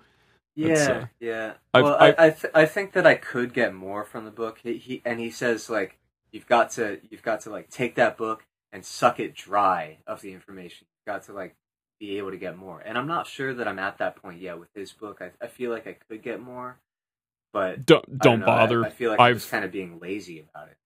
yeah, 0.56 0.74
uh, 0.74 1.06
yeah. 1.20 1.54
I've, 1.74 1.84
well, 1.84 1.98
I've, 2.00 2.16
I 2.18 2.26
I, 2.26 2.30
th- 2.32 2.54
I 2.54 2.66
think 2.66 2.94
that 2.94 3.06
I 3.06 3.16
could 3.16 3.54
get 3.54 3.74
more 3.74 4.04
from 4.04 4.26
the 4.26 4.32
book. 4.32 4.60
He, 4.64 4.78
he 4.78 5.02
and 5.06 5.20
he 5.20 5.30
says 5.30 5.70
like 5.70 5.98
you've 6.32 6.48
got 6.48 6.72
to 6.72 7.00
you've 7.10 7.24
got 7.24 7.42
to 7.42 7.50
like 7.50 7.70
take 7.70 7.96
that 7.96 8.18
book 8.18 8.46
and 8.72 8.86
suck 8.86 9.20
it 9.20 9.36
dry 9.36 9.98
of 10.08 10.22
the 10.22 10.34
information. 10.34 10.88
You've 10.90 11.14
got 11.14 11.24
to 11.24 11.34
like 11.34 11.56
be 12.00 12.18
able 12.18 12.32
to 12.32 12.38
get 12.38 12.58
more. 12.58 12.80
And 12.80 12.98
I'm 12.98 13.08
not 13.08 13.28
sure 13.28 13.54
that 13.54 13.68
I'm 13.68 13.80
at 13.80 13.98
that 14.00 14.16
point 14.18 14.42
yet 14.42 14.60
with 14.60 14.70
his 14.74 14.92
book. 14.94 15.22
I, 15.22 15.32
I 15.44 15.48
feel 15.48 15.72
like 15.72 15.88
I 15.88 15.98
could 16.08 16.22
get 16.22 16.40
more, 16.40 16.80
but 17.54 17.86
don't 17.86 18.06
don't, 18.20 18.40
don't 18.40 18.46
bother. 18.46 18.84
I, 18.84 18.88
I, 18.88 18.92
feel 18.92 19.12
like 19.12 19.20
I've, 19.20 19.32
I'm 19.32 19.36
just 19.36 19.52
kind 19.52 19.66
of 19.66 19.72
being 19.72 20.00
lazy 20.00 20.40
about 20.40 20.70
it. 20.70 20.78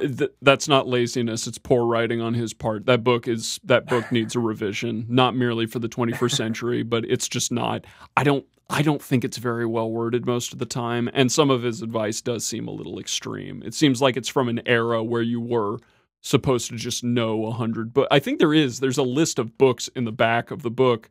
Th- 0.00 0.30
that's 0.40 0.68
not 0.68 0.86
laziness; 0.88 1.46
it's 1.46 1.58
poor 1.58 1.86
writing 1.86 2.20
on 2.20 2.34
his 2.34 2.54
part. 2.54 2.86
That 2.86 3.04
book 3.04 3.28
is 3.28 3.60
that 3.64 3.86
book 3.86 4.10
needs 4.12 4.34
a 4.34 4.40
revision, 4.40 5.06
not 5.08 5.36
merely 5.36 5.66
for 5.66 5.78
the 5.78 5.88
21st 5.88 6.32
century, 6.36 6.82
but 6.82 7.04
it's 7.04 7.28
just 7.28 7.52
not. 7.52 7.86
I 8.16 8.24
don't. 8.24 8.46
I 8.70 8.82
don't 8.82 9.02
think 9.02 9.24
it's 9.24 9.38
very 9.38 9.64
well 9.64 9.90
worded 9.90 10.26
most 10.26 10.52
of 10.52 10.58
the 10.58 10.66
time, 10.66 11.08
and 11.14 11.32
some 11.32 11.50
of 11.50 11.62
his 11.62 11.80
advice 11.80 12.20
does 12.20 12.44
seem 12.46 12.68
a 12.68 12.72
little 12.72 12.98
extreme. 12.98 13.62
It 13.64 13.72
seems 13.72 14.02
like 14.02 14.16
it's 14.16 14.28
from 14.28 14.48
an 14.48 14.60
era 14.66 15.02
where 15.02 15.22
you 15.22 15.40
were 15.40 15.78
supposed 16.20 16.68
to 16.70 16.76
just 16.76 17.02
know 17.02 17.46
a 17.46 17.52
hundred. 17.52 17.94
But 17.94 18.08
I 18.10 18.18
think 18.18 18.38
there 18.38 18.54
is. 18.54 18.80
There's 18.80 18.98
a 18.98 19.02
list 19.02 19.38
of 19.38 19.56
books 19.58 19.88
in 19.94 20.04
the 20.04 20.12
back 20.12 20.50
of 20.50 20.62
the 20.62 20.70
book 20.70 21.08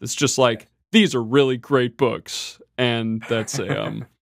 that's 0.00 0.14
just 0.14 0.38
like 0.38 0.68
these 0.92 1.14
are 1.14 1.22
really 1.22 1.56
great 1.56 1.96
books, 1.96 2.60
and 2.76 3.22
that's 3.28 3.58
a 3.58 3.82
um 3.82 4.06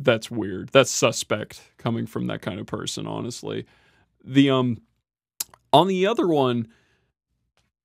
that's 0.00 0.30
weird. 0.30 0.70
That's 0.70 0.90
suspect 0.90 1.62
coming 1.78 2.06
from 2.06 2.26
that 2.28 2.42
kind 2.42 2.58
of 2.58 2.66
person, 2.66 3.06
honestly. 3.06 3.66
The 4.24 4.50
um 4.50 4.78
on 5.72 5.86
the 5.86 6.06
other 6.06 6.26
one, 6.26 6.68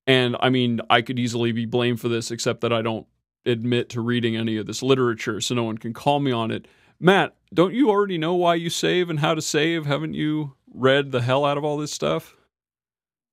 and 0.08 0.36
I 0.39 0.49
mean, 0.49 0.82
I 0.89 1.01
could 1.01 1.19
easily 1.19 1.51
be 1.51 1.65
blamed 1.65 1.99
for 2.01 2.10
this, 2.10 2.32
except 2.32 2.62
that 2.62 2.73
I 2.73 2.82
don't 2.82 3.06
admit 3.45 3.89
to 3.89 4.01
reading 4.01 4.36
any 4.36 4.58
of 4.58 4.65
this 4.65 4.82
literature, 4.82 5.39
so 5.41 5.54
no 5.56 5.63
one 5.63 5.78
can 5.78 5.93
call 5.93 6.19
me 6.19 6.32
on 6.32 6.51
it. 6.51 6.67
Matt, 6.99 7.36
don't 7.54 7.73
you 7.73 7.89
already 7.89 8.17
know 8.17 8.34
why 8.36 8.56
you 8.56 8.69
save 8.69 9.10
and 9.10 9.19
how 9.19 9.36
to 9.36 9.41
save? 9.41 9.86
Haven't 9.86 10.13
you 10.13 10.56
read 10.73 11.12
the 11.12 11.21
hell 11.21 11.45
out 11.45 11.58
of 11.58 11.63
all 11.63 11.78
this 11.78 11.91
stuff? 11.91 12.36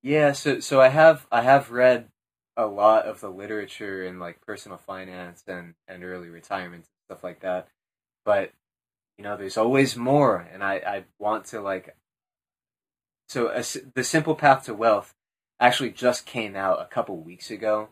Yeah, 0.03 0.33
so 0.33 0.59
so 0.59 0.81
I 0.81 0.89
have 0.89 1.25
I 1.31 1.41
have 1.41 1.71
read 1.71 2.09
a 2.57 2.65
lot 2.67 3.05
of 3.05 3.21
the 3.21 3.29
literature 3.29 4.03
in 4.03 4.19
like 4.19 4.41
personal 4.41 4.77
finance 4.77 5.43
and 5.47 5.73
and 5.87 6.03
early 6.03 6.29
retirement 6.29 6.85
stuff 7.07 7.23
like 7.23 7.39
that. 7.41 7.67
But 8.25 8.51
you 9.17 9.23
know, 9.23 9.37
there's 9.37 9.57
always 9.57 9.95
more, 9.95 10.47
and 10.51 10.63
I, 10.63 10.75
I 10.75 11.03
want 11.19 11.45
to 11.45 11.61
like. 11.61 11.95
So 13.29 13.47
a, 13.49 13.63
the 13.95 14.03
simple 14.03 14.35
path 14.35 14.65
to 14.65 14.73
wealth 14.73 15.13
actually 15.59 15.91
just 15.91 16.25
came 16.25 16.55
out 16.55 16.81
a 16.81 16.93
couple 16.93 17.17
weeks 17.17 17.49
ago, 17.51 17.89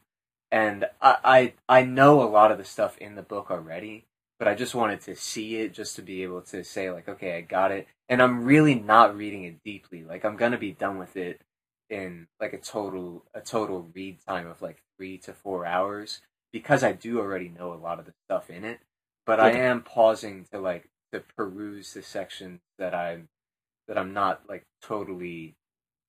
and 0.52 0.86
I, 1.02 1.54
I 1.70 1.80
I 1.80 1.84
know 1.84 2.22
a 2.22 2.30
lot 2.30 2.52
of 2.52 2.58
the 2.58 2.64
stuff 2.64 2.98
in 2.98 3.16
the 3.16 3.22
book 3.22 3.50
already, 3.52 4.06
but 4.40 4.48
I 4.48 4.56
just 4.56 4.76
wanted 4.76 5.02
to 5.02 5.16
see 5.16 5.58
it 5.58 5.74
just 5.74 5.96
to 5.96 6.02
be 6.02 6.24
able 6.24 6.42
to 6.44 6.64
say 6.64 6.92
like, 6.92 7.08
okay, 7.08 7.38
I 7.38 7.42
got 7.42 7.72
it, 7.72 7.88
and 8.10 8.22
I'm 8.22 8.44
really 8.44 8.76
not 8.76 9.16
reading 9.16 9.44
it 9.44 9.64
deeply. 9.64 10.04
Like 10.04 10.26
I'm 10.26 10.38
gonna 10.38 10.58
be 10.58 10.72
done 10.74 10.98
with 10.98 11.16
it 11.16 11.42
in 11.90 12.28
like 12.40 12.54
a 12.54 12.58
total 12.58 13.26
a 13.34 13.42
total 13.42 13.90
read 13.94 14.20
time 14.26 14.48
of 14.48 14.62
like 14.62 14.82
three 14.98 15.18
to 15.20 15.34
four 15.34 15.66
hours 15.66 16.22
because 16.52 16.84
I 16.84 16.94
do 16.94 17.20
already 17.20 17.50
know 17.50 17.74
a 17.74 17.76
lot 17.76 18.00
of 18.00 18.06
the 18.06 18.14
stuff 18.26 18.50
in 18.50 18.66
it. 18.66 18.80
But 19.26 19.40
I 19.40 19.52
am 19.52 19.84
pausing 19.84 20.46
to 20.52 20.60
like 20.60 20.90
to 21.14 21.22
peruse 21.36 21.94
the 21.94 22.02
sections 22.02 22.60
that 22.78 22.94
I'm 22.94 23.30
that 23.88 23.98
I'm 23.98 24.14
not 24.14 24.42
like 24.48 24.66
totally 24.82 25.56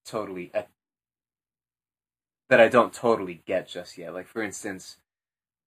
totally 0.05 0.51
at, 0.55 0.69
that 2.49 2.61
I 2.61 2.69
don't 2.69 2.93
totally 2.93 3.43
get 3.47 3.69
just 3.69 3.99
yet. 3.99 4.15
Like 4.15 4.29
for 4.29 4.43
instance, 4.43 4.99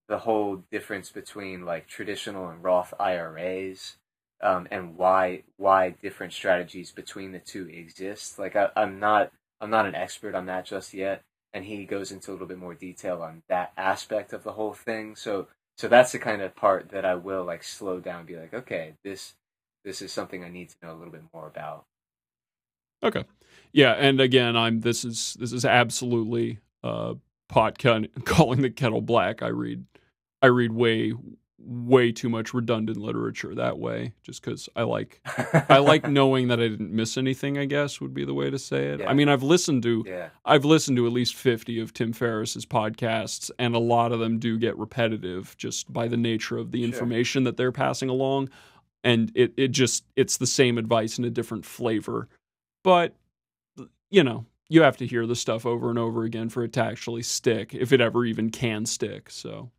the 0.08 0.20
whole 0.20 0.64
difference 0.72 1.12
between 1.12 1.66
like 1.66 1.88
traditional 1.88 2.50
and 2.50 2.64
Roth 2.64 2.94
IRAs, 3.00 3.98
um, 4.42 4.68
and 4.72 4.98
why 4.98 5.44
why 5.58 5.90
different 5.90 6.34
strategies 6.34 6.92
between 6.92 7.32
the 7.32 7.40
two 7.40 7.68
exist. 7.70 8.38
Like 8.40 8.56
I, 8.56 8.70
I'm 8.76 9.00
not 9.00 9.32
I'm 9.62 9.70
not 9.70 9.86
an 9.86 9.96
expert 9.96 10.36
on 10.36 10.46
that 10.48 10.66
just 10.66 10.94
yet, 10.94 11.24
and 11.54 11.66
he 11.66 11.86
goes 11.86 12.12
into 12.12 12.32
a 12.32 12.34
little 12.34 12.48
bit 12.48 12.60
more 12.60 12.76
detail 12.76 13.22
on 13.22 13.44
that 13.50 13.74
aspect 13.78 14.34
of 14.34 14.44
the 14.44 14.54
whole 14.54 14.74
thing. 14.74 15.16
So 15.16 15.48
so 15.78 15.88
that's 15.88 16.12
the 16.12 16.20
kind 16.20 16.42
of 16.42 16.56
part 16.56 16.90
that 16.90 17.06
I 17.06 17.16
will 17.16 17.44
like 17.44 17.64
slow 17.64 18.00
down 18.00 18.20
and 18.20 18.28
be 18.28 18.38
like, 18.38 18.54
okay, 18.54 18.94
this 19.04 19.34
this 19.84 20.02
is 20.02 20.12
something 20.12 20.44
I 20.44 20.50
need 20.50 20.70
to 20.70 20.76
know 20.82 20.94
a 20.94 20.98
little 20.98 21.12
bit 21.12 21.24
more 21.34 21.48
about. 21.48 21.86
Okay. 23.04 23.26
Yeah, 23.72 23.94
and 23.94 24.20
again, 24.20 24.56
I'm 24.56 24.82
this 24.82 25.06
is 25.06 25.36
this 25.40 25.52
is 25.52 25.66
absolutely 25.66 26.60
uh 26.84 27.16
pot 27.50 27.78
calling 28.26 28.62
the 28.62 28.70
kettle 28.70 29.02
black. 29.02 29.42
I 29.44 29.48
read 29.48 29.86
I 30.42 30.48
read 30.48 30.72
way 30.72 31.14
way 31.58 32.12
too 32.12 32.28
much 32.28 32.54
redundant 32.54 32.98
literature 32.98 33.56
that 33.56 33.80
way 33.80 34.14
just 34.24 34.42
cuz 34.44 34.68
I 34.76 34.84
like 34.84 35.22
I 35.70 35.78
like 35.78 36.08
knowing 36.08 36.50
that 36.50 36.60
I 36.60 36.68
didn't 36.68 36.92
miss 36.92 37.18
anything, 37.18 37.58
I 37.58 37.66
guess 37.66 38.02
would 38.02 38.14
be 38.14 38.26
the 38.26 38.34
way 38.34 38.50
to 38.50 38.60
say 38.60 38.88
it. 38.88 39.00
Yeah. 39.00 39.10
I 39.10 39.14
mean, 39.14 39.30
I've 39.30 39.44
listened 39.44 39.84
to 39.84 40.04
yeah. 40.06 40.30
I've 40.44 40.66
listened 40.66 40.98
to 40.98 41.08
at 41.08 41.14
least 41.14 41.36
50 41.36 41.80
of 41.80 41.94
Tim 41.94 42.14
Ferriss's 42.14 42.66
podcasts 42.66 43.50
and 43.58 43.74
a 43.74 43.80
lot 43.80 44.12
of 44.12 44.20
them 44.20 44.38
do 44.38 44.58
get 44.58 44.78
repetitive 44.78 45.56
just 45.58 45.92
by 45.92 46.08
the 46.08 46.18
nature 46.18 46.58
of 46.58 46.72
the 46.72 46.84
information 46.84 47.44
that 47.46 47.58
they're 47.58 47.72
passing 47.72 48.10
along 48.10 48.50
and 49.06 49.32
it 49.36 49.54
it 49.56 49.70
just 49.70 50.04
it's 50.18 50.38
the 50.38 50.48
same 50.48 50.78
advice 50.78 51.18
in 51.18 51.24
a 51.24 51.30
different 51.30 51.66
flavor. 51.66 52.28
But 52.84 53.16
you 54.10 54.24
know, 54.24 54.46
you 54.68 54.82
have 54.82 54.98
to 54.98 55.08
hear 55.08 55.26
the 55.26 55.36
stuff 55.36 55.66
over 55.66 55.90
and 55.90 56.00
over 56.00 56.24
again 56.24 56.50
for 56.50 56.64
it 56.64 56.74
to 56.74 56.84
actually 56.84 57.24
stick, 57.24 57.74
if 57.74 57.94
it 57.94 58.02
ever 58.02 58.26
even 58.26 58.50
can 58.50 58.86
stick. 58.86 59.30
So 59.30 59.72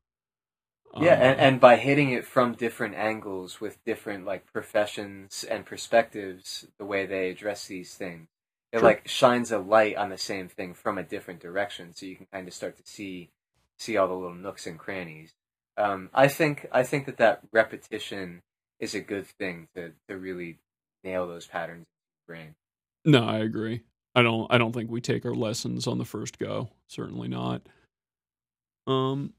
yeah, 1.01 1.15
and, 1.15 1.41
um, 1.41 1.47
and 1.47 1.61
by 1.61 1.77
hitting 1.77 2.11
it 2.11 2.25
from 2.25 2.55
different 2.55 2.95
angles 2.95 3.61
with 3.61 3.83
different 3.85 4.25
like 4.25 4.53
professions 4.53 5.45
and 5.49 5.67
perspectives, 5.67 6.67
the 6.79 6.85
way 6.85 7.07
they 7.07 7.31
address 7.31 7.67
these 7.67 7.95
things, 7.95 8.29
it 8.73 8.79
sure. 8.79 8.89
like 8.89 9.09
shines 9.09 9.53
a 9.53 9.59
light 9.59 9.97
on 9.97 10.11
the 10.11 10.19
same 10.19 10.49
thing 10.49 10.75
from 10.75 10.99
a 10.99 11.03
different 11.03 11.41
direction, 11.41 11.95
so 11.95 12.07
you 12.07 12.17
can 12.17 12.27
kind 12.33 12.49
of 12.49 12.55
start 12.55 12.77
to 12.77 12.83
see 12.85 13.31
see 13.79 13.97
all 13.97 14.09
the 14.09 14.15
little 14.15 14.35
nooks 14.35 14.67
and 14.67 14.79
crannies. 14.79 15.33
Um, 15.77 16.11
I 16.15 16.29
think 16.29 16.67
I 16.73 16.83
think 16.83 17.07
that 17.07 17.19
that 17.19 17.41
repetition 17.53 18.43
is 18.81 18.95
a 18.95 19.01
good 19.01 19.27
thing 19.27 19.69
to 19.75 19.93
to 20.09 20.17
really 20.17 20.59
nail 21.05 21.27
those 21.27 21.47
patterns 21.47 21.87
in 22.29 22.35
your 22.35 22.37
brain. 22.37 22.55
No, 23.05 23.25
I 23.25 23.39
agree. 23.39 23.83
I 24.15 24.23
don't 24.23 24.51
I 24.51 24.59
don't 24.59 24.73
think 24.73 24.91
we 24.91 25.01
take 25.01 25.25
our 25.27 25.35
lessons 25.35 25.87
on 25.87 25.99
the 25.99 26.05
first 26.05 26.39
go. 26.39 26.71
Certainly 26.89 27.29
not. 27.29 27.63
Um 28.87 29.35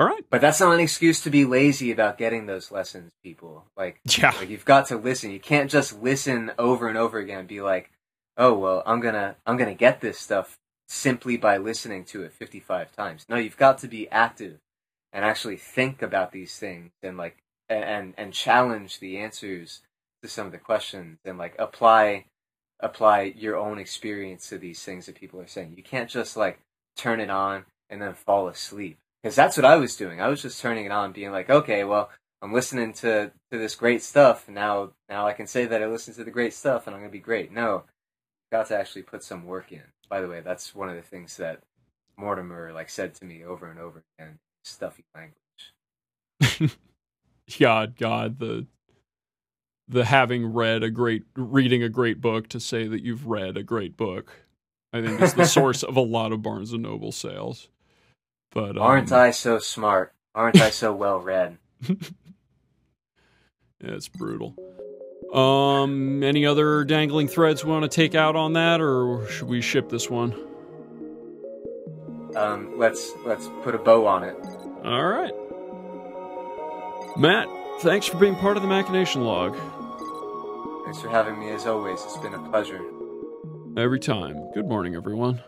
all 0.00 0.06
right. 0.06 0.24
But 0.30 0.40
that's 0.40 0.60
not 0.60 0.72
an 0.72 0.80
excuse 0.80 1.20
to 1.20 1.30
be 1.30 1.44
lazy 1.44 1.92
about 1.92 2.16
getting 2.16 2.46
those 2.46 2.72
lessons, 2.72 3.12
people. 3.22 3.66
Like, 3.76 4.00
yeah. 4.18 4.32
like 4.38 4.48
you've 4.48 4.64
got 4.64 4.86
to 4.86 4.96
listen. 4.96 5.30
You 5.30 5.38
can't 5.38 5.70
just 5.70 6.00
listen 6.00 6.52
over 6.58 6.88
and 6.88 6.96
over 6.96 7.18
again 7.18 7.40
and 7.40 7.48
be 7.48 7.60
like, 7.60 7.90
"Oh, 8.38 8.54
well, 8.54 8.82
I'm 8.86 9.00
going 9.00 9.14
to 9.14 9.36
I'm 9.46 9.58
going 9.58 9.68
to 9.68 9.78
get 9.78 10.00
this 10.00 10.18
stuff 10.18 10.56
simply 10.88 11.36
by 11.36 11.58
listening 11.58 12.04
to 12.06 12.22
it 12.22 12.32
55 12.32 12.92
times." 12.92 13.26
No, 13.28 13.36
you've 13.36 13.58
got 13.58 13.76
to 13.78 13.88
be 13.88 14.08
active 14.08 14.56
and 15.12 15.22
actually 15.22 15.58
think 15.58 16.00
about 16.00 16.32
these 16.32 16.58
things 16.58 16.92
and 17.02 17.18
like 17.18 17.36
and 17.68 18.14
and 18.16 18.32
challenge 18.32 19.00
the 19.00 19.18
answers 19.18 19.82
to 20.22 20.30
some 20.30 20.46
of 20.46 20.52
the 20.52 20.58
questions 20.58 21.18
and 21.26 21.36
like 21.36 21.54
apply 21.58 22.24
apply 22.82 23.34
your 23.36 23.56
own 23.56 23.78
experience 23.78 24.48
to 24.48 24.56
these 24.56 24.82
things 24.82 25.04
that 25.04 25.14
people 25.20 25.40
are 25.42 25.46
saying. 25.46 25.74
You 25.76 25.82
can't 25.82 26.08
just 26.08 26.38
like 26.38 26.58
turn 26.96 27.20
it 27.20 27.28
on 27.28 27.66
and 27.90 28.00
then 28.00 28.14
fall 28.14 28.48
asleep 28.48 28.96
because 29.22 29.36
that's 29.36 29.56
what 29.56 29.64
I 29.66 29.76
was 29.76 29.96
doing. 29.96 30.20
I 30.20 30.28
was 30.28 30.42
just 30.42 30.60
turning 30.60 30.86
it 30.86 30.92
on, 30.92 31.12
being 31.12 31.32
like, 31.32 31.50
okay, 31.50 31.84
well, 31.84 32.10
I'm 32.42 32.52
listening 32.52 32.92
to 32.94 33.32
to 33.50 33.58
this 33.58 33.74
great 33.74 34.02
stuff. 34.02 34.48
Now, 34.48 34.92
now 35.08 35.26
I 35.26 35.32
can 35.32 35.46
say 35.46 35.66
that 35.66 35.82
I 35.82 35.86
listened 35.86 36.16
to 36.16 36.24
the 36.24 36.30
great 36.30 36.54
stuff, 36.54 36.86
and 36.86 36.94
I'm 36.94 37.02
gonna 37.02 37.12
be 37.12 37.18
great. 37.18 37.52
No, 37.52 37.84
got 38.50 38.68
to 38.68 38.78
actually 38.78 39.02
put 39.02 39.22
some 39.22 39.44
work 39.46 39.72
in. 39.72 39.82
By 40.08 40.20
the 40.20 40.28
way, 40.28 40.40
that's 40.40 40.74
one 40.74 40.88
of 40.88 40.96
the 40.96 41.02
things 41.02 41.36
that 41.36 41.62
Mortimer 42.16 42.72
like 42.72 42.90
said 42.90 43.14
to 43.16 43.24
me 43.24 43.44
over 43.44 43.70
and 43.70 43.78
over 43.78 44.02
again. 44.18 44.38
Stuffy 44.64 45.04
language. 45.14 46.76
God, 47.58 47.96
God, 47.96 48.38
the 48.38 48.66
the 49.88 50.04
having 50.04 50.52
read 50.52 50.82
a 50.82 50.90
great 50.90 51.24
reading 51.36 51.82
a 51.82 51.88
great 51.88 52.20
book 52.20 52.48
to 52.48 52.60
say 52.60 52.86
that 52.86 53.02
you've 53.02 53.26
read 53.26 53.56
a 53.56 53.62
great 53.62 53.96
book. 53.96 54.44
I 54.92 55.02
think 55.02 55.20
is 55.20 55.34
the 55.34 55.44
source 55.46 55.82
of 55.82 55.96
a 55.96 56.00
lot 56.00 56.32
of 56.32 56.42
Barnes 56.42 56.72
and 56.72 56.82
Noble 56.82 57.12
sales. 57.12 57.68
But 58.52 58.76
um, 58.76 58.82
aren't 58.82 59.12
I 59.12 59.30
so 59.30 59.58
smart? 59.58 60.12
Aren't 60.34 60.60
I 60.60 60.70
so 60.70 60.94
well 60.94 61.20
read? 61.20 61.58
yeah, 61.88 61.96
it's 63.80 64.08
brutal. 64.08 64.54
Um, 65.32 66.22
any 66.22 66.44
other 66.46 66.84
dangling 66.84 67.28
threads 67.28 67.64
we 67.64 67.70
want 67.70 67.84
to 67.84 67.88
take 67.88 68.14
out 68.14 68.34
on 68.34 68.54
that, 68.54 68.80
or 68.80 69.28
should 69.28 69.48
we 69.48 69.60
ship 69.60 69.88
this 69.88 70.10
one? 70.10 70.34
Um, 72.34 72.78
let's 72.78 73.12
let's 73.24 73.48
put 73.62 73.74
a 73.74 73.78
bow 73.78 74.06
on 74.06 74.24
it. 74.24 74.36
All 74.84 75.04
right, 75.04 75.32
Matt. 77.16 77.48
Thanks 77.80 78.06
for 78.06 78.18
being 78.18 78.36
part 78.36 78.56
of 78.56 78.62
the 78.62 78.68
machination 78.68 79.22
log. 79.22 79.56
Thanks 80.84 81.00
for 81.00 81.08
having 81.08 81.38
me 81.38 81.50
as 81.50 81.66
always. 81.66 82.02
It's 82.04 82.16
been 82.18 82.34
a 82.34 82.50
pleasure. 82.50 82.80
Every 83.76 84.00
time. 84.00 84.50
Good 84.52 84.66
morning, 84.66 84.96
everyone. 84.96 85.40